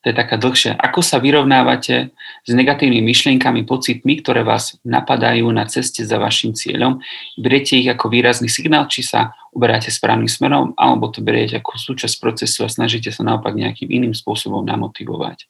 to 0.03 0.11
je 0.11 0.19
taká 0.19 0.35
dlhšia. 0.35 0.75
Ako 0.75 0.99
sa 0.99 1.23
vyrovnávate 1.23 2.11
s 2.43 2.51
negatívnymi 2.51 3.07
myšlienkami, 3.07 3.63
pocitmi, 3.63 4.19
ktoré 4.19 4.43
vás 4.43 4.75
napadajú 4.83 5.47
na 5.55 5.63
ceste 5.71 6.03
za 6.03 6.19
vašim 6.19 6.59
cieľom? 6.59 6.99
Beriete 7.39 7.79
ich 7.79 7.87
ako 7.87 8.11
výrazný 8.11 8.51
signál, 8.51 8.91
či 8.91 9.07
sa 9.07 9.31
uberáte 9.55 9.95
správnym 9.95 10.27
smerom, 10.27 10.75
alebo 10.75 11.07
to 11.07 11.23
beriete 11.23 11.63
ako 11.63 11.79
súčasť 11.79 12.19
procesu 12.19 12.67
a 12.67 12.69
snažíte 12.69 13.15
sa 13.15 13.23
naopak 13.23 13.55
nejakým 13.55 13.87
iným 13.95 14.11
spôsobom 14.11 14.67
namotivovať. 14.67 15.47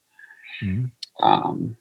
Mm. 0.61 0.92
Um, 1.16 1.80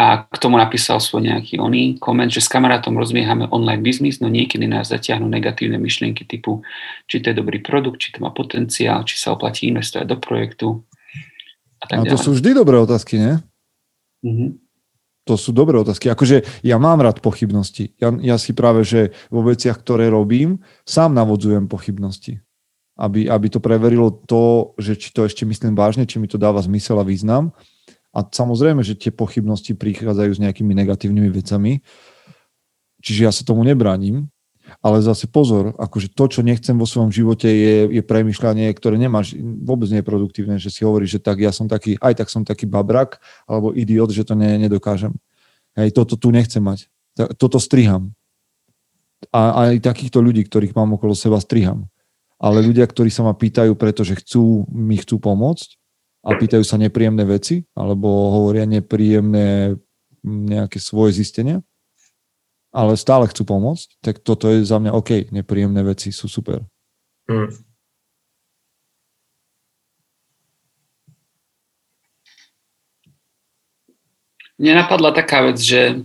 a 0.00 0.24
k 0.24 0.36
tomu 0.40 0.56
napísal 0.56 0.96
svoj 0.96 1.28
nejaký 1.28 1.60
oný 1.60 2.00
koment, 2.00 2.32
že 2.32 2.40
s 2.40 2.48
kamarátom 2.48 2.96
rozbiehame 2.96 3.52
online 3.52 3.84
biznis, 3.84 4.24
no 4.24 4.32
niekedy 4.32 4.64
nás 4.64 4.88
zatiahnu 4.88 5.28
negatívne 5.28 5.76
myšlienky 5.76 6.24
typu, 6.24 6.64
či 7.04 7.20
to 7.20 7.28
je 7.28 7.36
dobrý 7.36 7.60
produkt, 7.60 8.00
či 8.00 8.16
to 8.16 8.24
má 8.24 8.32
potenciál, 8.32 9.04
či 9.04 9.20
sa 9.20 9.36
oplatí 9.36 9.68
investovať 9.68 10.08
do 10.08 10.16
projektu. 10.16 10.66
A, 11.80 11.84
tak 11.84 11.96
a 12.00 12.02
to 12.08 12.16
ďalej. 12.16 12.24
sú 12.24 12.30
vždy 12.32 12.50
dobré 12.56 12.80
otázky, 12.80 13.20
nie? 13.20 13.34
Mm-hmm. 14.24 14.50
To 15.28 15.34
sú 15.36 15.52
dobré 15.52 15.76
otázky. 15.76 16.08
Akože 16.08 16.48
ja 16.64 16.80
mám 16.80 17.04
rád 17.04 17.20
pochybnosti. 17.20 17.92
Ja, 18.00 18.08
ja 18.24 18.40
si 18.40 18.56
práve, 18.56 18.88
že 18.88 19.12
vo 19.28 19.44
veciach, 19.44 19.84
ktoré 19.84 20.08
robím, 20.08 20.64
sám 20.88 21.12
navodzujem 21.12 21.68
pochybnosti. 21.68 22.40
Aby, 22.96 23.28
aby 23.28 23.46
to 23.52 23.60
preverilo 23.60 24.08
to, 24.12 24.72
že 24.80 24.96
či 24.96 25.12
to 25.12 25.28
ešte 25.28 25.44
myslím 25.44 25.76
vážne, 25.76 26.08
či 26.08 26.16
mi 26.16 26.28
to 26.28 26.40
dáva 26.40 26.60
zmysel 26.64 27.00
a 27.00 27.04
význam 27.04 27.52
a 28.10 28.26
samozrejme, 28.26 28.82
že 28.82 28.98
tie 28.98 29.14
pochybnosti 29.14 29.78
prichádzajú 29.78 30.30
s 30.34 30.42
nejakými 30.42 30.74
negatívnymi 30.74 31.30
vecami, 31.30 31.82
čiže 32.98 33.20
ja 33.26 33.30
sa 33.30 33.46
tomu 33.46 33.62
nebránim, 33.62 34.26
ale 34.78 35.02
zase 35.02 35.26
pozor, 35.26 35.74
akože 35.74 36.14
to, 36.14 36.24
čo 36.30 36.40
nechcem 36.46 36.78
vo 36.78 36.86
svojom 36.86 37.10
živote 37.10 37.50
je, 37.50 37.90
je 37.90 38.02
premyšľanie, 38.06 38.70
ktoré 38.70 38.98
nemáš, 38.98 39.34
vôbec 39.38 39.90
nie 39.90 39.98
je 39.98 40.06
produktívne, 40.06 40.56
že 40.62 40.70
si 40.70 40.86
hovoríš, 40.86 41.18
že 41.18 41.20
tak 41.22 41.42
ja 41.42 41.50
som 41.50 41.66
taký, 41.66 41.98
aj 41.98 42.22
tak 42.22 42.28
som 42.30 42.46
taký 42.46 42.70
babrak, 42.70 43.18
alebo 43.50 43.74
idiot, 43.74 44.14
že 44.14 44.22
to 44.22 44.38
ne, 44.38 44.58
nedokážem. 44.62 45.14
Hej, 45.74 45.94
toto 45.94 46.14
tu 46.14 46.30
nechcem 46.30 46.62
mať. 46.62 46.86
Toto 47.34 47.58
striham. 47.58 48.14
A 49.34 49.70
aj 49.70 49.82
takýchto 49.82 50.22
ľudí, 50.22 50.46
ktorých 50.46 50.72
mám 50.72 50.94
okolo 50.94 51.18
seba, 51.18 51.42
striham. 51.42 51.90
Ale 52.40 52.62
ľudia, 52.64 52.86
ktorí 52.88 53.10
sa 53.12 53.26
ma 53.26 53.36
pýtajú, 53.36 53.74
pretože 53.76 54.16
chcú, 54.22 54.64
mi 54.70 54.96
chcú 54.96 55.20
pomôcť, 55.20 55.79
a 56.20 56.36
pýtajú 56.36 56.60
sa 56.60 56.76
nepríjemné 56.76 57.24
veci 57.24 57.64
alebo 57.72 58.08
hovoria 58.08 58.68
nepríjemné 58.68 59.76
nejaké 60.24 60.76
svoje 60.76 61.16
zistenia, 61.24 61.64
ale 62.70 62.94
stále 63.00 63.24
chcú 63.26 63.48
pomôcť, 63.48 63.88
tak 64.04 64.20
toto 64.20 64.52
je 64.52 64.62
za 64.62 64.76
mňa 64.76 64.92
OK, 64.92 65.32
nepríjemné 65.32 65.80
veci 65.80 66.12
sú 66.12 66.28
super. 66.28 66.60
Hmm. 67.24 67.48
Mne 74.60 74.76
napadla 74.76 75.16
taká 75.16 75.48
vec, 75.48 75.56
že 75.56 76.04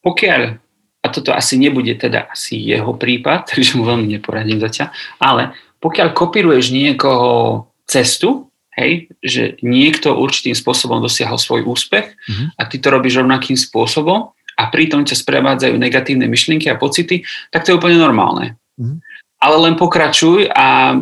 pokiaľ, 0.00 0.56
a 1.04 1.06
toto 1.12 1.36
asi 1.36 1.60
nebude 1.60 1.92
teda 2.00 2.32
asi 2.32 2.56
jeho 2.56 2.96
prípad, 2.96 3.44
takže 3.52 3.76
mu 3.76 3.84
veľmi 3.84 4.08
neporadím 4.08 4.56
zatiaľ, 4.56 4.88
ale 5.20 5.52
pokiaľ 5.84 6.16
kopíruješ 6.16 6.72
niekoho 6.72 7.66
cestu, 7.84 8.51
hej, 8.76 9.12
že 9.20 9.60
niekto 9.60 10.16
určitým 10.16 10.56
spôsobom 10.56 11.04
dosiahol 11.04 11.36
svoj 11.36 11.68
úspech 11.68 12.16
uh-huh. 12.16 12.46
a 12.56 12.62
ty 12.68 12.80
to 12.80 12.88
robíš 12.88 13.20
rovnakým 13.20 13.56
spôsobom 13.56 14.32
a 14.32 14.62
pritom 14.68 15.04
ťa 15.04 15.16
sprevádzajú 15.16 15.74
negatívne 15.76 16.28
myšlienky 16.28 16.68
a 16.72 16.80
pocity, 16.80 17.24
tak 17.52 17.64
to 17.64 17.72
je 17.72 17.78
úplne 17.78 18.00
normálne. 18.00 18.56
Uh-huh. 18.80 18.96
Ale 19.42 19.56
len 19.68 19.74
pokračuj 19.76 20.48
a 20.52 20.96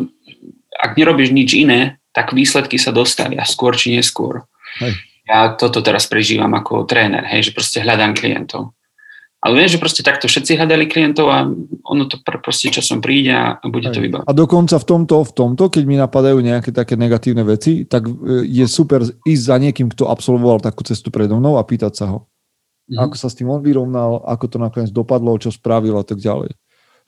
ak 0.81 0.91
nerobíš 0.97 1.31
nič 1.31 1.53
iné, 1.55 2.01
tak 2.11 2.35
výsledky 2.35 2.75
sa 2.75 2.91
dostavia 2.91 3.47
skôr 3.47 3.77
či 3.77 3.95
neskôr. 3.95 4.43
Hej. 4.83 4.97
Ja 5.27 5.55
toto 5.55 5.79
teraz 5.79 6.09
prežívam 6.11 6.51
ako 6.51 6.83
tréner, 6.83 7.23
hej, 7.23 7.51
že 7.51 7.55
proste 7.55 7.79
hľadám 7.79 8.17
klientov. 8.17 8.75
Ale 9.41 9.57
viem, 9.57 9.73
že 9.73 9.81
proste 9.81 10.05
takto 10.05 10.29
všetci 10.29 10.53
hľadali 10.53 10.85
klientov 10.85 11.25
a 11.33 11.49
ono 11.89 12.05
to 12.05 12.21
proste 12.21 12.69
časom 12.69 13.01
príde 13.01 13.33
a 13.33 13.57
bude 13.65 13.89
to 13.89 13.97
vybavené. 13.97 14.29
A 14.29 14.37
dokonca 14.37 14.77
v 14.77 14.85
tomto, 14.85 15.25
v 15.25 15.33
tomto, 15.33 15.65
keď 15.65 15.83
mi 15.89 15.97
napadajú 15.97 16.37
nejaké 16.45 16.69
také 16.69 16.93
negatívne 16.93 17.41
veci, 17.41 17.89
tak 17.89 18.05
e, 18.05 18.45
je 18.45 18.65
super 18.69 19.01
ísť 19.01 19.43
za 19.49 19.57
niekým, 19.57 19.89
kto 19.89 20.13
absolvoval 20.13 20.61
takú 20.61 20.85
cestu 20.85 21.09
predo 21.09 21.41
mnou 21.41 21.57
a 21.57 21.65
pýtať 21.65 21.93
sa 21.97 22.05
ho. 22.13 22.29
Mm-hmm. 22.85 23.01
Ako 23.01 23.15
sa 23.17 23.33
s 23.33 23.37
tým 23.41 23.49
on 23.49 23.65
vyrovnal, 23.65 24.21
ako 24.29 24.45
to 24.45 24.57
nakoniec 24.61 24.93
dopadlo, 24.93 25.33
čo 25.41 25.49
spravil 25.49 25.97
a 25.97 26.05
tak 26.05 26.21
ďalej. 26.21 26.53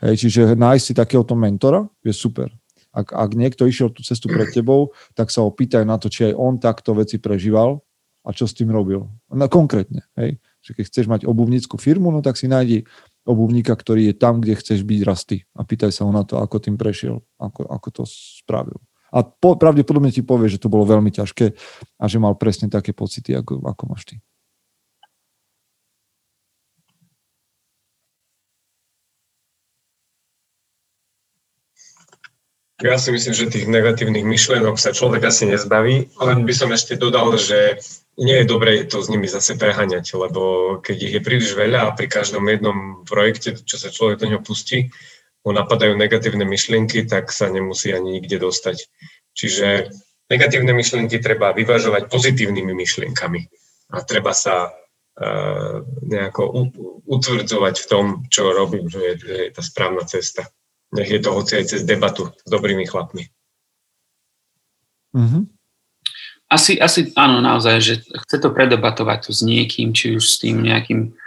Hej, 0.01 0.25
čiže 0.25 0.57
nájsť 0.57 0.83
si 0.89 0.93
takéhoto 0.97 1.37
mentora 1.37 1.85
je 2.01 2.17
super. 2.17 2.49
Ak, 2.97 3.13
ak 3.13 3.29
niekto 3.37 3.69
išiel 3.69 3.93
tú 3.93 4.01
cestu 4.01 4.25
pred 4.25 4.49
tebou, 4.49 4.89
tak 5.13 5.29
sa 5.29 5.45
ho 5.45 5.53
pýtaj 5.53 5.85
na 5.85 6.01
to, 6.01 6.09
či 6.09 6.33
aj 6.33 6.33
on 6.33 6.57
takto 6.57 6.97
veci 6.97 7.21
prežíval 7.21 7.77
a 8.25 8.29
čo 8.33 8.49
s 8.49 8.57
tým 8.57 8.73
robil. 8.73 9.05
No, 9.29 9.45
konkrétne. 9.45 10.09
Hej 10.17 10.41
že 10.63 10.71
keď 10.71 10.83
chceš 10.87 11.05
mať 11.11 11.21
obuvnícku 11.27 11.75
firmu, 11.75 12.07
no 12.09 12.23
tak 12.23 12.39
si 12.39 12.47
nájdi 12.47 12.87
obuvníka, 13.27 13.75
ktorý 13.75 14.11
je 14.11 14.15
tam, 14.15 14.39
kde 14.39 14.55
chceš 14.55 14.87
byť 14.87 15.01
rastý 15.03 15.43
a 15.53 15.67
pýtaj 15.67 15.91
sa 15.91 16.07
ho 16.07 16.11
na 16.15 16.23
to, 16.23 16.39
ako 16.39 16.63
tým 16.63 16.79
prešiel, 16.79 17.19
ako, 17.35 17.67
ako 17.67 17.87
to 17.91 18.03
spravil. 18.07 18.79
A 19.13 19.21
po, 19.21 19.59
pravdepodobne 19.59 20.09
ti 20.09 20.25
povie, 20.25 20.49
že 20.49 20.57
to 20.57 20.71
bolo 20.71 20.89
veľmi 20.89 21.13
ťažké 21.13 21.53
a 22.01 22.05
že 22.09 22.17
mal 22.17 22.33
presne 22.39 22.71
také 22.71 22.95
pocity, 22.95 23.35
ako, 23.35 23.61
ako 23.61 23.83
máš 23.91 24.09
ty. 24.09 24.15
Ja 32.83 32.99
si 32.99 33.15
myslím, 33.15 33.31
že 33.31 33.47
tých 33.47 33.69
negatívnych 33.71 34.27
myšlienok 34.27 34.75
sa 34.75 34.91
človek 34.91 35.23
asi 35.31 35.47
nezbaví, 35.47 36.11
len 36.19 36.39
by 36.43 36.51
som 36.51 36.67
ešte 36.67 36.99
dodal, 36.99 37.31
že 37.39 37.79
nie 38.17 38.35
je 38.41 38.45
dobré 38.45 38.85
to 38.85 39.01
s 39.01 39.09
nimi 39.09 39.25
zase 39.25 39.57
preháňať, 39.57 40.13
lebo 40.13 40.75
keď 40.81 40.97
ich 41.01 41.13
je 41.17 41.21
príliš 41.25 41.57
veľa 41.57 41.89
a 41.89 41.95
pri 41.97 42.05
každom 42.09 42.45
jednom 42.45 43.01
projekte, 43.09 43.57
čo 43.57 43.81
sa 43.81 43.89
človek 43.89 44.21
do 44.21 44.29
neho 44.29 44.41
pustí, 44.41 44.93
mu 45.43 45.51
napadajú 45.51 45.97
negatívne 45.97 46.45
myšlienky, 46.47 47.03
tak 47.09 47.33
sa 47.33 47.51
nemusí 47.51 47.91
ani 47.91 48.21
nikde 48.21 48.39
dostať. 48.39 48.87
Čiže 49.33 49.91
negatívne 50.29 50.71
myšlienky 50.71 51.19
treba 51.19 51.51
vyvažovať 51.51 52.07
pozitívnymi 52.07 52.71
myšlienkami 52.71 53.41
a 53.91 53.97
treba 54.05 54.31
sa 54.31 54.71
uh, 54.71 55.83
nejako 56.05 56.71
utvrdzovať 57.09 57.75
v 57.81 57.89
tom, 57.89 58.05
čo 58.29 58.55
robím, 58.55 58.87
že 58.87 58.99
je, 59.01 59.13
že 59.19 59.33
je 59.35 59.49
tá 59.51 59.61
správna 59.65 60.05
cesta. 60.07 60.47
Nech 60.93 61.09
je 61.09 61.19
to 61.19 61.33
hoci 61.33 61.59
aj 61.59 61.65
cez 61.65 61.81
debatu 61.83 62.29
s 62.29 62.49
dobrými 62.49 62.85
chlapmi. 62.85 63.25
Mm-hmm. 65.17 65.52
Asi, 66.53 66.77
asi 66.77 67.09
áno, 67.17 67.41
naozaj, 67.41 67.75
že 67.81 67.93
chce 68.05 68.37
to 68.37 68.53
predebatovať 68.53 69.25
tu 69.25 69.31
s 69.33 69.41
niekým, 69.41 69.89
či 69.89 70.13
už 70.13 70.21
s 70.21 70.37
tým 70.37 70.61
nejakým 70.61 71.17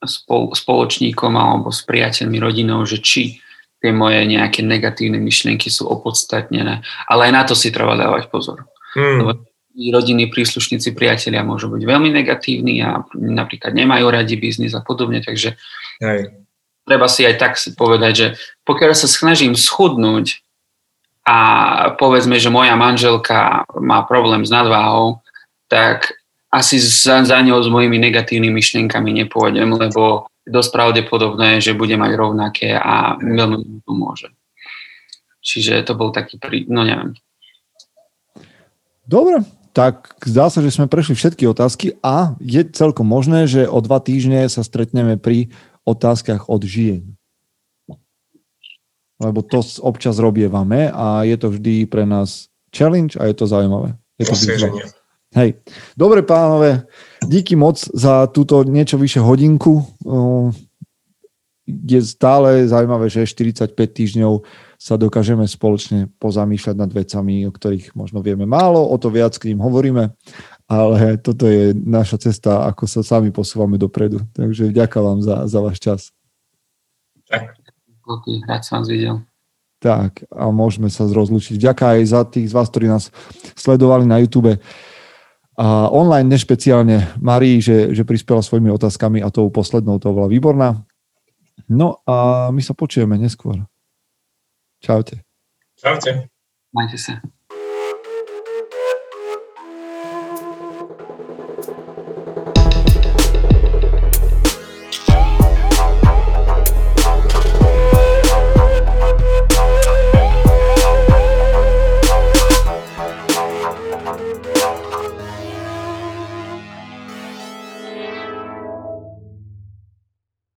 spol, 0.00 0.56
spoločníkom 0.56 1.36
alebo 1.36 1.68
s 1.68 1.84
priateľmi, 1.84 2.40
rodinou, 2.40 2.80
že 2.88 3.04
či 3.04 3.44
tie 3.80 3.92
moje 3.92 4.24
nejaké 4.24 4.64
negatívne 4.64 5.20
myšlienky 5.20 5.68
sú 5.68 5.88
opodstatnené. 5.88 6.80
Ale 7.08 7.20
aj 7.28 7.32
na 7.32 7.42
to 7.44 7.52
si 7.52 7.68
treba 7.68 7.96
dávať 7.96 8.32
pozor. 8.32 8.68
Hmm. 8.96 9.24
Lebo 9.24 9.30
rodiny, 9.76 10.28
príslušníci, 10.28 10.92
priatelia 10.92 11.40
môžu 11.46 11.72
byť 11.72 11.82
veľmi 11.84 12.10
negatívni 12.12 12.84
a 12.84 13.00
napríklad 13.16 13.72
nemajú 13.72 14.06
radi 14.12 14.36
biznis 14.36 14.76
a 14.76 14.84
podobne, 14.84 15.24
takže 15.24 15.56
Hej. 16.02 16.34
treba 16.84 17.06
si 17.08 17.24
aj 17.24 17.34
tak 17.40 17.52
povedať, 17.78 18.12
že 18.12 18.26
pokiaľ 18.68 18.92
sa 18.92 19.08
snažím 19.08 19.56
schudnúť 19.56 20.44
a 21.26 21.38
povedzme, 21.94 22.40
že 22.40 22.52
moja 22.52 22.74
manželka 22.74 23.64
má 23.78 24.02
problém 24.08 24.42
s 24.42 24.50
nadváhou, 24.50 25.20
tak 25.68 26.16
asi 26.50 26.82
za, 26.82 27.22
za 27.22 27.38
ňou 27.38 27.62
s 27.62 27.70
mojimi 27.70 28.02
negatívnymi 28.02 28.58
myšlienkami 28.58 29.14
nepôjdem, 29.24 29.70
lebo 29.70 30.26
dosť 30.42 30.70
pravdepodobné, 30.74 31.62
že 31.62 31.78
bude 31.78 31.94
mať 31.94 32.12
rovnaké 32.18 32.74
a 32.74 33.14
veľmi 33.20 33.56
mi 33.62 33.80
pomôže. 33.86 34.34
čiže 35.40 35.86
to 35.86 35.94
bol 35.94 36.10
taký, 36.10 36.42
prí... 36.42 36.66
no 36.66 36.82
neviem. 36.82 37.14
Dobre, 39.06 39.46
tak 39.70 40.18
zdá 40.26 40.50
sa, 40.50 40.58
že 40.62 40.74
sme 40.74 40.90
prešli 40.90 41.14
všetky 41.14 41.46
otázky 41.46 41.98
a 42.02 42.34
je 42.42 42.66
celkom 42.74 43.06
možné, 43.06 43.46
že 43.46 43.70
o 43.70 43.78
dva 43.78 44.02
týždne 44.02 44.50
sa 44.50 44.66
stretneme 44.66 45.14
pri 45.18 45.54
otázkach 45.86 46.50
od 46.50 46.62
žien. 46.66 47.19
Lebo 49.20 49.44
to 49.44 49.60
občas 49.84 50.16
robievame 50.16 50.88
a 50.88 51.28
je 51.28 51.36
to 51.36 51.52
vždy 51.52 51.84
pre 51.84 52.08
nás 52.08 52.48
challenge 52.72 53.20
a 53.20 53.28
je 53.28 53.34
to 53.36 53.44
zaujímavé. 53.46 53.94
Je 54.16 54.24
to 54.26 54.34
Hej. 55.30 55.62
Dobre 55.94 56.26
pánové, 56.26 56.82
díky 57.22 57.54
moc 57.54 57.78
za 57.94 58.26
túto 58.26 58.66
niečo 58.66 58.98
vyše 58.98 59.22
hodinku. 59.22 59.86
Je 61.70 62.00
stále 62.02 62.66
zaujímavé, 62.66 63.06
že 63.06 63.30
45 63.30 63.70
týždňov 63.78 64.42
sa 64.74 64.98
dokážeme 64.98 65.46
spoločne 65.46 66.10
pozamýšľať 66.18 66.74
nad 66.74 66.90
vecami, 66.90 67.46
o 67.46 67.52
ktorých 67.52 67.94
možno 67.94 68.24
vieme 68.24 68.48
málo, 68.48 68.82
o 68.90 68.96
to 68.98 69.12
viac 69.12 69.36
k 69.38 69.52
ním 69.52 69.62
hovoríme, 69.62 70.10
ale 70.66 71.20
toto 71.20 71.46
je 71.46 71.76
naša 71.76 72.26
cesta, 72.26 72.66
ako 72.66 72.88
sa 72.88 73.04
sami 73.04 73.28
posúvame 73.30 73.76
dopredu. 73.76 74.24
Takže 74.32 74.72
ďakujem 74.72 75.04
vám 75.04 75.20
za, 75.20 75.36
za 75.46 75.58
váš 75.60 75.78
čas. 75.78 76.00
Tak. 77.30 77.59
Rád 78.46 78.62
som 78.66 78.82
vás 78.82 78.88
videl. 78.90 79.22
Tak, 79.80 80.28
a 80.28 80.52
môžeme 80.52 80.92
sa 80.92 81.08
rozlučiť. 81.08 81.56
Ďakujem 81.56 81.88
aj 81.88 82.02
za 82.04 82.20
tých 82.28 82.52
z 82.52 82.54
vás, 82.56 82.68
ktorí 82.68 82.86
nás 82.90 83.08
sledovali 83.56 84.04
na 84.04 84.20
YouTube 84.20 84.60
a 85.60 85.88
online 85.88 86.28
nešpeciálne 86.28 87.20
Marii, 87.20 87.60
že, 87.60 87.92
že 87.96 88.04
prispela 88.04 88.44
svojimi 88.44 88.72
otázkami 88.72 89.24
a 89.24 89.32
tou 89.32 89.48
poslednou 89.48 90.00
to 90.00 90.12
bola 90.12 90.28
výborná. 90.28 90.84
No 91.68 92.00
a 92.08 92.48
my 92.48 92.60
sa 92.64 92.72
počujeme 92.72 93.16
neskôr. 93.20 93.60
Čaute. 94.80 95.20
Čaute. 95.76 96.32
Majte 96.72 96.96
sa. 96.96 97.20